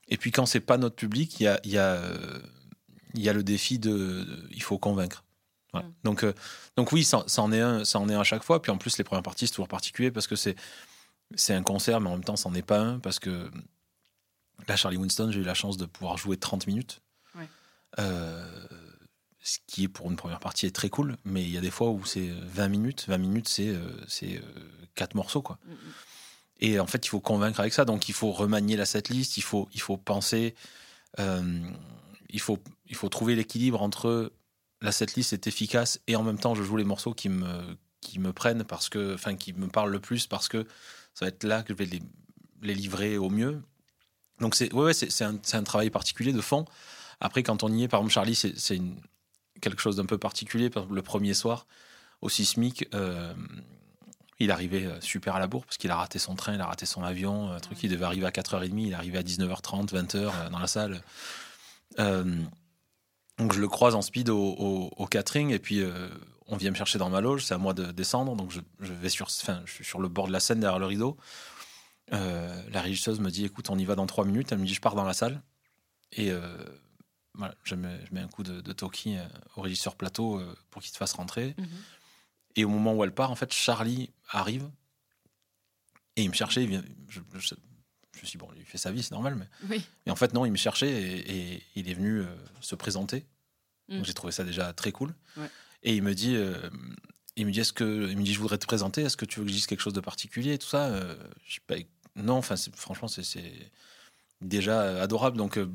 Et 0.10 0.18
puis 0.18 0.32
quand 0.32 0.46
c'est 0.46 0.60
pas 0.60 0.78
notre 0.78 0.96
public, 0.96 1.40
il 1.40 1.44
y 1.44 1.48
a, 1.48 1.60
y 1.64 1.78
a, 1.78 2.02
y 3.16 3.30
a 3.30 3.34
le 3.34 3.44
défi 3.44 3.80
de, 3.80 3.92
de- 4.24 4.48
il 4.52 4.64
faut 4.64 4.78
convaincre. 4.78 5.24
Voilà. 5.72 5.88
Mm. 5.88 5.94
Donc, 6.04 6.24
euh, 6.24 6.34
donc 6.78 6.92
oui, 6.92 7.04
ça, 7.04 7.24
ça 7.28 7.42
en 7.42 7.52
est 7.52 7.62
un, 7.62 7.86
ça 7.86 8.00
en 8.00 8.10
est 8.10 8.14
un 8.14 8.22
à 8.22 8.24
chaque 8.26 8.44
fois. 8.44 8.62
Puis 8.62 8.72
en 8.72 8.78
plus, 8.78 8.98
les 8.98 9.04
premières 9.04 9.24
parties, 9.24 9.48
c'est 9.48 9.54
toujours 9.54 9.68
particulier 9.68 10.12
parce 10.12 10.28
que 10.28 10.36
c'est, 10.36 10.56
c'est 11.36 11.54
un 11.54 11.64
concert, 11.64 12.00
mais 12.02 12.10
en 12.10 12.14
même 12.14 12.24
temps, 12.24 12.36
c'en 12.36 12.54
est 12.54 12.62
pas 12.62 12.80
un 12.80 13.00
parce 13.00 13.20
que 13.20 13.50
là, 14.68 14.76
Charlie 14.76 14.98
Winston, 14.98 15.32
j'ai 15.32 15.40
eu 15.40 15.44
la 15.44 15.54
chance 15.54 15.78
de 15.78 15.86
pouvoir 15.86 16.18
jouer 16.18 16.38
30 16.38 16.68
minutes. 16.68 17.02
Ouais. 17.36 17.48
Euh, 18.00 18.68
ce 19.44 19.60
qui 19.68 19.84
est 19.84 19.88
pour 19.90 20.10
une 20.10 20.16
première 20.16 20.40
partie 20.40 20.66
est 20.66 20.76
très 20.76 20.90
cool, 20.90 21.18
mais 21.26 21.44
il 21.44 21.50
y 21.50 21.58
a 21.58 21.62
des 21.62 21.70
fois 21.70 21.90
où 21.90 22.06
c'est 22.06 22.30
20 22.30 22.70
minutes. 22.70 23.06
20 23.08 23.18
minutes, 23.18 23.48
c'est 23.50 23.68
euh, 23.68 23.90
c'est 24.08 24.38
euh, 24.38 24.42
quatre 24.96 25.16
morceaux, 25.16 25.42
quoi. 25.42 25.60
Mm, 25.66 25.72
mm. 25.72 25.76
Et 26.60 26.80
en 26.80 26.88
fait, 26.88 27.06
il 27.06 27.10
faut 27.10 27.20
convaincre 27.20 27.60
avec 27.60 27.74
ça. 27.74 27.84
Donc, 27.84 28.08
il 28.08 28.14
faut 28.14 28.32
remanier 28.32 28.78
la 28.78 28.86
setlist, 28.86 29.36
il 29.36 29.44
faut, 29.44 29.68
il 29.74 29.82
faut 29.82 29.98
penser, 29.98 30.56
euh, 31.20 31.60
il, 32.30 32.40
faut, 32.40 32.58
il 32.88 32.96
faut 32.96 33.10
trouver 33.10 33.36
l'équilibre 33.36 33.82
entre 33.82 34.32
la 34.82 34.92
setlist 34.92 35.34
est 35.34 35.48
efficace 35.48 36.00
et 36.08 36.16
en 36.16 36.24
même 36.24 36.40
temps, 36.40 36.56
je 36.56 36.64
joue 36.64 36.78
les 36.78 36.84
morceaux 36.84 37.14
qui 37.14 37.28
me, 37.28 37.78
qui 38.02 38.20
me 38.20 38.32
prennent 38.32 38.64
parce 38.64 38.88
que, 38.88 39.16
enfin, 39.16 39.36
qui 39.36 39.52
me 39.54 39.68
parlent 39.68 39.92
le 39.92 40.00
plus 40.00 40.28
parce 40.28 40.48
que 40.48 40.66
ça 41.14 41.26
va 41.26 41.30
être 41.30 41.44
là 41.44 41.64
que 41.64 41.74
je 41.74 41.78
vais 41.78 41.86
les, 41.86 42.02
les 42.62 42.74
livrer 42.74 43.18
au 43.18 43.30
mieux. 43.30 43.62
Donc, 44.40 44.56
c'est 44.56 44.74
ouais, 44.74 44.86
ouais, 44.86 44.94
c'est 44.94 45.12
c'est 45.12 45.26
un, 45.26 45.64
travail 45.64 45.90
particulier 45.90 46.34
de 46.34 46.42
fond. 46.42 46.66
Après, 47.20 47.44
quand 47.44 47.64
on 47.64 47.72
y 47.72 47.84
est, 47.84 47.88
par 47.88 48.00
exemple, 48.00 48.14
Charlie, 48.14 48.36
c'est 48.36 48.82
quelque 49.62 49.82
chose 49.82 49.96
d'un 49.96 50.06
peu 50.06 50.18
particulier. 50.18 50.70
Par 50.70 50.84
exemple, 50.84 50.96
le 50.96 51.02
premier 51.04 51.34
soir, 51.34 51.68
au 52.22 52.30
Sismic, 52.30 52.88
euh, 52.94 53.34
il 54.40 54.52
arrivait 54.52 54.86
euh, 54.86 55.00
super 55.02 55.36
à 55.36 55.40
la 55.40 55.48
bourre 55.48 55.66
parce 55.66 55.78
qu'il 55.78 55.92
a 55.92 55.96
raté 55.96 56.20
son 56.20 56.36
train, 56.36 56.56
il 56.56 56.62
a 56.62 56.66
raté 56.66 56.86
son 56.86 57.04
avion, 57.04 57.52
un 57.52 57.60
truc, 57.60 57.82
il 57.84 57.90
devait 57.92 58.06
arriver 58.06 58.26
à 58.26 58.32
4h30, 58.32 58.72
il 58.78 58.94
arrivé 58.94 59.18
à 59.18 59.24
19h30, 59.24 59.90
20h 59.94 60.16
euh, 60.16 60.50
dans 60.50 60.60
la 60.60 60.68
salle. 60.68 61.04
Euh, 62.00 62.42
donc 63.38 63.54
je 63.54 63.60
le 63.62 63.68
croise 63.68 63.96
en 63.96 64.02
speed 64.02 64.30
au, 64.30 64.38
au- 64.40 64.92
au 64.98 65.06
catering 65.08 65.52
et 65.52 65.60
puis 65.60 65.82
euh, 65.82 66.10
on 66.48 66.58
vient 66.58 66.72
me 66.72 66.76
chercher 66.76 66.98
dans 67.00 67.10
ma 67.10 67.22
loge, 67.22 67.46
c'est 67.46 67.54
à 67.54 67.58
moi 67.58 67.74
de 67.74 67.92
descendre, 67.92 68.36
donc 68.36 68.52
je, 68.52 68.60
je 68.80 68.94
vais 68.94 69.10
sur, 69.10 69.28
enfin, 69.28 69.62
je 69.66 69.72
suis 69.74 69.86
sur 69.86 70.00
le 70.00 70.08
bord 70.10 70.28
de 70.28 70.32
la 70.34 70.40
scène 70.40 70.60
derrière 70.60 70.80
le 70.80 70.86
rideau. 70.86 71.18
Euh, 72.12 72.62
la 72.70 72.82
régisseuse 72.82 73.20
me 73.20 73.30
dit 73.32 73.46
écoute, 73.46 73.70
on 73.70 73.78
y 73.78 73.86
va 73.86 73.96
dans 73.96 74.06
3 74.06 74.26
minutes, 74.26 74.52
elle 74.52 74.60
me 74.60 74.66
dit 74.66 74.74
je 74.74 74.82
pars 74.82 74.96
dans 74.96 75.06
la 75.06 75.14
salle 75.14 75.42
et 76.12 76.32
euh, 76.32 76.58
voilà, 77.34 77.56
je 77.64 77.76
mets, 77.76 78.00
je 78.06 78.14
mets 78.14 78.20
un 78.20 78.28
coup 78.28 78.44
de, 78.44 78.62
de 78.62 78.74
talkie 78.74 79.18
euh, 79.18 79.26
au 79.56 79.62
régisseur 79.62 79.96
plateau 79.96 80.42
pour 80.70 80.82
qu'il 80.82 80.92
te 80.92 80.98
fasse 80.98 81.14
rentrer. 81.14 81.56
Mhm. 81.58 81.68
Et 82.56 82.66
au 82.66 82.70
moment 82.70 82.94
où 82.94 83.04
elle 83.04 83.14
part, 83.14 83.32
en 83.32 83.36
fait, 83.36 83.52
Charlie 83.54 84.12
arrive 84.30 84.70
et 86.16 86.24
il 86.24 86.30
me 86.30 86.36
cherchait. 86.36 86.62
Il 86.64 86.70
vient, 86.70 86.84
je, 87.10 87.20
je, 87.34 87.40
je 87.40 88.22
me 88.22 88.26
suis 88.28 88.32
dit, 88.32 88.38
bon, 88.38 88.48
il 88.56 88.64
fait 88.66 88.78
sa 88.78 88.92
vie, 88.92 89.02
c'est 89.02 89.12
normal. 89.14 89.36
Mais, 89.36 89.48
Oui. 89.70 89.84
mais 90.06 90.12
en 90.12 90.16
fait, 90.16 90.34
non, 90.34 90.46
il 90.46 90.52
me 90.52 90.58
cherchait 90.58 90.92
et, 90.92 91.54
et 91.56 91.64
il 91.76 91.90
est 91.90 91.96
venu 91.96 92.24
se 92.62 92.76
présenter. 92.76 93.26
Mm. 93.88 93.96
Donc 93.98 94.06
j'ai 94.06 94.14
trouvé 94.14 94.32
ça 94.32 94.44
déjà 94.44 94.72
très 94.74 94.92
cool. 94.92 95.16
Ouais. 95.38 95.50
Et 95.84 95.96
il 95.96 96.04
me 96.04 96.14
dit, 96.16 96.36
euh, 96.36 96.58
il 97.36 97.46
me 97.46 97.52
dit, 97.52 97.60
est-ce 97.60 97.74
que, 97.74 98.10
il 98.10 98.18
me 98.18 98.24
dit, 98.24 98.34
je 98.34 98.40
voudrais 98.40 98.58
te 98.58 98.66
présenter. 98.66 99.02
Est-ce 99.02 99.18
que 99.18 99.26
tu 99.26 99.40
veux 99.40 99.46
que 99.46 99.52
je 99.52 99.56
dise 99.56 99.68
quelque 99.68 99.82
chose 99.82 99.94
de 99.94 100.00
particulier, 100.02 100.58
tout 100.58 100.68
ça 100.68 100.86
Euh, 100.88 101.16
Je 101.48 101.60
bah, 101.68 101.76
non. 102.16 102.36
Enfin, 102.36 102.56
franchement, 102.76 103.08
c'est- 103.08 103.72
déjà 104.42 105.02
adorable. 105.02 105.38
Donc 105.38 105.58
euh, 105.58 105.70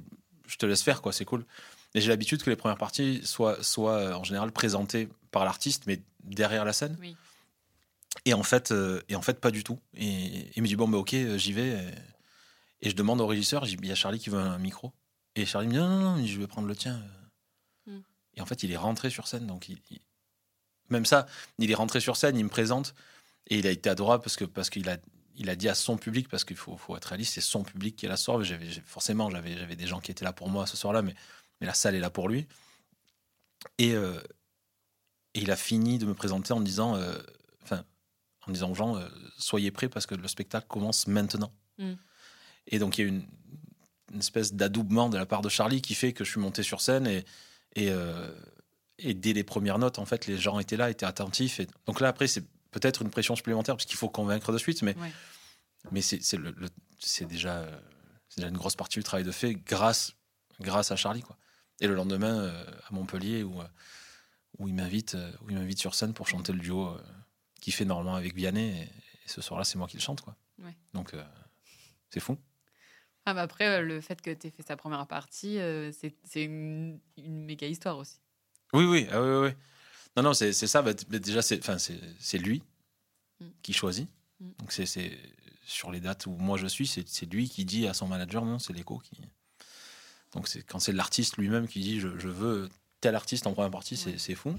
je 0.46 0.56
te 0.56 0.66
laisse 0.66 0.82
faire, 0.82 1.00
quoi. 1.02 1.12
C'est 1.12 1.24
cool. 1.24 1.44
Et 1.94 2.00
j'ai 2.00 2.08
l'habitude 2.08 2.42
que 2.42 2.50
les 2.50 2.56
premières 2.56 2.76
parties 2.78 3.20
soient, 3.24 3.62
soient 3.62 4.16
en 4.16 4.24
général 4.24 4.52
présentées 4.52 5.08
par 5.30 5.44
l'artiste, 5.44 5.84
mais 5.86 6.02
derrière 6.22 6.64
la 6.66 6.72
scène. 6.74 6.96
Oui. 7.00 7.16
Et 8.24 8.34
en 8.34 8.42
fait, 8.42 8.74
et 9.08 9.14
en 9.14 9.22
fait, 9.22 9.40
pas 9.40 9.50
du 9.50 9.64
tout. 9.64 9.78
Et 9.94 10.50
il 10.56 10.62
me 10.62 10.68
dit 10.68 10.76
bon, 10.76 10.86
bah 10.88 10.98
ok, 10.98 11.14
j'y 11.36 11.52
vais. 11.52 11.68
Et, 12.82 12.86
et 12.86 12.90
je 12.90 12.94
demande 12.96 13.20
au 13.20 13.26
régisseur, 13.26 13.66
il 13.66 13.84
y 13.86 13.90
a 13.90 13.94
Charlie 13.94 14.18
qui 14.18 14.28
veut 14.30 14.38
un 14.38 14.58
micro. 14.58 14.92
Et 15.34 15.46
Charlie 15.46 15.68
me 15.68 15.72
dit 15.72 15.78
non, 15.78 15.88
non, 15.88 16.16
non, 16.16 16.26
je 16.26 16.38
vais 16.38 16.46
prendre 16.46 16.68
le 16.68 16.76
tien. 16.76 17.00
Et 18.38 18.40
en 18.40 18.46
fait, 18.46 18.62
il 18.62 18.70
est 18.72 18.76
rentré 18.76 19.10
sur 19.10 19.26
scène. 19.28 19.46
Donc, 19.46 19.68
il- 19.68 19.82
il- 19.90 20.00
même 20.88 21.04
ça, 21.04 21.26
il 21.58 21.70
est 21.70 21.74
rentré 21.74 22.00
sur 22.00 22.16
scène, 22.16 22.38
il 22.38 22.44
me 22.44 22.48
présente. 22.48 22.94
Et 23.48 23.58
il 23.58 23.66
a 23.66 23.70
été 23.70 23.90
adorable 23.90 24.22
parce 24.22 24.36
que 24.36 24.44
parce 24.46 24.70
qu'il 24.70 24.88
a, 24.88 24.96
il 25.36 25.50
a 25.50 25.56
dit 25.56 25.68
à 25.68 25.74
son 25.74 25.96
public, 25.98 26.28
parce 26.28 26.44
qu'il 26.44 26.56
faut, 26.56 26.76
faut 26.76 26.96
être 26.96 27.06
réaliste, 27.06 27.34
c'est 27.34 27.40
son 27.42 27.62
public 27.64 27.96
qui 27.96 28.06
est 28.06 28.08
la. 28.08 28.16
J'avais, 28.16 28.70
j'ai- 28.70 28.80
forcément, 28.86 29.28
j'avais, 29.30 29.56
j'avais 29.58 29.76
des 29.76 29.86
gens 29.86 30.00
qui 30.00 30.10
étaient 30.10 30.24
là 30.24 30.32
pour 30.32 30.48
moi 30.48 30.66
ce 30.66 30.76
soir-là, 30.76 31.02
mais, 31.02 31.14
mais 31.60 31.66
la 31.66 31.74
salle 31.74 31.94
est 31.94 32.00
là 32.00 32.10
pour 32.10 32.28
lui. 32.28 32.46
Et, 33.78 33.92
euh, 33.94 34.20
et 35.34 35.40
il 35.40 35.50
a 35.50 35.56
fini 35.56 35.98
de 35.98 36.06
me 36.06 36.14
présenter 36.14 36.52
en 36.52 36.60
disant, 36.60 36.96
euh, 36.96 37.18
enfin, 37.62 37.84
en 38.46 38.52
disant 38.52 38.70
aux 38.70 38.74
gens, 38.74 38.96
euh, 38.96 39.08
soyez 39.38 39.70
prêts 39.70 39.88
parce 39.88 40.06
que 40.06 40.14
le 40.14 40.28
spectacle 40.28 40.66
commence 40.68 41.06
maintenant. 41.06 41.52
Mm. 41.78 41.94
Et 42.68 42.78
donc 42.78 42.98
il 42.98 43.00
y 43.02 43.04
a 43.04 43.08
une, 43.08 43.26
une 44.12 44.18
espèce 44.20 44.52
d'adoubement 44.54 45.08
de 45.08 45.16
la 45.18 45.26
part 45.26 45.40
de 45.42 45.48
Charlie 45.48 45.82
qui 45.82 45.94
fait 45.94 46.12
que 46.12 46.24
je 46.24 46.30
suis 46.30 46.40
monté 46.40 46.62
sur 46.62 46.80
scène 46.80 47.06
et, 47.06 47.24
et, 47.74 47.90
euh, 47.90 48.30
et 48.98 49.14
dès 49.14 49.32
les 49.32 49.44
premières 49.44 49.78
notes, 49.78 49.98
en 49.98 50.06
fait, 50.06 50.26
les 50.26 50.38
gens 50.38 50.58
étaient 50.58 50.76
là, 50.76 50.90
étaient 50.90 51.06
attentifs. 51.06 51.60
Et 51.60 51.66
donc 51.86 52.00
là, 52.00 52.08
après, 52.08 52.26
c'est 52.26 52.44
peut-être 52.70 53.02
une 53.02 53.10
pression 53.10 53.36
supplémentaire 53.36 53.76
parce 53.76 53.84
qu'il 53.86 53.96
faut 53.96 54.08
convaincre 54.08 54.52
de 54.52 54.58
suite, 54.58 54.82
mais, 54.82 54.96
Ouais. 54.98 55.12
mais 55.92 56.00
c'est 56.02 56.36
le- 56.36 56.50
le- 56.52 56.68
déjà, 57.26 57.66
une 58.36 58.56
grosse 58.56 58.76
partie 58.76 58.98
du 58.98 59.04
travail 59.04 59.24
de 59.24 59.30
fait 59.32 59.54
grâce, 59.54 60.12
grâce 60.60 60.90
à 60.90 60.96
Charlie. 60.96 61.22
Quoi. 61.22 61.36
Et 61.80 61.86
le 61.86 61.94
lendemain, 61.94 62.38
euh, 62.40 62.64
à 62.88 62.92
Montpellier, 62.92 63.42
où, 63.44 63.60
euh, 63.60 63.64
où 64.58 64.66
il 64.68 64.74
m'invite 64.74 65.16
où 65.42 65.50
il 65.50 65.56
m'invite 65.56 65.78
sur 65.78 65.94
scène 65.94 66.12
pour 66.14 66.26
chanter 66.28 66.52
le 66.52 66.58
duo 66.58 66.88
euh, 66.88 67.00
qu'il 67.60 67.72
fait 67.72 67.84
normalement 67.84 68.16
avec 68.16 68.34
Vianney. 68.34 68.68
Et, 68.68 68.82
et 68.82 69.28
ce 69.28 69.40
soir-là, 69.40 69.64
c'est 69.64 69.78
moi 69.78 69.86
qui 69.86 69.96
le 69.96 70.02
chante. 70.02 70.20
Quoi. 70.22 70.36
Ouais. 70.62 70.76
Donc, 70.94 71.14
c'est 72.10 72.20
fou. 72.20 72.36
Ah, 73.28 73.34
mais 73.34 73.40
après, 73.42 73.66
euh, 73.66 73.82
le 73.82 74.00
fait 74.00 74.22
que 74.22 74.30
tu 74.32 74.46
aies 74.46 74.50
fait 74.50 74.66
sa 74.66 74.76
première 74.76 75.06
partie, 75.06 75.58
euh, 75.58 75.92
c'est 75.92 76.14
c'est 76.24 76.44
une, 76.44 76.98
une 77.18 77.44
méga 77.44 77.66
histoire 77.66 77.98
aussi. 77.98 78.16
Oui, 78.72 78.84
oui, 78.86 79.06
ah 79.12 79.20
oui, 79.22 79.48
oui. 79.48 79.50
Non, 80.16 80.22
non, 80.22 80.32
c'est 80.32 80.54
c'est 80.54 80.66
ça. 80.66 80.80
bah, 80.80 80.94
déjà, 80.94 81.42
c'est 81.42 81.58
enfin, 81.58 81.76
c'est 81.78 82.00
c'est 82.18 82.38
lui 82.38 82.62
Mm. 83.40 83.46
qui 83.62 83.72
choisit. 83.74 84.08
Mm. 84.40 84.50
Donc, 84.60 84.72
c'est 84.72 84.86
c'est- 84.86 85.18
sur 85.66 85.90
les 85.90 86.00
dates 86.00 86.24
où 86.26 86.30
moi 86.38 86.56
je 86.56 86.66
suis, 86.66 86.86
c'est 86.86 87.06
c'est 87.06 87.26
lui 87.30 87.50
qui 87.50 87.66
dit 87.66 87.86
à 87.86 87.92
son 87.92 88.08
manager 88.08 88.44
non, 88.46 88.58
c'est 88.58 88.72
l'écho 88.72 88.98
qui. 88.98 89.20
Donc, 90.32 90.48
c'est 90.48 90.62
quand 90.62 90.78
c'est 90.80 90.92
l'artiste 90.92 91.36
lui-même 91.36 91.68
qui 91.68 91.80
dit 91.80 92.00
je, 92.00 92.18
je 92.18 92.28
veux 92.28 92.70
tel 93.02 93.14
artiste 93.14 93.46
en 93.46 93.52
première 93.52 93.70
partie, 93.70 93.96
c'est 93.98 94.12
Ouais. 94.12 94.18
c'est 94.18 94.34
fou. 94.34 94.54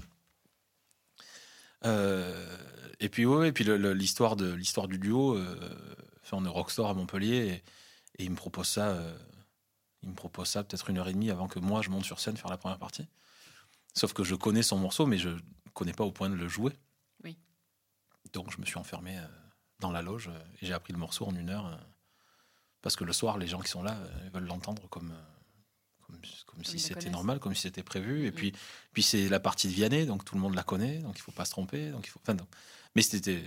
Euh, 1.84 2.56
et 3.00 3.08
puis, 3.08 3.24
ouais, 3.26 3.48
et 3.48 3.52
puis 3.52 3.64
le- 3.64 3.76
le- 3.78 3.94
l'histoire 3.94 4.36
de 4.36 4.52
l'histoire 4.52 4.86
du 4.88 4.98
duo, 4.98 5.36
euh, 5.36 5.74
on 6.32 6.44
est 6.44 6.48
Rockstar 6.48 6.86
à 6.86 6.94
Montpellier 6.94 7.36
et, 7.48 7.62
et 8.20 8.24
il 8.24 8.30
me 8.30 8.36
propose 8.36 8.68
ça. 8.68 8.88
euh, 8.90 9.18
il 10.02 10.08
me 10.08 10.14
propose 10.14 10.48
ça 10.48 10.64
peut-être 10.64 10.88
une 10.90 10.98
heure 10.98 11.08
et 11.08 11.12
demie 11.12 11.30
avant 11.30 11.46
que 11.48 11.58
moi 11.58 11.82
je 11.82 11.90
monte 11.90 12.04
sur 12.04 12.20
scène 12.20 12.36
faire 12.36 12.50
la 12.50 12.56
première 12.56 12.78
partie. 12.78 13.06
Sauf 13.94 14.12
que 14.14 14.24
je 14.24 14.34
connais 14.34 14.62
son 14.62 14.78
morceau, 14.78 15.04
mais 15.06 15.18
je 15.18 15.28
ne 15.28 15.40
connais 15.74 15.92
pas 15.92 16.04
au 16.04 16.12
point 16.12 16.30
de 16.30 16.34
le 16.36 16.48
jouer. 16.48 16.72
Oui. 17.24 17.36
Donc 18.32 18.50
je 18.50 18.60
me 18.60 18.64
suis 18.66 18.78
enfermé 18.78 19.18
euh, 19.18 19.26
dans 19.80 19.90
la 19.92 20.00
loge 20.00 20.28
euh, 20.28 20.38
et 20.60 20.66
j'ai 20.66 20.72
appris 20.72 20.92
le 20.94 20.98
morceau 20.98 21.26
en 21.26 21.34
une 21.34 21.50
heure. 21.50 21.66
euh, 21.66 21.76
parce 22.82 22.96
que 22.96 23.04
le 23.04 23.12
soir, 23.12 23.36
les 23.36 23.46
gens 23.46 23.60
qui 23.60 23.68
sont 23.70 23.82
là 23.82 23.94
veulent 24.32 24.46
l'entendre 24.46 24.88
comme, 24.88 25.12
comme, 26.00 26.18
comme 26.46 26.64
si 26.64 26.78
c'était 26.78 27.10
normal, 27.10 27.38
comme 27.38 27.54
si 27.54 27.60
c'était 27.62 27.82
prévu. 27.82 28.24
Et 28.26 28.30
Mm. 28.30 28.34
puis, 28.34 28.52
puis 28.94 29.02
c'est 29.02 29.28
la 29.28 29.38
partie 29.38 29.68
de 29.68 29.72
Vianney, 29.74 30.06
donc 30.06 30.24
tout 30.24 30.34
le 30.34 30.40
monde 30.40 30.54
la 30.54 30.62
connaît, 30.62 30.98
donc 31.00 31.18
il 31.18 31.20
faut 31.20 31.32
pas 31.32 31.44
se 31.44 31.50
tromper. 31.50 31.90
Donc 31.90 32.06
il 32.06 32.10
faut... 32.10 32.20
enfin. 32.22 32.36
Mais 32.96 33.02
c'était 33.02 33.44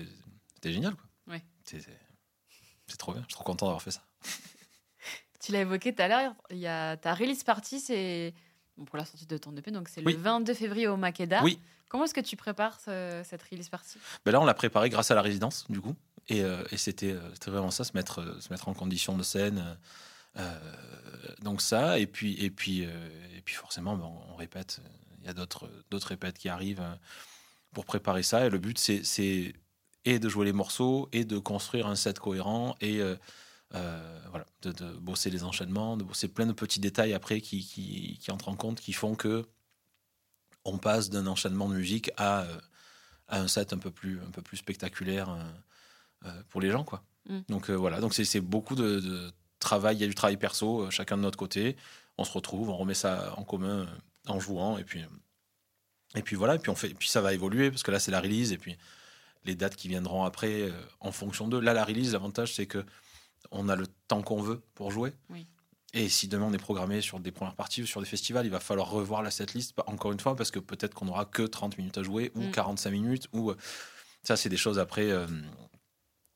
génial. 0.64 0.94
Quoi. 0.96 1.34
Ouais. 1.34 1.44
C'est 1.66 2.98
trop 3.00 3.14
bien, 3.14 3.22
je 3.24 3.28
suis 3.30 3.34
trop 3.34 3.44
content 3.44 3.66
d'avoir 3.66 3.82
fait 3.82 3.90
ça. 3.92 4.04
Tu 5.44 5.52
l'as 5.52 5.62
évoqué 5.62 5.94
tout 5.94 6.02
à 6.02 6.08
l'heure, 6.08 6.34
il 6.52 6.58
y 6.58 6.68
a 6.68 6.96
ta 6.98 7.14
release 7.14 7.44
party, 7.44 7.80
c'est 7.80 8.34
bon, 8.78 8.86
pour 8.86 8.98
la 8.98 9.04
sortie 9.06 9.26
de 9.26 9.38
ton 9.38 9.56
EP, 9.58 9.72
donc 9.72 9.90
c'est 9.90 10.04
Oui. 10.06 10.14
le 10.14 10.20
22 10.20 10.54
février 10.54 10.88
au 10.88 10.96
Makeda. 10.96 11.44
Oui. 11.44 11.60
Comment 11.90 12.06
est-ce 12.06 12.14
que 12.14 12.22
tu 12.22 12.36
prépares 12.38 12.80
ce- 12.80 13.22
cette 13.26 13.44
release 13.44 13.68
party? 13.70 13.98
Ben 14.26 14.32
là, 14.32 14.40
on 14.42 14.46
l'a 14.46 14.54
préparé 14.54 14.90
grâce 14.90 15.12
à 15.12 15.16
la 15.16 15.22
résidence, 15.22 15.66
du 15.70 15.82
coup. 15.82 15.96
Et, 16.30 16.42
euh, 16.44 16.64
et 16.72 16.78
c'était 16.78 17.12
euh, 17.12 17.20
c'était 17.34 17.52
vraiment 17.52 17.72
ça, 17.72 17.84
se 17.84 17.92
mettre, 17.94 18.20
euh, 18.22 18.40
se 18.40 18.50
mettre 18.52 18.70
en 18.70 18.74
condition 18.74 19.18
de 19.18 19.24
scène. 19.24 19.78
euh, 20.38 20.60
donc 21.42 21.62
ça, 21.62 22.00
et 22.00 22.08
puis, 22.08 22.34
et 22.44 22.50
puis, 22.50 22.86
euh, 22.86 23.10
et 23.38 23.42
puis 23.42 23.54
forcément, 23.54 23.96
ben, 23.96 24.10
on 24.32 24.36
répète. 24.36 24.82
Il 25.20 25.28
y 25.28 25.30
a 25.30 25.34
d'autres 25.34 25.70
répètes 26.08 26.38
qui 26.40 26.50
arrivent 26.50 26.84
pour 27.74 27.86
préparer 27.86 28.24
ça. 28.24 28.46
Et 28.46 28.50
le 28.50 28.58
but, 28.58 28.80
c'est- 28.80 29.04
c'est 29.04 29.54
et 30.06 30.18
de 30.20 30.28
jouer 30.30 30.46
les 30.46 30.54
morceaux, 30.54 31.08
et 31.12 31.24
de 31.26 31.38
construire 31.38 31.86
un 31.88 31.96
set 31.96 32.18
cohérent, 32.20 32.76
et 32.82 33.00
euh, 33.76 34.20
voilà, 34.30 34.46
de, 34.62 34.72
de 34.72 34.92
bosser 34.94 35.30
les 35.30 35.44
enchaînements, 35.44 35.98
de 35.98 36.04
bosser 36.04 36.28
plein 36.28 36.46
de 36.46 36.54
petits 36.54 36.80
détails 36.80 37.14
après 37.14 37.42
qui, 37.42 37.66
qui, 37.66 38.18
qui 38.22 38.32
entrent 38.32 38.50
en 38.50 38.56
compte, 38.56 38.80
qui 38.80 38.94
font 38.94 39.16
que 39.16 39.46
on 40.66 40.78
passe 40.78 41.10
d'un 41.10 41.28
enchaînement 41.28 41.68
de 41.68 41.76
musique 41.76 42.12
à, 42.18 42.44
euh, 42.44 42.58
à 43.28 43.40
un 43.40 43.48
set 43.48 43.74
un 43.74 43.78
peu 43.78 43.92
plus, 43.92 44.22
un 44.22 44.32
peu 44.32 44.42
plus 44.42 44.58
spectaculaire 44.58 45.38
euh, 46.26 46.42
pour 46.50 46.62
les 46.62 46.72
gens. 46.72 46.84
Quoi. 46.84 47.04
Mm. 47.28 47.40
Donc 47.50 47.70
euh, 47.70 47.74
voilà, 47.74 48.00
donc 48.00 48.14
c'est 48.14 48.40
beaucoup 48.40 48.76
de, 48.76 49.00
de 49.00 49.32
travail, 49.60 49.98
il 49.98 50.02
y 50.02 50.04
a 50.04 50.08
du 50.08 50.16
travail 50.16 50.38
perso, 50.38 50.90
chacun 50.90 51.18
de 51.18 51.22
notre 51.22 51.38
côté. 51.38 51.76
On 52.18 52.24
se 52.24 52.32
retrouve, 52.32 52.70
on 52.70 52.78
remet 52.78 52.94
ça 52.94 53.34
en 53.38 53.44
commun 53.44 53.88
en 54.28 54.40
jouant, 54.40 54.78
et 54.78 54.84
puis, 54.84 55.04
et 56.16 56.22
puis 56.22 56.36
voilà, 56.36 56.56
et 56.56 56.60
puis, 56.60 56.70
on 56.70 56.76
fait, 56.76 56.92
et 56.92 56.94
puis 56.94 57.10
ça 57.10 57.22
va 57.22 57.34
évoluer, 57.34 57.72
parce 57.72 57.84
que 57.84 57.92
là 57.92 58.00
c'est 58.00 58.12
la 58.12 58.22
release, 58.22 58.52
et 58.52 58.58
puis 58.58 58.78
les 59.46 59.56
dates 59.56 59.76
qui 59.76 59.90
viendront 59.90 60.24
après 60.24 60.72
en 61.02 61.12
fonction 61.12 61.50
d'eux. 61.50 61.60
Là, 61.60 61.74
la 61.74 61.84
release, 61.84 62.14
l'avantage 62.14 62.54
c'est 62.54 62.68
que 62.68 62.86
on 63.52 63.70
a 63.70 63.76
le 63.76 63.88
temps 64.08 64.22
qu'on 64.22 64.42
veut 64.42 64.62
pour 64.76 64.92
jouer. 64.92 65.14
Oui. 65.30 65.48
Et 65.96 66.10
si 66.10 66.28
demain 66.28 66.46
on 66.46 66.54
est 66.54 66.58
programmé 66.58 67.02
sur 67.02 67.20
des 67.20 67.32
premières 67.32 67.56
parties 67.56 67.84
ou 67.84 67.86
sur 67.86 68.00
des 68.02 68.08
festivals, 68.08 68.46
il 68.46 68.52
va 68.52 68.60
falloir 68.60 68.90
revoir 68.90 69.22
la 69.22 69.30
setlist, 69.30 69.76
bah, 69.78 69.84
encore 69.88 70.12
une 70.12 70.20
fois, 70.20 70.36
parce 70.36 70.50
que 70.50 70.58
peut-être 70.60 70.94
qu'on 70.96 71.06
n'aura 71.06 71.26
que 71.26 71.44
30 71.44 71.78
minutes 71.78 71.98
à 72.00 72.04
jouer, 72.04 72.32
ou 72.36 72.42
Mm. 72.48 72.52
45 72.52 72.90
minutes, 72.90 73.28
ou 73.32 73.52
euh, 73.52 73.58
ça, 74.24 74.36
c'est 74.36 74.50
des 74.50 74.58
choses 74.58 74.80
après, 74.80 75.12
euh, 75.12 75.28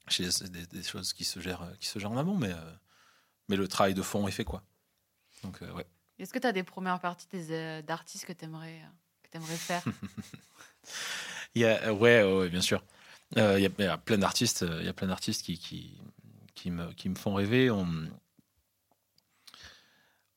chez- 0.09 0.29
des, 0.49 0.67
des 0.67 0.83
choses 0.83 1.11
qui 1.13 1.23
se 1.23 1.39
gèrent, 1.39 1.67
qui 1.79 1.87
se 1.87 1.97
gèrent 1.97 2.11
en 2.11 2.17
amont, 2.17 2.37
mais, 2.37 2.51
euh, 2.51 2.73
mais 3.49 3.55
le 3.55 3.67
travail 3.67 3.93
de 3.95 4.01
fond 4.03 4.27
est 4.27 4.31
fait, 4.31 4.45
quoi. 4.45 4.61
Donc, 5.43 5.59
euh, 5.63 5.71
ouais. 5.73 5.87
Est-ce 6.19 6.33
que 6.33 6.39
tu 6.39 6.47
as 6.47 6.51
des 6.51 6.63
premières 6.63 6.99
parties 6.99 7.27
des, 7.31 7.81
d'artistes 7.83 8.25
que 8.25 8.33
tu 8.33 8.45
aimerais, 8.45 8.79
faire? 9.57 9.83
Il 11.55 11.61
y 11.61 11.65
a, 11.65 11.93
ouais, 11.93 12.23
ouais, 12.23 12.49
bien 12.49 12.61
sûr. 12.61 12.83
Il, 13.35 13.39
y 13.39 13.41
a, 13.41 13.57
il 13.59 13.63
y 13.63 13.83
a 13.85 13.97
plein 13.97 14.17
d'artistes, 14.17 14.63
il 14.79 14.85
y 14.85 14.89
a 14.89 14.93
plein 14.93 15.07
d'artistes 15.07 15.43
qui, 15.43 15.57
qui, 15.59 15.99
qui, 16.67 16.71
me, 16.71 16.91
qui 16.93 17.07
me 17.07 17.15
font 17.15 17.33
rêver. 17.33 17.71
On, 17.71 17.87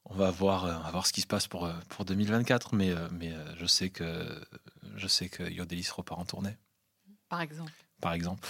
on 0.04 0.14
va 0.14 0.30
voir, 0.30 0.64
euh, 0.64 0.74
on 0.76 0.80
va 0.82 0.90
voir 0.92 1.06
ce 1.06 1.12
qui 1.12 1.20
se 1.22 1.26
passe 1.26 1.48
pour, 1.48 1.64
euh, 1.66 1.72
pour 1.88 2.04
2024, 2.04 2.74
mais, 2.74 2.90
euh, 2.92 3.08
mais 3.10 3.34
je 3.56 3.66
sais 3.66 3.90
que 3.90 4.40
je 4.96 5.08
sais 5.08 5.28
que 5.28 5.42
Yodelis 5.42 5.88
repart 5.92 6.20
en 6.20 6.24
tournée, 6.24 6.56
Par 7.28 7.40
exemple. 7.40 7.72
par 8.00 8.12
exemple. 8.12 8.46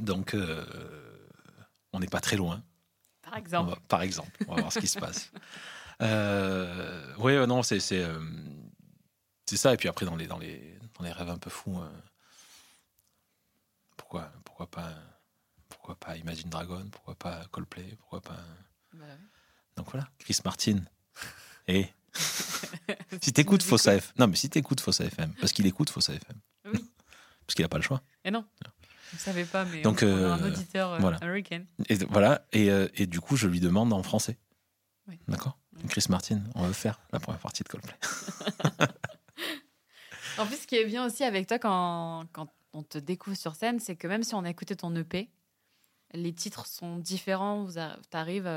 Donc, 0.00 0.34
euh, 0.34 0.64
on 1.92 2.00
n'est 2.00 2.06
pas 2.08 2.20
très 2.20 2.36
loin. 2.36 2.62
Par 3.22 3.36
exemple. 3.36 3.70
va- 3.70 3.78
par 3.88 4.02
exemple, 4.02 4.30
on 4.48 4.54
va 4.54 4.60
voir 4.62 4.72
ce 4.72 4.78
qui 4.78 4.88
se 4.88 4.98
passe. 4.98 5.30
Euh, 6.00 7.12
oui, 7.18 7.34
non, 7.48 7.64
c'est 7.64 7.80
c'est 7.80 8.06
c'est 9.46 9.56
ça. 9.56 9.74
Et 9.74 9.76
puis 9.76 9.88
après, 9.88 10.06
dans 10.06 10.14
les 10.14 10.28
dans 10.28 10.38
les 10.38 10.78
dans 10.96 11.02
les 11.04 11.10
rêves 11.10 11.28
un 11.28 11.38
peu 11.38 11.50
fous, 11.50 11.76
euh, 11.82 11.90
pourquoi 13.96 14.30
pourquoi 14.44 14.70
pas 14.70 14.94
pourquoi 15.88 16.06
pas 16.06 16.16
Imagine 16.18 16.50
Dragon, 16.50 16.86
pourquoi 16.92 17.14
pas 17.14 17.46
Coldplay, 17.50 17.96
pourquoi 17.98 18.20
pas. 18.20 18.36
Bah. 18.92 19.06
Donc 19.76 19.90
voilà, 19.90 20.06
Chris 20.18 20.38
Martin. 20.44 20.80
Et 21.66 21.86
si 23.22 23.32
t'écoutes 23.32 23.62
Fossa. 23.62 23.94
FM, 23.94 24.12
non 24.18 24.26
mais 24.26 24.36
si 24.36 24.50
t'écoutes 24.50 24.80
Fossa 24.80 25.04
FM, 25.04 25.32
parce 25.40 25.52
qu'il 25.52 25.66
écoute 25.66 25.88
Fossa 25.88 26.12
FM, 26.12 26.36
Oui. 26.66 26.84
parce 27.46 27.54
qu'il 27.54 27.64
a 27.64 27.68
pas 27.68 27.78
le 27.78 27.82
choix. 27.82 28.02
Et 28.22 28.30
non, 28.30 28.44
je 29.12 29.16
ne 29.16 29.18
savais 29.18 29.44
pas, 29.46 29.64
mais 29.64 29.80
Donc, 29.80 30.00
on, 30.02 30.06
on 30.06 30.30
a 30.30 30.34
un 30.34 30.42
euh, 30.42 30.52
auditeur 30.52 30.92
euh, 30.92 30.98
voilà. 30.98 31.16
américain. 31.18 31.64
Et 31.88 31.94
voilà, 32.04 32.46
et, 32.52 32.70
euh, 32.70 32.88
et 32.94 33.06
du 33.06 33.20
coup, 33.20 33.36
je 33.36 33.46
lui 33.46 33.60
demande 33.60 33.90
en 33.94 34.02
français. 34.02 34.36
Oui. 35.06 35.18
D'accord? 35.26 35.58
Oui. 35.76 35.88
Chris 35.88 36.04
Martin, 36.10 36.42
on 36.54 36.66
veut 36.66 36.74
faire 36.74 37.00
la 37.12 37.20
première 37.20 37.40
partie 37.40 37.62
de 37.62 37.68
Coldplay. 37.68 37.94
En 40.36 40.46
plus, 40.46 40.56
ce 40.56 40.66
qui 40.68 40.76
est 40.76 40.84
bien 40.84 41.04
aussi 41.04 41.24
avec 41.24 41.48
toi 41.48 41.58
quand, 41.58 42.26
quand 42.32 42.46
on 42.72 42.84
te 42.84 42.96
découvre 42.96 43.36
sur 43.36 43.56
scène, 43.56 43.80
c'est 43.80 43.96
que 43.96 44.06
même 44.06 44.22
si 44.22 44.36
on 44.36 44.44
a 44.44 44.50
écouté 44.50 44.76
ton 44.76 44.94
EP, 44.94 45.28
les 46.14 46.32
titres 46.32 46.66
sont 46.66 46.96
différents. 46.96 47.66
Tu 47.66 48.16
arrives 48.16 48.50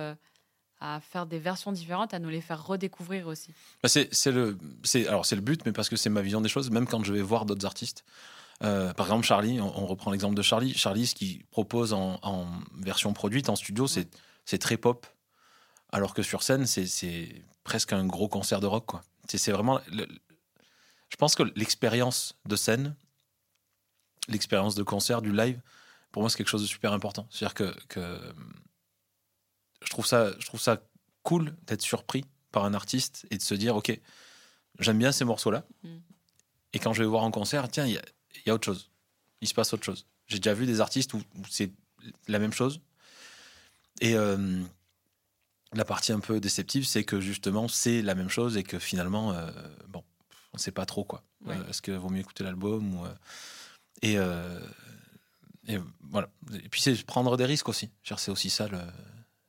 à 0.79 0.99
faire 1.01 1.25
des 1.27 1.37
versions 1.39 1.71
différentes, 1.71 2.13
à 2.13 2.19
nous 2.19 2.29
les 2.29 2.41
faire 2.41 2.65
redécouvrir 2.65 3.27
aussi. 3.27 3.53
Bah, 3.83 3.89
c'est 3.89 4.09
le, 4.31 4.57
c'est 4.83 5.07
alors 5.07 5.25
c'est 5.25 5.35
le 5.35 5.41
but, 5.41 5.63
mais 5.65 5.71
parce 5.71 5.89
que 5.89 5.95
c'est 5.95 6.09
ma 6.09 6.21
vision 6.21 6.41
des 6.41 6.49
choses. 6.49 6.71
Même 6.71 6.87
quand 6.87 7.03
je 7.03 7.13
vais 7.13 7.21
voir 7.21 7.45
d'autres 7.45 7.65
artistes, 7.65 8.03
Euh, 8.63 8.93
par 8.93 9.07
exemple 9.07 9.25
Charlie, 9.25 9.59
on, 9.59 9.75
on 9.75 9.87
reprend 9.87 10.11
l'exemple 10.11 10.35
de 10.35 10.43
Charlie. 10.43 10.75
Charlie, 10.75 11.07
ce 11.07 11.15
qu'il 11.15 11.43
propose 11.47 11.93
en, 11.93 12.19
en 12.21 12.45
version 12.77 13.11
produite 13.11 13.49
en 13.49 13.55
studio, 13.55 13.87
c'est 13.87 14.07
c'est 14.45 14.59
très 14.59 14.77
pop, 14.77 15.07
alors 15.91 16.13
que 16.13 16.21
sur 16.21 16.43
scène, 16.43 16.67
c'est 16.67 17.43
presque 17.63 17.91
un 17.93 18.05
gros 18.05 18.27
concert 18.27 18.59
de 18.59 18.67
rock. 18.67 18.91
C'est 19.27 19.39
c'est 19.39 19.51
vraiment. 19.51 19.79
le- 19.91 20.07
je 21.09 21.15
pense 21.17 21.33
que 21.35 21.43
l'expérience 21.55 22.35
de 22.45 22.55
scène, 22.55 22.95
l'expérience 24.27 24.75
de 24.75 24.83
concert, 24.83 25.21
du 25.21 25.31
live, 25.31 25.59
pour 26.11 26.21
moi, 26.21 26.29
c'est 26.29 26.37
quelque 26.37 26.49
chose 26.49 26.61
de 26.61 26.67
super 26.67 26.93
important. 26.93 27.27
C'est-à-dire 27.29 27.53
que, 27.53 27.75
que 27.87 28.33
je 29.83 29.89
trouve 29.89 30.05
ça, 30.05 30.31
je 30.39 30.45
trouve 30.45 30.59
ça 30.59 30.81
cool 31.23 31.55
d'être 31.67 31.81
surpris 31.81 32.25
par 32.51 32.65
un 32.65 32.73
artiste 32.73 33.25
et 33.31 33.37
de 33.37 33.41
se 33.41 33.53
dire, 33.53 33.75
ok, 33.75 33.97
j'aime 34.79 34.97
bien 34.97 35.11
ces 35.11 35.25
morceaux-là. 35.25 35.65
Mm. 35.83 35.97
Et 36.73 36.79
quand 36.79 36.93
je 36.93 37.03
vais 37.03 37.07
voir 37.07 37.23
en 37.23 37.31
concert, 37.31 37.69
tiens, 37.69 37.85
il 37.85 37.93
y 37.93 37.97
a, 37.97 38.01
il 38.35 38.41
y 38.47 38.49
a 38.49 38.53
autre 38.53 38.65
chose. 38.65 38.91
Il 39.41 39.47
se 39.47 39.53
passe 39.53 39.73
autre 39.73 39.83
chose. 39.83 40.05
J'ai 40.27 40.37
déjà 40.39 40.53
vu 40.53 40.65
des 40.65 40.81
artistes 40.81 41.13
où, 41.13 41.17
où 41.17 41.43
c'est 41.49 41.71
la 42.27 42.39
même 42.39 42.53
chose. 42.53 42.81
Et 43.99 44.15
euh, 44.15 44.61
la 45.73 45.85
partie 45.85 46.11
un 46.11 46.19
peu 46.19 46.39
déceptive, 46.39 46.85
c'est 46.85 47.03
que 47.03 47.19
justement, 47.19 47.67
c'est 47.67 48.01
la 48.01 48.15
même 48.15 48.29
chose 48.29 48.57
et 48.57 48.63
que 48.63 48.79
finalement, 48.79 49.33
euh, 49.33 49.49
bon, 49.87 50.03
on 50.53 50.57
ne 50.57 50.59
sait 50.59 50.71
pas 50.71 50.85
trop 50.85 51.03
quoi. 51.03 51.23
Ouais. 51.45 51.55
Euh, 51.55 51.69
Est-ce 51.69 51.81
qu'il 51.81 51.93
vaut 51.95 52.09
mieux 52.09 52.21
écouter 52.21 52.43
l'album 52.43 52.95
ou, 52.95 53.05
et, 54.01 54.17
et 55.71 55.79
voilà. 56.09 56.29
Et 56.53 56.69
puis 56.69 56.81
c'est 56.81 57.03
prendre 57.05 57.37
des 57.37 57.45
risques 57.45 57.69
aussi. 57.69 57.89
C'est 58.03 58.29
aussi 58.31 58.49
ça 58.49 58.67
le, 58.67 58.79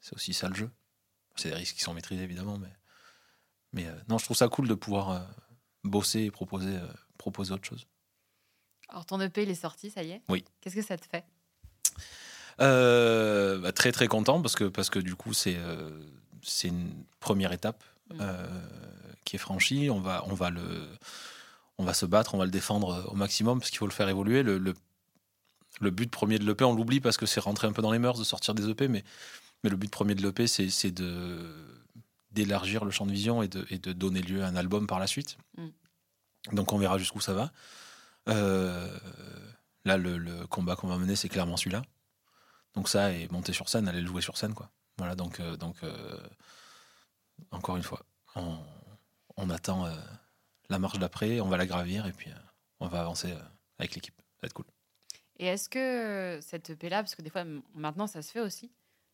c'est 0.00 0.14
aussi 0.14 0.34
ça 0.34 0.48
le 0.48 0.54
jeu. 0.54 0.70
C'est 1.36 1.50
des 1.50 1.54
risques 1.54 1.76
qui 1.76 1.82
sont 1.82 1.94
maîtrisés 1.94 2.22
évidemment, 2.22 2.58
mais, 2.58 2.72
mais 3.72 3.86
euh, 3.86 3.94
non, 4.08 4.18
je 4.18 4.24
trouve 4.24 4.36
ça 4.36 4.48
cool 4.48 4.68
de 4.68 4.74
pouvoir 4.74 5.10
euh, 5.10 5.20
bosser 5.84 6.20
et 6.20 6.30
proposer, 6.30 6.76
euh, 6.76 6.86
proposer 7.18 7.52
autre 7.54 7.66
chose. 7.66 7.86
Alors, 8.88 9.06
ton 9.06 9.18
EP, 9.20 9.42
il 9.42 9.50
est 9.50 9.54
sorti, 9.54 9.90
ça 9.90 10.02
y 10.02 10.10
est? 10.10 10.22
Oui. 10.28 10.44
Qu'est-ce 10.60 10.76
que 10.76 10.82
ça 10.82 10.98
te 10.98 11.06
fait? 11.06 11.24
Bah, 12.58 13.72
très 13.72 13.92
très 13.92 14.08
content 14.08 14.40
parce 14.42 14.54
que 14.54 14.64
parce 14.64 14.90
que 14.90 14.98
du 15.00 15.16
coup 15.16 15.32
c'est 15.32 15.58
c'est 16.42 16.68
une 16.68 17.04
première 17.18 17.52
étape 17.52 17.82
Mm. 18.10 18.24
qui 19.24 19.36
est 19.36 19.38
franchie. 19.38 19.88
On 19.90 20.00
va 20.00 20.22
on 20.26 20.34
va 20.34 20.50
le 20.50 20.86
on 21.78 21.84
va 21.84 21.94
se 21.94 22.06
battre, 22.06 22.34
on 22.34 22.38
va 22.38 22.44
le 22.44 22.50
défendre 22.50 23.06
au 23.10 23.14
maximum 23.14 23.58
parce 23.58 23.70
qu'il 23.70 23.78
faut 23.78 23.86
le 23.86 23.92
faire 23.92 24.08
évoluer. 24.08 24.42
Le, 24.42 24.58
le, 24.58 24.74
le 25.80 25.90
but 25.90 26.10
premier 26.10 26.38
de 26.38 26.44
l'EP, 26.44 26.64
on 26.64 26.74
l'oublie 26.74 27.00
parce 27.00 27.16
que 27.16 27.26
c'est 27.26 27.40
rentré 27.40 27.66
un 27.66 27.72
peu 27.72 27.82
dans 27.82 27.92
les 27.92 27.98
mœurs 27.98 28.18
de 28.18 28.24
sortir 28.24 28.54
des 28.54 28.68
EP, 28.68 28.88
mais 28.88 29.04
mais 29.64 29.70
le 29.70 29.76
but 29.76 29.90
premier 29.90 30.14
de 30.14 30.22
l'EP 30.22 30.46
c'est 30.46 30.90
de 30.90 31.54
d'élargir 32.32 32.84
le 32.84 32.90
champ 32.90 33.06
de 33.06 33.12
vision 33.12 33.42
et 33.42 33.48
de, 33.48 33.66
et 33.70 33.78
de 33.78 33.92
donner 33.92 34.22
lieu 34.22 34.42
à 34.42 34.46
un 34.46 34.56
album 34.56 34.86
par 34.86 34.98
la 34.98 35.06
suite. 35.06 35.36
Mm. 35.56 35.68
Donc 36.52 36.72
on 36.72 36.78
verra 36.78 36.98
jusqu'où 36.98 37.20
ça 37.20 37.34
va. 37.34 37.52
Euh, 38.28 38.98
là, 39.84 39.96
le, 39.96 40.18
le 40.18 40.46
combat 40.46 40.76
qu'on 40.76 40.88
va 40.88 40.96
mener, 40.96 41.16
c'est 41.16 41.28
clairement 41.28 41.56
celui-là. 41.56 41.82
Donc 42.74 42.88
ça, 42.88 43.12
et 43.12 43.28
monter 43.28 43.52
sur 43.52 43.68
scène, 43.68 43.86
aller 43.86 44.00
le 44.00 44.06
jouer 44.06 44.22
sur 44.22 44.36
scène, 44.36 44.54
quoi. 44.54 44.70
Voilà, 44.98 45.14
donc, 45.14 45.40
euh, 45.40 45.56
donc 45.56 45.76
euh, 45.82 46.18
encore 47.50 47.76
une 47.76 47.82
fois, 47.82 48.02
on, 48.34 48.58
on 49.36 49.50
attend 49.50 49.86
la 50.68 50.78
marche 50.78 50.98
d'après, 50.98 51.40
on 51.40 51.48
va 51.48 51.56
la 51.56 51.66
gravir, 51.66 52.06
et 52.06 52.12
puis 52.12 52.30
on 52.80 52.88
va 52.88 53.00
avancer 53.00 53.34
avec 53.78 53.94
l'équipe. 53.94 54.14
Ça 54.16 54.38
va 54.42 54.46
être 54.46 54.54
cool. 54.54 54.66
Et 55.38 55.46
est-ce 55.46 55.68
que 55.68 56.38
cette 56.42 56.70
EP-là, 56.70 57.02
parce 57.02 57.14
que 57.14 57.22
des 57.22 57.30
fois, 57.30 57.44
maintenant, 57.74 58.06
ça 58.06 58.22
se 58.22 58.30
fait 58.30 58.40
aussi, 58.40 58.70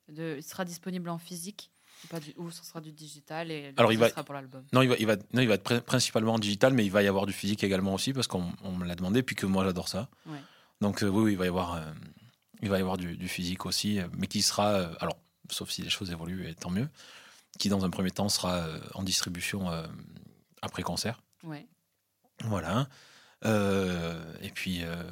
de, 0.08 0.34
il 0.38 0.42
sera 0.42 0.64
disponible 0.64 1.08
en 1.10 1.18
physique 1.18 1.70
ou, 2.04 2.08
pas 2.08 2.20
du, 2.20 2.32
ou 2.36 2.50
ce 2.50 2.64
sera 2.64 2.80
du 2.80 2.92
digital 2.92 3.50
et 3.50 3.72
Alors, 3.76 3.92
il 3.92 3.98
va- 3.98 4.08
sera 4.10 4.24
pour 4.24 4.34
l'album? 4.34 4.64
Non, 4.72 4.82
il 4.82 4.88
va, 4.88 4.96
il 4.98 5.06
va, 5.06 5.16
non, 5.16 5.40
il 5.42 5.48
va 5.48 5.54
être 5.54 5.70
pr- 5.70 5.80
principalement 5.80 6.34
en 6.34 6.38
digital, 6.38 6.72
mais 6.74 6.84
il 6.84 6.90
va 6.90 7.02
y 7.02 7.06
avoir 7.08 7.26
du 7.26 7.32
physique 7.32 7.62
également 7.64 7.94
aussi, 7.94 8.12
parce 8.12 8.26
qu'on 8.26 8.52
on 8.62 8.72
me 8.72 8.84
l'a 8.84 8.94
demandé, 8.94 9.22
puis 9.22 9.36
que 9.36 9.46
moi 9.46 9.64
j'adore 9.64 9.88
ça. 9.88 10.08
Ouais. 10.26 10.40
Donc 10.80 11.02
euh, 11.02 11.08
oui, 11.08 11.22
oui, 11.24 11.32
il 11.32 11.38
va 11.38 11.44
y 11.46 11.48
avoir, 11.48 11.74
euh, 11.74 11.92
il 12.62 12.68
va 12.68 12.78
y 12.78 12.80
avoir 12.80 12.96
du, 12.98 13.16
du 13.16 13.28
physique 13.28 13.66
aussi, 13.66 13.98
euh, 14.00 14.06
mais 14.16 14.26
qui 14.26 14.42
sera, 14.42 14.74
euh, 14.74 14.94
alors, 15.00 15.18
sauf 15.50 15.70
si 15.70 15.82
les 15.82 15.90
choses 15.90 16.10
évoluent, 16.10 16.48
et 16.48 16.54
tant 16.54 16.70
mieux, 16.70 16.88
qui 17.58 17.68
dans 17.68 17.84
un 17.84 17.90
premier 17.90 18.10
temps 18.10 18.28
sera 18.28 18.54
euh, 18.58 18.80
en 18.94 19.02
distribution 19.02 19.70
euh, 19.70 19.86
après 20.62 20.82
concert. 20.82 21.22
Ouais. 21.42 21.66
Voilà. 22.44 22.88
Euh, 23.44 24.20
et 24.40 24.50
puis, 24.50 24.82
euh, 24.82 25.02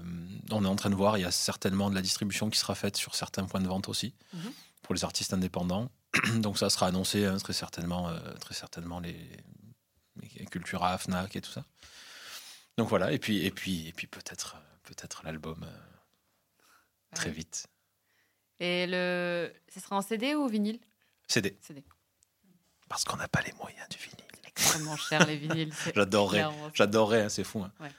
on 0.51 0.65
est 0.65 0.69
en 0.69 0.77
train 0.77 0.91
de 0.91 0.95
voir, 0.95 1.17
il 1.19 1.23
y 1.23 1.25
a 1.25 1.31
certainement 1.31 1.91
de 1.91 1.95
la 1.95 2.03
distribution 2.03 2.51
qui 2.51 2.59
sera 2.59 2.75
faite 2.75 2.97
sur 2.97 3.15
certains 3.15 3.45
points 3.45 3.61
de 3.61 3.69
vente 3.69 3.89
aussi, 3.89 4.15
Mhm. 4.33 4.53
pour 4.83 4.95
les 4.95 5.05
artistes 5.05 5.33
indépendants. 5.33 5.91
Donc 6.37 6.59
ça 6.59 6.71
sera 6.71 6.87
annoncé 6.87 7.25
hein, 7.25 7.37
très 7.39 7.53
certainement, 7.53 8.09
euh, 8.09 8.19
très 8.41 8.55
certainement 8.55 9.01
les, 9.01 9.17
les 10.37 10.47
Cultura, 10.47 10.97
Fnac 10.99 11.37
et 11.37 11.41
tout 11.41 11.51
ça. 11.53 11.65
Donc 12.79 12.89
voilà, 12.89 13.13
et 13.13 13.19
puis, 13.19 13.45
et 13.45 13.51
puis, 13.51 13.87
et 13.89 13.93
puis 13.93 14.07
peut-être, 14.07 14.57
peut-être 14.83 15.23
l'album 15.25 15.63
euh, 15.63 15.77
très 17.15 17.31
vite. 17.31 17.67
Et 18.61 18.87
le, 18.87 19.53
ce 19.73 19.81
sera 19.81 19.97
en 19.97 20.03
CD 20.03 20.35
ou 20.35 20.49
vinyle? 20.49 20.81
CD, 21.29 21.57
CD. 21.61 21.83
parce 22.89 23.05
qu'on 23.05 23.17
n'a 23.17 23.29
pas 23.29 23.43
les 23.43 23.53
moyens 23.55 23.87
du 23.89 23.99
vinyle. 23.99 24.17
Extrêmement 24.47 24.97
cher 24.97 25.27
les 25.27 25.37
vinyles. 25.37 25.73
J'adorerais. 25.95 26.47
J'adorerais, 26.73 27.23
hein, 27.23 27.29
c'est 27.29 27.45
fou. 27.45 27.61
hein. 27.63 27.73
Ouais. 27.81 27.91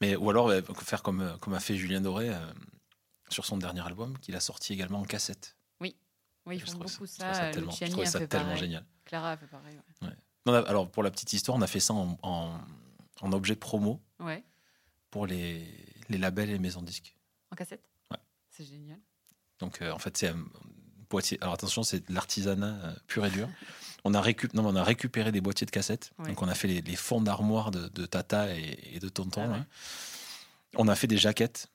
Mais, 0.00 0.14
ou 0.16 0.28
alors 0.30 0.48
euh, 0.50 0.60
faire 0.82 1.02
comme, 1.02 1.20
euh, 1.20 1.36
comme 1.38 1.54
a 1.54 1.60
fait 1.60 1.76
Julien 1.76 2.00
Doré 2.00 2.28
euh, 2.28 2.38
sur 3.28 3.44
son 3.44 3.56
dernier 3.56 3.80
album, 3.84 4.18
qu'il 4.18 4.34
a 4.36 4.40
sorti 4.40 4.72
également 4.72 5.00
en 5.00 5.04
cassette. 5.04 5.56
Oui, 5.80 5.96
ils 6.54 6.60
Je 6.60 6.66
font 6.66 6.78
beaucoup 6.78 7.06
je 7.06 7.10
ça. 7.10 7.50
tellement, 7.50 7.70
je 7.72 7.74
Luciani 7.84 7.90
trouvais 7.92 8.06
a 8.06 8.10
ça 8.10 8.26
tellement 8.26 8.54
génial. 8.56 8.84
Clara 9.04 9.32
a 9.32 9.36
fait 9.36 9.46
pareil. 9.48 9.76
Ouais. 10.02 10.08
Non, 10.46 10.52
alors, 10.54 10.88
pour 10.90 11.02
la 11.02 11.10
petite 11.10 11.32
histoire, 11.32 11.58
on 11.58 11.60
a 11.62 11.66
fait 11.66 11.80
ça 11.80 11.92
en, 11.92 12.16
en, 12.22 12.60
en 13.20 13.32
objet 13.32 13.54
de 13.54 13.58
promo 13.58 14.00
Ouais. 14.20 14.44
pour 15.10 15.26
les, 15.26 15.66
les 16.08 16.18
labels 16.18 16.48
et 16.50 16.52
les 16.52 16.58
maisons 16.60 16.82
de 16.82 16.86
disques. 16.86 17.16
En 17.50 17.56
cassette 17.56 17.88
Ouais. 18.12 18.18
C'est 18.50 18.64
génial. 18.64 19.00
Donc, 19.58 19.82
euh, 19.82 19.90
en 19.90 19.98
fait, 19.98 20.16
c'est 20.16 20.32
boîtier. 21.10 21.36
Alors, 21.40 21.54
attention, 21.54 21.82
c'est 21.82 22.08
de 22.08 22.14
l'artisanat 22.14 22.76
euh, 22.84 22.94
pur 23.08 23.26
et 23.26 23.30
dur. 23.30 23.48
On 24.06 24.14
a, 24.14 24.20
récup... 24.20 24.54
non, 24.54 24.64
on 24.66 24.76
a 24.76 24.84
récupéré 24.84 25.32
des 25.32 25.40
boîtiers 25.40 25.66
de 25.66 25.70
cassettes. 25.70 26.12
Ouais. 26.18 26.28
Donc, 26.28 26.42
on 26.42 26.48
a 26.48 26.54
fait 26.54 26.68
les, 26.68 26.80
les 26.80 26.96
fonds 26.96 27.20
d'armoire 27.20 27.70
de, 27.70 27.88
de 27.88 28.06
Tata 28.06 28.54
et, 28.56 28.78
et 28.94 28.98
de 29.00 29.08
Tonton. 29.08 29.42
Ah 29.46 29.52
ouais. 29.58 29.62
On 30.76 30.88
a 30.88 30.94
fait 30.94 31.06
des 31.06 31.18
jaquettes. 31.18 31.68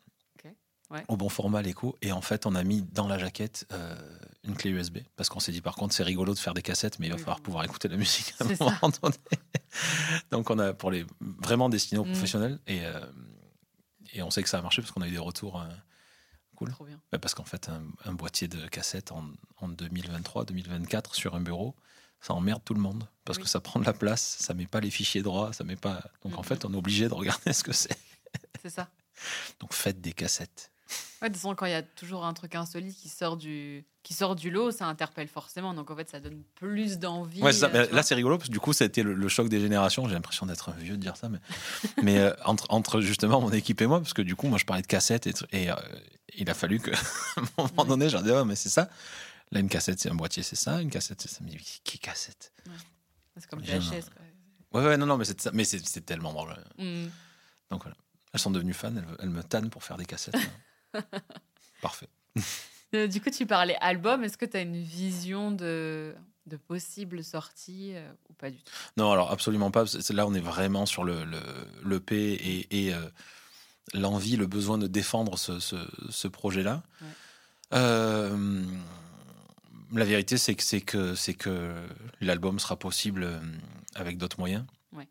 Ouais. 0.90 1.06
au 1.08 1.16
bon 1.16 1.30
format, 1.30 1.62
l'écho. 1.62 1.96
Et 2.02 2.12
en 2.12 2.20
fait, 2.20 2.46
on 2.46 2.54
a 2.54 2.64
mis 2.66 2.82
dans 2.82 3.08
la 3.08 3.18
jaquette 3.18 3.66
euh, 3.72 3.96
une 4.44 4.56
clé 4.58 4.72
USB. 4.72 4.98
Parce 5.16 5.30
qu'on 5.30 5.40
s'est 5.40 5.54
dit, 5.54 5.62
par 5.62 5.76
contre, 5.76 5.94
c'est 5.96 6.04
rigolo 6.04 6.34
de 6.34 6.40
faire 6.40 6.54
des 6.54 6.62
cassettes, 6.62 7.00
mais 7.00 7.08
il 7.08 7.12
va 7.12 7.16
Oui, 7.16 7.22
falloir 7.22 7.38
oui. 7.38 7.44
pouvoir 7.44 7.64
écouter 7.64 7.88
la 7.88 7.96
musique 7.96 8.34
à 8.42 8.44
un 8.44 8.48
moment 8.60 8.92
donné. 9.02 9.16
Donc, 10.32 10.50
on 10.50 10.60
a 10.60 10.74
pour 10.74 10.92
les 10.92 11.06
vraiment 11.20 11.70
destinés 11.70 12.00
aux 12.00 12.04
Mm. 12.04 12.12
professionnels. 12.12 12.60
Et, 12.68 12.86
euh, 12.86 13.00
et 14.12 14.22
on 14.22 14.30
sait 14.32 14.44
que 14.44 14.50
ça 14.50 14.60
a 14.60 14.62
marché 14.62 14.82
parce 14.82 14.92
qu'on 14.92 15.02
a 15.02 15.08
eu 15.08 15.12
des 15.12 15.18
retours. 15.18 15.62
euh, 15.62 15.66
Cool. 16.58 16.76
Ouais, 17.14 17.18
Parce 17.20 17.34
qu'en 17.36 17.46
fait, 17.46 17.70
un, 17.70 17.84
un 18.04 18.14
boîtier 18.14 18.50
de 18.50 18.68
cassette 18.68 19.14
en, 19.14 19.24
en 19.62 19.70
2023-2024 19.70 21.16
sur 21.16 21.36
un 21.36 21.40
bureau, 21.42 21.74
ça 22.22 22.34
emmerde 22.34 22.62
tout 22.64 22.74
le 22.74 22.80
monde. 22.82 23.08
Parce 23.26 23.38
Oui. 23.38 23.44
que 23.44 23.50
ça 23.50 23.60
prend 23.60 23.80
de 23.80 23.86
la 23.86 23.94
place, 23.94 24.38
ça 24.40 24.54
met 24.54 24.66
pas 24.68 24.80
les 24.80 24.90
fichiers 24.92 25.22
droits, 25.22 25.52
ça 25.54 25.64
met 25.64 25.76
pas. 25.76 26.02
Donc 26.24 26.38
en 26.38 26.44
fait, 26.44 26.66
on 26.66 26.74
est 26.74 26.78
obligé 26.78 27.08
de 27.10 27.14
regarder 27.14 27.52
ce 27.54 27.64
que 27.64 27.74
c'est. 27.74 27.98
C'est 28.62 28.70
ça. 28.70 28.88
Donc 29.60 29.74
faites 29.74 30.02
des 30.02 30.14
cassettes. 30.14 30.72
Ouais, 31.22 31.30
de 31.30 31.34
toute 31.34 31.42
façon, 31.42 31.56
quand 31.56 31.68
il 31.68 31.72
y 31.72 31.76
a 31.76 31.84
toujours 31.84 32.26
un 32.26 32.34
truc 32.34 32.54
insolite 32.56 32.98
qui 32.98 33.08
sort 33.08 33.38
du, 33.38 33.86
qui 34.04 34.14
sort 34.14 34.36
du 34.36 34.50
lot, 34.52 34.72
ça 34.72 34.88
interpelle 34.88 35.28
forcément. 35.28 35.74
Donc 35.74 35.90
en 35.92 35.96
fait, 35.96 36.10
ça 36.10 36.20
donne 36.20 36.42
plus 36.56 36.98
d'envie. 36.98 37.42
Ouais, 37.42 37.54
c'est 37.54 37.60
ça. 37.60 37.70
euh, 37.74 37.88
là, 37.92 38.04
c'est 38.04 38.16
rigolo 38.16 38.38
parce 38.38 38.50
que 38.50 38.54
du 38.54 38.60
coup, 38.60 38.74
ça 38.74 38.84
a 38.84 38.88
été 38.88 39.02
le, 39.04 39.14
le 39.14 39.28
choc 39.30 39.48
des 39.48 39.62
générations. 39.62 40.08
J'ai 40.08 40.16
l'impression 40.16 40.46
d'être 40.48 40.70
un 40.70 40.74
vieux 40.74 40.98
de 40.98 41.02
dire 41.02 41.16
ça, 41.16 41.30
mais, 41.30 41.38
mais 42.04 42.18
euh, 42.18 42.34
entre, 42.46 42.66
entre 42.70 43.00
justement 43.02 43.40
mon 43.40 43.52
équipe 43.52 43.80
et 43.82 43.88
moi, 43.88 44.00
parce 44.02 44.14
que 44.14 44.22
du 44.24 44.36
coup, 44.36 44.48
moi, 44.48 44.58
je 44.58 44.66
parlais 44.66 44.82
de 44.82 44.88
cassettes 44.88 45.28
et, 45.52 45.70
euh, 45.72 45.76
il 46.36 46.50
a 46.50 46.54
fallu 46.56 46.80
que, 46.80 46.92
à 46.96 46.98
un 47.38 47.44
moment 47.58 47.70
Ouais. 47.78 47.88
donné, 47.88 48.10
j'en 48.10 48.22
dis, 48.22 48.32
ouais, 48.32 48.44
mais 48.44 48.56
c'est 48.56 48.70
ça. 48.70 48.90
Là, 49.52 49.60
une 49.60 49.70
cassette, 49.70 50.00
c'est 50.00 50.10
un 50.10 50.16
boîtier, 50.16 50.44
c'est 50.44 50.56
ça. 50.56 50.82
Une 50.82 50.90
cassette, 50.90 51.22
c'est 51.22 51.30
ça. 51.30 51.40
Mais 51.44 51.58
qui 51.84 52.00
cassette? 52.00 52.54
C'est 53.38 53.48
comme. 53.50 53.62
VHS. 53.62 54.06
Ouais, 54.74 54.84
ouais, 54.86 54.98
non, 54.98 55.06
non, 55.06 55.18
mais 55.18 55.26
c'est 55.26 55.40
ça. 55.42 55.52
Mais 55.54 55.64
c'est 55.66 55.86
c'est 55.86 56.06
tellement 56.06 56.32
drôle. 56.34 56.56
Mm. 56.78 57.08
Donc 57.70 57.84
voilà. 57.84 57.98
Elles 58.34 58.40
sont 58.40 58.52
devenues 58.52 58.74
fans, 58.74 58.94
elles, 58.96 59.06
elles 59.20 59.30
me 59.30 59.44
tannent 59.44 59.70
pour 59.70 59.84
faire 59.84 59.98
des 59.98 60.06
cassettes. 60.06 60.36
Parfait. 61.82 62.08
Euh, 62.96 63.08
Du 63.08 63.20
coup, 63.22 63.30
tu 63.30 63.46
parlais 63.46 63.76
album. 63.82 64.24
Est-ce 64.24 64.38
que 64.38 64.46
tu 64.46 64.56
as 64.56 64.62
une 64.62 64.82
vision 64.82 65.52
de, 65.52 66.16
de 66.46 66.56
possibles 66.58 67.24
sorties 67.24 67.92
euh, 67.96 68.10
ou 68.30 68.34
pas 68.34 68.50
du 68.50 68.58
tout? 68.64 68.72
Non, 68.96 69.12
alors 69.12 69.32
absolument 69.32 69.72
pas. 69.72 69.84
Là, 70.12 70.26
on 70.28 70.34
est 70.34 70.40
vraiment 70.42 70.86
sur 70.86 71.04
le, 71.04 71.26
le, 71.26 71.42
l'EP 71.86 72.16
et, 72.16 72.86
et, 72.88 72.94
euh, 72.94 73.02
l'envie, 73.94 74.38
le 74.38 74.48
besoin 74.48 74.78
de 74.78 74.88
défendre 74.88 75.38
ce, 75.38 75.60
ce, 75.60 75.76
ce 76.10 76.28
projet-là. 76.30 76.84
Ouais. 77.02 77.08
Euh, 77.74 78.64
la 79.92 80.06
vérité, 80.06 80.38
c'est 80.38 80.56
que, 80.56 80.64
c'est 80.64 80.82
que, 80.82 81.16
c'est 81.16 81.34
que 81.34 81.74
l'album 82.22 82.60
sera 82.60 82.78
possible 82.78 83.24
euh, 83.24 83.40
avec 83.96 84.18
d'autres 84.18 84.40
moyens. 84.40 84.66
Ouais. 84.94 85.08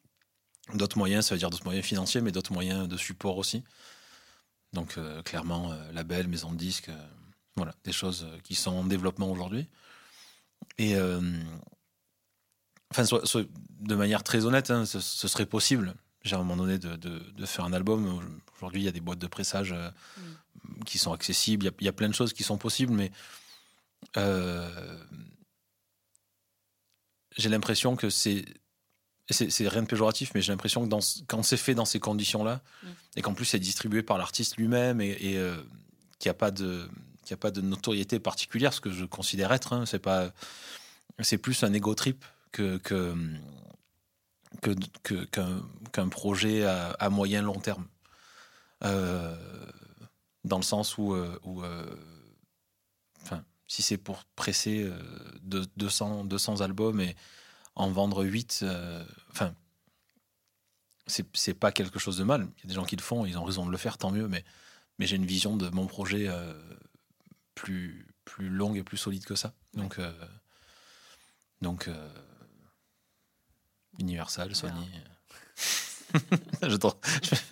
D'autres 0.74 0.98
moyens, 0.98 1.26
ça 1.26 1.34
veut 1.34 1.38
dire 1.38 1.50
d'autres 1.50 1.64
moyens 1.64 1.86
financiers, 1.86 2.20
mais 2.20 2.32
d'autres 2.32 2.52
moyens 2.52 2.88
de 2.88 2.96
support 2.96 3.36
aussi. 3.38 3.62
Donc, 4.72 4.96
euh, 4.98 5.22
clairement, 5.22 5.72
euh, 5.72 5.92
label, 5.92 6.28
maison 6.28 6.52
de 6.52 6.56
disques, 6.56 6.88
euh, 6.88 7.06
voilà, 7.56 7.74
des 7.84 7.92
choses 7.92 8.26
qui 8.44 8.54
sont 8.54 8.70
en 8.72 8.84
développement 8.84 9.30
aujourd'hui. 9.30 9.66
Et. 10.78 10.94
Enfin, 12.92 13.04
de 13.80 13.94
manière 13.94 14.22
très 14.24 14.44
honnête, 14.46 14.70
hein, 14.70 14.84
ce, 14.84 14.98
ce 15.00 15.28
serait 15.28 15.46
possible, 15.46 15.94
j'ai 16.22 16.34
à 16.34 16.38
un 16.38 16.42
moment 16.42 16.56
donné, 16.56 16.78
de, 16.78 16.96
de- 16.96 17.18
de 17.30 17.46
faire 17.46 17.64
un 17.64 17.72
album. 17.72 18.20
Aujourd'hui, 18.56 18.80
il 18.80 18.84
y 18.84 18.88
a 18.88 18.92
des 18.92 19.00
boîtes 19.00 19.20
de 19.20 19.28
pressage 19.28 19.72
euh, 19.72 19.90
qui 20.86 20.98
sont 20.98 21.12
accessibles, 21.12 21.64
il 21.64 21.66
y 21.66 21.70
a- 21.70 21.74
il 21.80 21.84
y, 21.86 21.88
a 21.88 21.92
plein 21.92 22.08
de 22.08 22.14
choses 22.14 22.32
qui 22.32 22.42
sont 22.42 22.58
possibles, 22.58 22.92
mais 22.92 23.12
j'ai 27.36 27.48
l'impression 27.48 27.96
que 27.96 28.10
c'est. 28.10 28.44
C'est 29.32 29.68
rien 29.68 29.82
de 29.82 29.86
péjoratif, 29.86 30.32
mais 30.34 30.42
j'ai 30.42 30.50
l'impression 30.50 30.82
que 30.82 30.88
dans, 30.88 30.98
quand 31.28 31.44
c'est 31.44 31.56
fait 31.56 31.76
dans 31.76 31.84
ces 31.84 32.00
conditions-là, 32.00 32.60
Mm. 32.82 32.86
et 33.14 33.22
qu'en 33.22 33.32
plus 33.32 33.44
c'est 33.44 33.60
distribué 33.60 34.02
par 34.02 34.18
l'artiste 34.18 34.56
lui-même, 34.56 35.00
et, 35.00 35.10
et, 35.20 35.38
euh, 35.38 35.54
qu'il 36.18 36.28
n'y 36.28 36.32
a 36.32 36.34
pas 36.34 36.50
de 36.50 36.88
qu'il 37.24 37.34
a 37.34 37.36
pas 37.36 37.52
de 37.52 37.60
notoriété 37.60 38.18
particulière, 38.18 38.72
ce 38.74 38.80
que 38.80 38.90
je 38.90 39.04
considère 39.04 39.52
être, 39.52 39.72
hein, 39.72 39.86
c'est 39.86 40.00
pas, 40.00 40.32
c'est 41.20 41.38
plus 41.38 41.62
un 41.62 41.72
ego 41.72 41.94
trip 41.94 42.24
que 42.50 42.78
que 42.78 43.14
que- 44.62 44.74
que- 45.26 45.62
qu'un 45.92 46.08
projet 46.08 46.64
à, 46.64 46.90
à 46.98 47.08
moyen 47.08 47.40
long 47.42 47.60
terme. 47.60 47.86
Euh, 48.82 49.36
dans 50.42 50.56
le 50.56 50.64
sens 50.64 50.98
où, 50.98 51.14
euh, 51.14 51.38
où, 51.44 51.62
euh, 51.62 51.86
si 53.70 53.82
c'est 53.82 53.98
pour 53.98 54.24
presser 54.34 54.82
euh, 54.82 54.98
de- 55.42 55.64
200, 55.76 56.24
200 56.24 56.60
albums 56.60 57.00
et 57.00 57.14
en 57.76 57.88
vendre 57.92 58.24
8, 58.24 58.60
euh, 58.64 59.04
enfin, 59.30 59.54
c'est 61.06 61.24
c'est 61.36 61.54
pas 61.54 61.70
quelque 61.70 62.00
chose 62.00 62.16
de 62.18 62.24
mal. 62.24 62.48
Il 62.58 62.64
y 62.64 62.66
a 62.66 62.68
des 62.68 62.74
gens 62.74 62.84
qui 62.84 62.96
le 62.96 63.02
font, 63.02 63.24
ils 63.26 63.38
ont 63.38 63.44
raison 63.44 63.64
de 63.64 63.70
le 63.70 63.76
faire, 63.76 63.96
tant 63.96 64.10
mieux, 64.10 64.26
mais, 64.26 64.44
mais 64.98 65.06
j'ai 65.06 65.14
une 65.14 65.24
vision 65.24 65.56
de 65.56 65.68
mon 65.70 65.86
projet 65.86 66.26
euh, 66.28 66.52
plus, 67.54 68.08
plus 68.24 68.48
longue 68.48 68.76
et 68.76 68.82
plus 68.82 68.96
solide 68.96 69.24
que 69.24 69.36
ça. 69.36 69.54
Donc, 69.74 70.00
euh, 70.00 70.12
donc 71.62 71.88
Universal. 73.98 74.54
Sony. 74.56 74.90
je, 76.62 76.76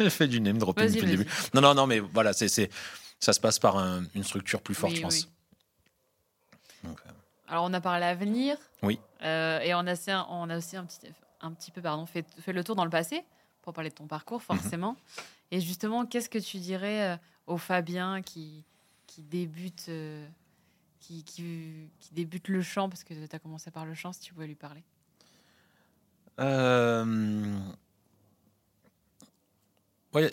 je 0.00 0.08
fais 0.08 0.26
du 0.26 0.40
name 0.40 0.58
dropping 0.58 0.86
depuis 0.86 1.02
le 1.02 1.16
début. 1.16 1.30
Non, 1.54 1.60
non, 1.60 1.74
non, 1.74 1.86
mais 1.86 2.00
voilà, 2.00 2.32
c'est, 2.32 2.48
ça 3.20 3.32
se 3.32 3.38
passe 3.40 3.58
par 3.60 3.76
un- 3.78 4.04
une 4.16 4.24
structure 4.24 4.62
plus 4.62 4.74
forte, 4.74 4.92
Oui, 4.92 4.96
je 4.98 5.02
pense. 5.02 5.14
oui. 5.14 5.28
Donc, 6.84 6.98
euh, 7.06 7.10
Alors, 7.48 7.64
on 7.64 7.72
a 7.74 7.80
parlé 7.80 8.04
avenir. 8.06 8.56
Oui. 8.82 8.98
Euh, 9.22 9.60
et 9.60 9.74
on 9.74 9.78
a, 9.80 9.92
aussi 9.92 10.10
un- 10.10 10.26
on 10.30 10.48
a 10.50 10.56
aussi 10.58 10.76
un 10.76 10.84
petit, 10.84 11.00
un 11.40 11.52
petit 11.52 11.70
peu 11.70 11.80
pardon, 11.82 12.06
fait, 12.06 12.26
fait 12.40 12.52
le 12.52 12.62
tour 12.64 12.76
dans 12.76 12.84
le 12.84 12.90
passé 12.90 13.24
pour 13.62 13.72
parler 13.72 13.90
de 13.90 13.94
ton 13.94 14.06
parcours, 14.06 14.38
Mhm. 14.40 14.44
forcément. 14.58 14.96
Et 15.50 15.60
justement, 15.60 16.06
qu'est-ce 16.06 16.28
que 16.30 16.38
tu 16.38 16.58
dirais 16.58 17.14
euh, 17.14 17.16
au 17.46 17.56
Fabien 17.58 18.22
qui, 18.22 18.64
qui 19.06 19.22
débute. 19.22 19.86
euh, 19.88 20.26
qui, 21.00 21.22
qui, 21.24 21.88
qui 22.00 22.12
débute 22.12 22.48
le 22.48 22.60
chant, 22.60 22.88
parce 22.90 23.02
que 23.04 23.14
tu 23.26 23.34
as 23.34 23.38
commencé 23.38 23.70
par 23.70 23.86
le 23.86 23.94
chant, 23.94 24.12
si 24.12 24.20
tu 24.20 24.34
pouvais 24.34 24.46
lui 24.48 24.56
parler? 24.56 24.82
Euh, 26.40 27.56
ouais, 30.14 30.30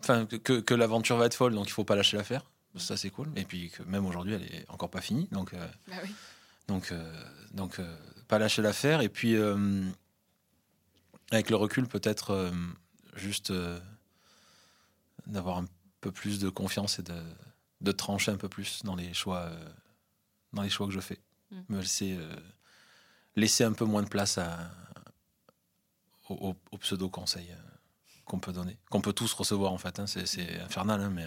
enfin, 0.00 0.26
que, 0.26 0.36
que- 0.36 0.60
que 0.60 0.74
l'aventure 0.74 1.16
va 1.16 1.26
être 1.26 1.34
folle, 1.34 1.54
donc 1.54 1.66
il 1.68 1.72
faut 1.72 1.84
pas 1.84 1.96
lâcher 1.96 2.16
l'affaire. 2.16 2.44
Ça, 2.76 2.96
c'est 2.96 3.10
cool. 3.10 3.30
Et 3.36 3.44
puis 3.44 3.70
que 3.70 3.82
même 3.84 4.06
aujourd'hui, 4.06 4.34
elle 4.34 4.42
est 4.42 4.64
encore 4.68 4.90
pas 4.90 5.00
finie. 5.00 5.28
Donc, 5.30 5.54
euh, 5.54 5.68
Bah 5.88 5.96
oui. 6.02 6.12
donc, 6.68 6.90
euh, 6.92 7.24
donc 7.52 7.78
euh, 7.78 7.96
pas 8.28 8.38
lâcher 8.38 8.62
l'affaire. 8.62 9.00
Et 9.00 9.08
puis, 9.08 9.36
avec 11.30 11.50
le 11.50 11.56
recul, 11.56 11.86
peut-être 11.86 12.52
juste 13.14 13.52
d'avoir 15.26 15.58
un 15.58 15.66
peu 16.00 16.10
plus 16.12 16.38
de 16.38 16.48
confiance 16.48 16.98
et 16.98 17.02
de, 17.02 17.22
de 17.80 17.92
trancher 17.92 18.32
un 18.32 18.36
peu 18.36 18.48
plus 18.48 18.82
dans 18.82 18.96
les 18.96 19.14
choix, 19.14 19.50
dans 20.52 20.62
les 20.62 20.70
choix 20.70 20.86
que 20.86 20.92
je 20.92 21.00
fais. 21.00 21.20
Mm. 21.50 21.60
Me 21.68 21.80
laisser, 21.80 22.18
laisser 23.36 23.64
un 23.64 23.72
peu 23.72 23.84
moins 23.84 24.02
de 24.02 24.08
place 24.08 24.38
à, 24.38 24.70
aux, 26.28 26.54
pseudo-conseils 26.78 27.50
euh, 27.50 27.56
qu'on 28.24 28.38
peut 28.38 28.52
donner, 28.52 28.78
qu'on 28.90 29.00
peut 29.00 29.12
tous 29.12 29.32
recevoir 29.34 29.72
en 29.72 29.78
fait. 29.78 29.98
hein. 29.98 30.06
c'est, 30.06 30.60
infernal, 30.60 31.00
hein, 31.00 31.10
mais 31.10 31.26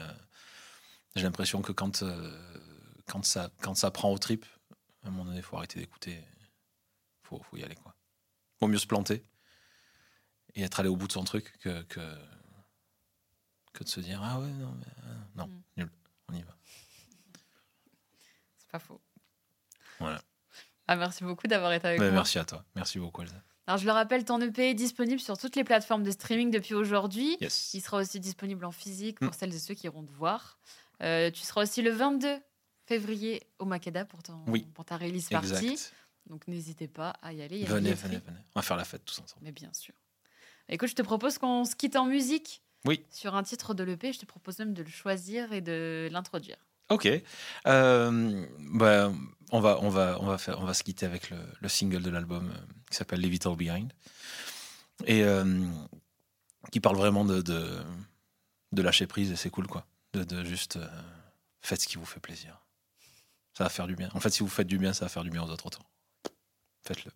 j'ai 1.18 1.24
l'impression 1.24 1.61
que 1.61 1.72
quand, 1.72 2.03
euh, 2.03 2.70
quand, 3.07 3.24
ça, 3.26 3.49
quand 3.61 3.76
ça 3.76 3.91
prend 3.91 4.11
au 4.11 4.18
trip, 4.18 4.45
à 5.03 5.07
un 5.07 5.11
moment 5.11 5.26
donné, 5.26 5.38
il 5.38 5.43
faut 5.43 5.57
arrêter 5.57 5.80
d'écouter. 5.80 6.24
faut, 7.24 7.41
faut 7.43 7.57
y 7.57 7.63
aller. 7.63 7.76
Quoi. 7.76 7.93
Vaut 8.61 8.68
mieux 8.68 8.78
se 8.78 8.88
planter 8.88 9.24
et 10.55 10.63
être 10.63 10.80
allé 10.80 10.89
au 10.89 10.95
bout 10.95 11.07
de 11.07 11.11
son 11.13 11.24
truc 11.24 11.57
que, 11.59 11.84
que, 11.84 11.99
que 13.74 13.84
de 13.84 13.89
se 13.89 13.99
dire 13.99 14.22
Ah 14.24 14.39
ouais, 14.39 14.47
non, 14.47 14.74
mais, 14.80 14.93
euh, 15.05 15.15
non, 15.36 15.47
Mm. 15.47 15.61
nul, 15.78 15.91
on 16.30 16.34
y 16.34 16.41
va. 16.41 16.55
C'est 18.57 18.70
pas 18.72 18.80
faux. 18.80 19.01
Voilà. 19.99 20.22
Ah, 20.88 20.95
merci 20.95 21.24
beaucoup 21.24 21.47
d'avoir 21.47 21.74
été 21.74 21.88
avec 21.88 21.99
moi. 21.99 22.11
merci 22.11 22.39
à 22.39 22.45
toi. 22.45 22.63
Merci 22.76 22.97
beaucoup, 22.99 23.22
Elsa. 23.22 23.36
Alors, 23.68 23.78
je 23.78 23.86
le 23.86 23.91
rappelle, 23.91 24.24
ton 24.24 24.39
EP 24.39 24.70
est 24.70 24.74
disponible 24.74 25.20
sur 25.20 25.38
toutes 25.38 25.57
les 25.57 25.65
plateformes 25.65 26.03
de 26.03 26.11
streaming 26.11 26.49
depuis 26.51 26.74
aujourd'hui. 26.74 27.36
Yes. 27.41 27.74
Il 27.74 27.82
sera 27.82 27.97
aussi 27.97 28.20
disponible 28.22 28.63
en 28.65 28.72
physique 28.72 29.20
Mm. 29.22 29.26
pour 29.26 29.36
celles 29.36 29.53
et 29.53 29.59
ceux 29.59 29.74
qui 29.74 29.86
iront 29.88 30.05
te 30.05 30.11
voir. 30.11 30.57
Euh, 31.03 31.29
tu 31.31 31.41
seras 31.41 31.63
aussi 31.63 31.81
le 31.81 31.91
22 31.91 32.39
février 32.85 33.43
au 33.59 33.65
Makeda 33.65 34.05
pour, 34.05 34.23
ton, 34.23 34.41
Oui. 34.47 34.65
pour 34.73 34.85
ta 34.85 34.97
release 34.97 35.29
party. 35.29 35.67
Exact. 35.67 35.93
Donc 36.27 36.47
n'hésitez 36.47 36.87
pas 36.87 37.11
à 37.21 37.33
y 37.33 37.41
aller. 37.41 37.59
y 37.59 37.63
Venez, 37.65 37.93
venez, 37.93 38.17
venez. 38.17 38.37
On 38.55 38.59
va 38.59 38.61
faire 38.61 38.77
la 38.77 38.85
fête 38.85 39.03
tous 39.05 39.19
ensemble. 39.19 39.43
Mais 39.43 39.51
bien 39.51 39.71
sûr. 39.73 39.93
Écoute, 40.69 40.89
je 40.89 40.95
te 40.95 41.01
propose 41.01 41.37
qu'on 41.37 41.63
se 41.65 41.75
quitte 41.75 41.95
en 41.95 42.05
musique. 42.05 42.61
Oui. 42.85 43.03
Sur 43.11 43.35
un 43.35 43.43
titre 43.43 43.73
de 43.73 43.83
l'EP, 43.83 44.11
je 44.13 44.19
te 44.19 44.25
propose 44.25 44.59
même 44.59 44.73
de 44.73 44.83
le 44.83 44.89
choisir 44.89 45.51
et 45.53 45.61
de 45.61 46.09
l'introduire. 46.11 46.57
Ok. 46.89 47.07
Euh, 47.67 48.45
bah, 48.59 49.11
on, 49.51 49.59
va, 49.59 49.77
on, 49.81 49.89
va, 49.89 50.17
on, 50.21 50.25
va 50.25 50.37
faire, 50.37 50.59
on 50.61 50.65
va 50.65 50.73
se 50.73 50.83
quitter 50.83 51.05
avec 51.05 51.29
le, 51.29 51.37
le 51.59 51.67
single 51.69 52.01
de 52.01 52.09
l'album 52.09 52.49
euh, 52.49 52.57
qui 52.89 52.95
s'appelle 52.97 53.19
Leave 53.19 53.33
It 53.35 53.45
All 53.45 53.55
Behind. 53.55 53.91
Et 55.05 55.23
euh, 55.23 55.65
qui 56.71 56.79
parle 56.79 56.95
vraiment 56.97 57.23
de, 57.25 57.41
de, 57.41 57.77
de 58.71 58.81
lâcher 58.81 59.05
prise 59.07 59.31
et 59.31 59.35
c'est 59.35 59.49
cool 59.49 59.67
quoi. 59.67 59.85
De, 60.18 60.24
de 60.24 60.43
juste 60.43 60.78
euh, 60.78 60.88
faites 61.61 61.82
ce 61.82 61.88
qui 61.88 61.97
vous 61.97 62.05
fait 62.05 62.20
plaisir. 62.20 62.59
Ça 63.55 63.63
va 63.63 63.70
faire 63.70 63.86
du 63.86 63.95
bien. 63.95 64.09
En 64.15 64.20
fait, 64.20 64.32
si 64.32 64.41
vous 64.41 64.49
faites 64.49 64.65
du 64.65 64.80
bien, 64.80 64.91
ça 64.93 65.05
va 65.05 65.09
faire 65.09 65.24
du 65.24 65.30
bien 65.30 65.43
aux 65.43 65.49
autres 65.49 65.68
autour. 65.68 65.86
Faites-le. 66.88 67.11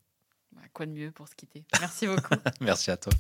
Bah, 0.52 0.62
quoi 0.72 0.86
de 0.86 0.92
mieux 0.92 1.12
pour 1.12 1.28
se 1.28 1.34
quitter? 1.36 1.66
Merci 1.80 2.06
beaucoup. 2.06 2.36
Merci 2.62 2.92
à 2.92 2.98
toi. 2.98 3.14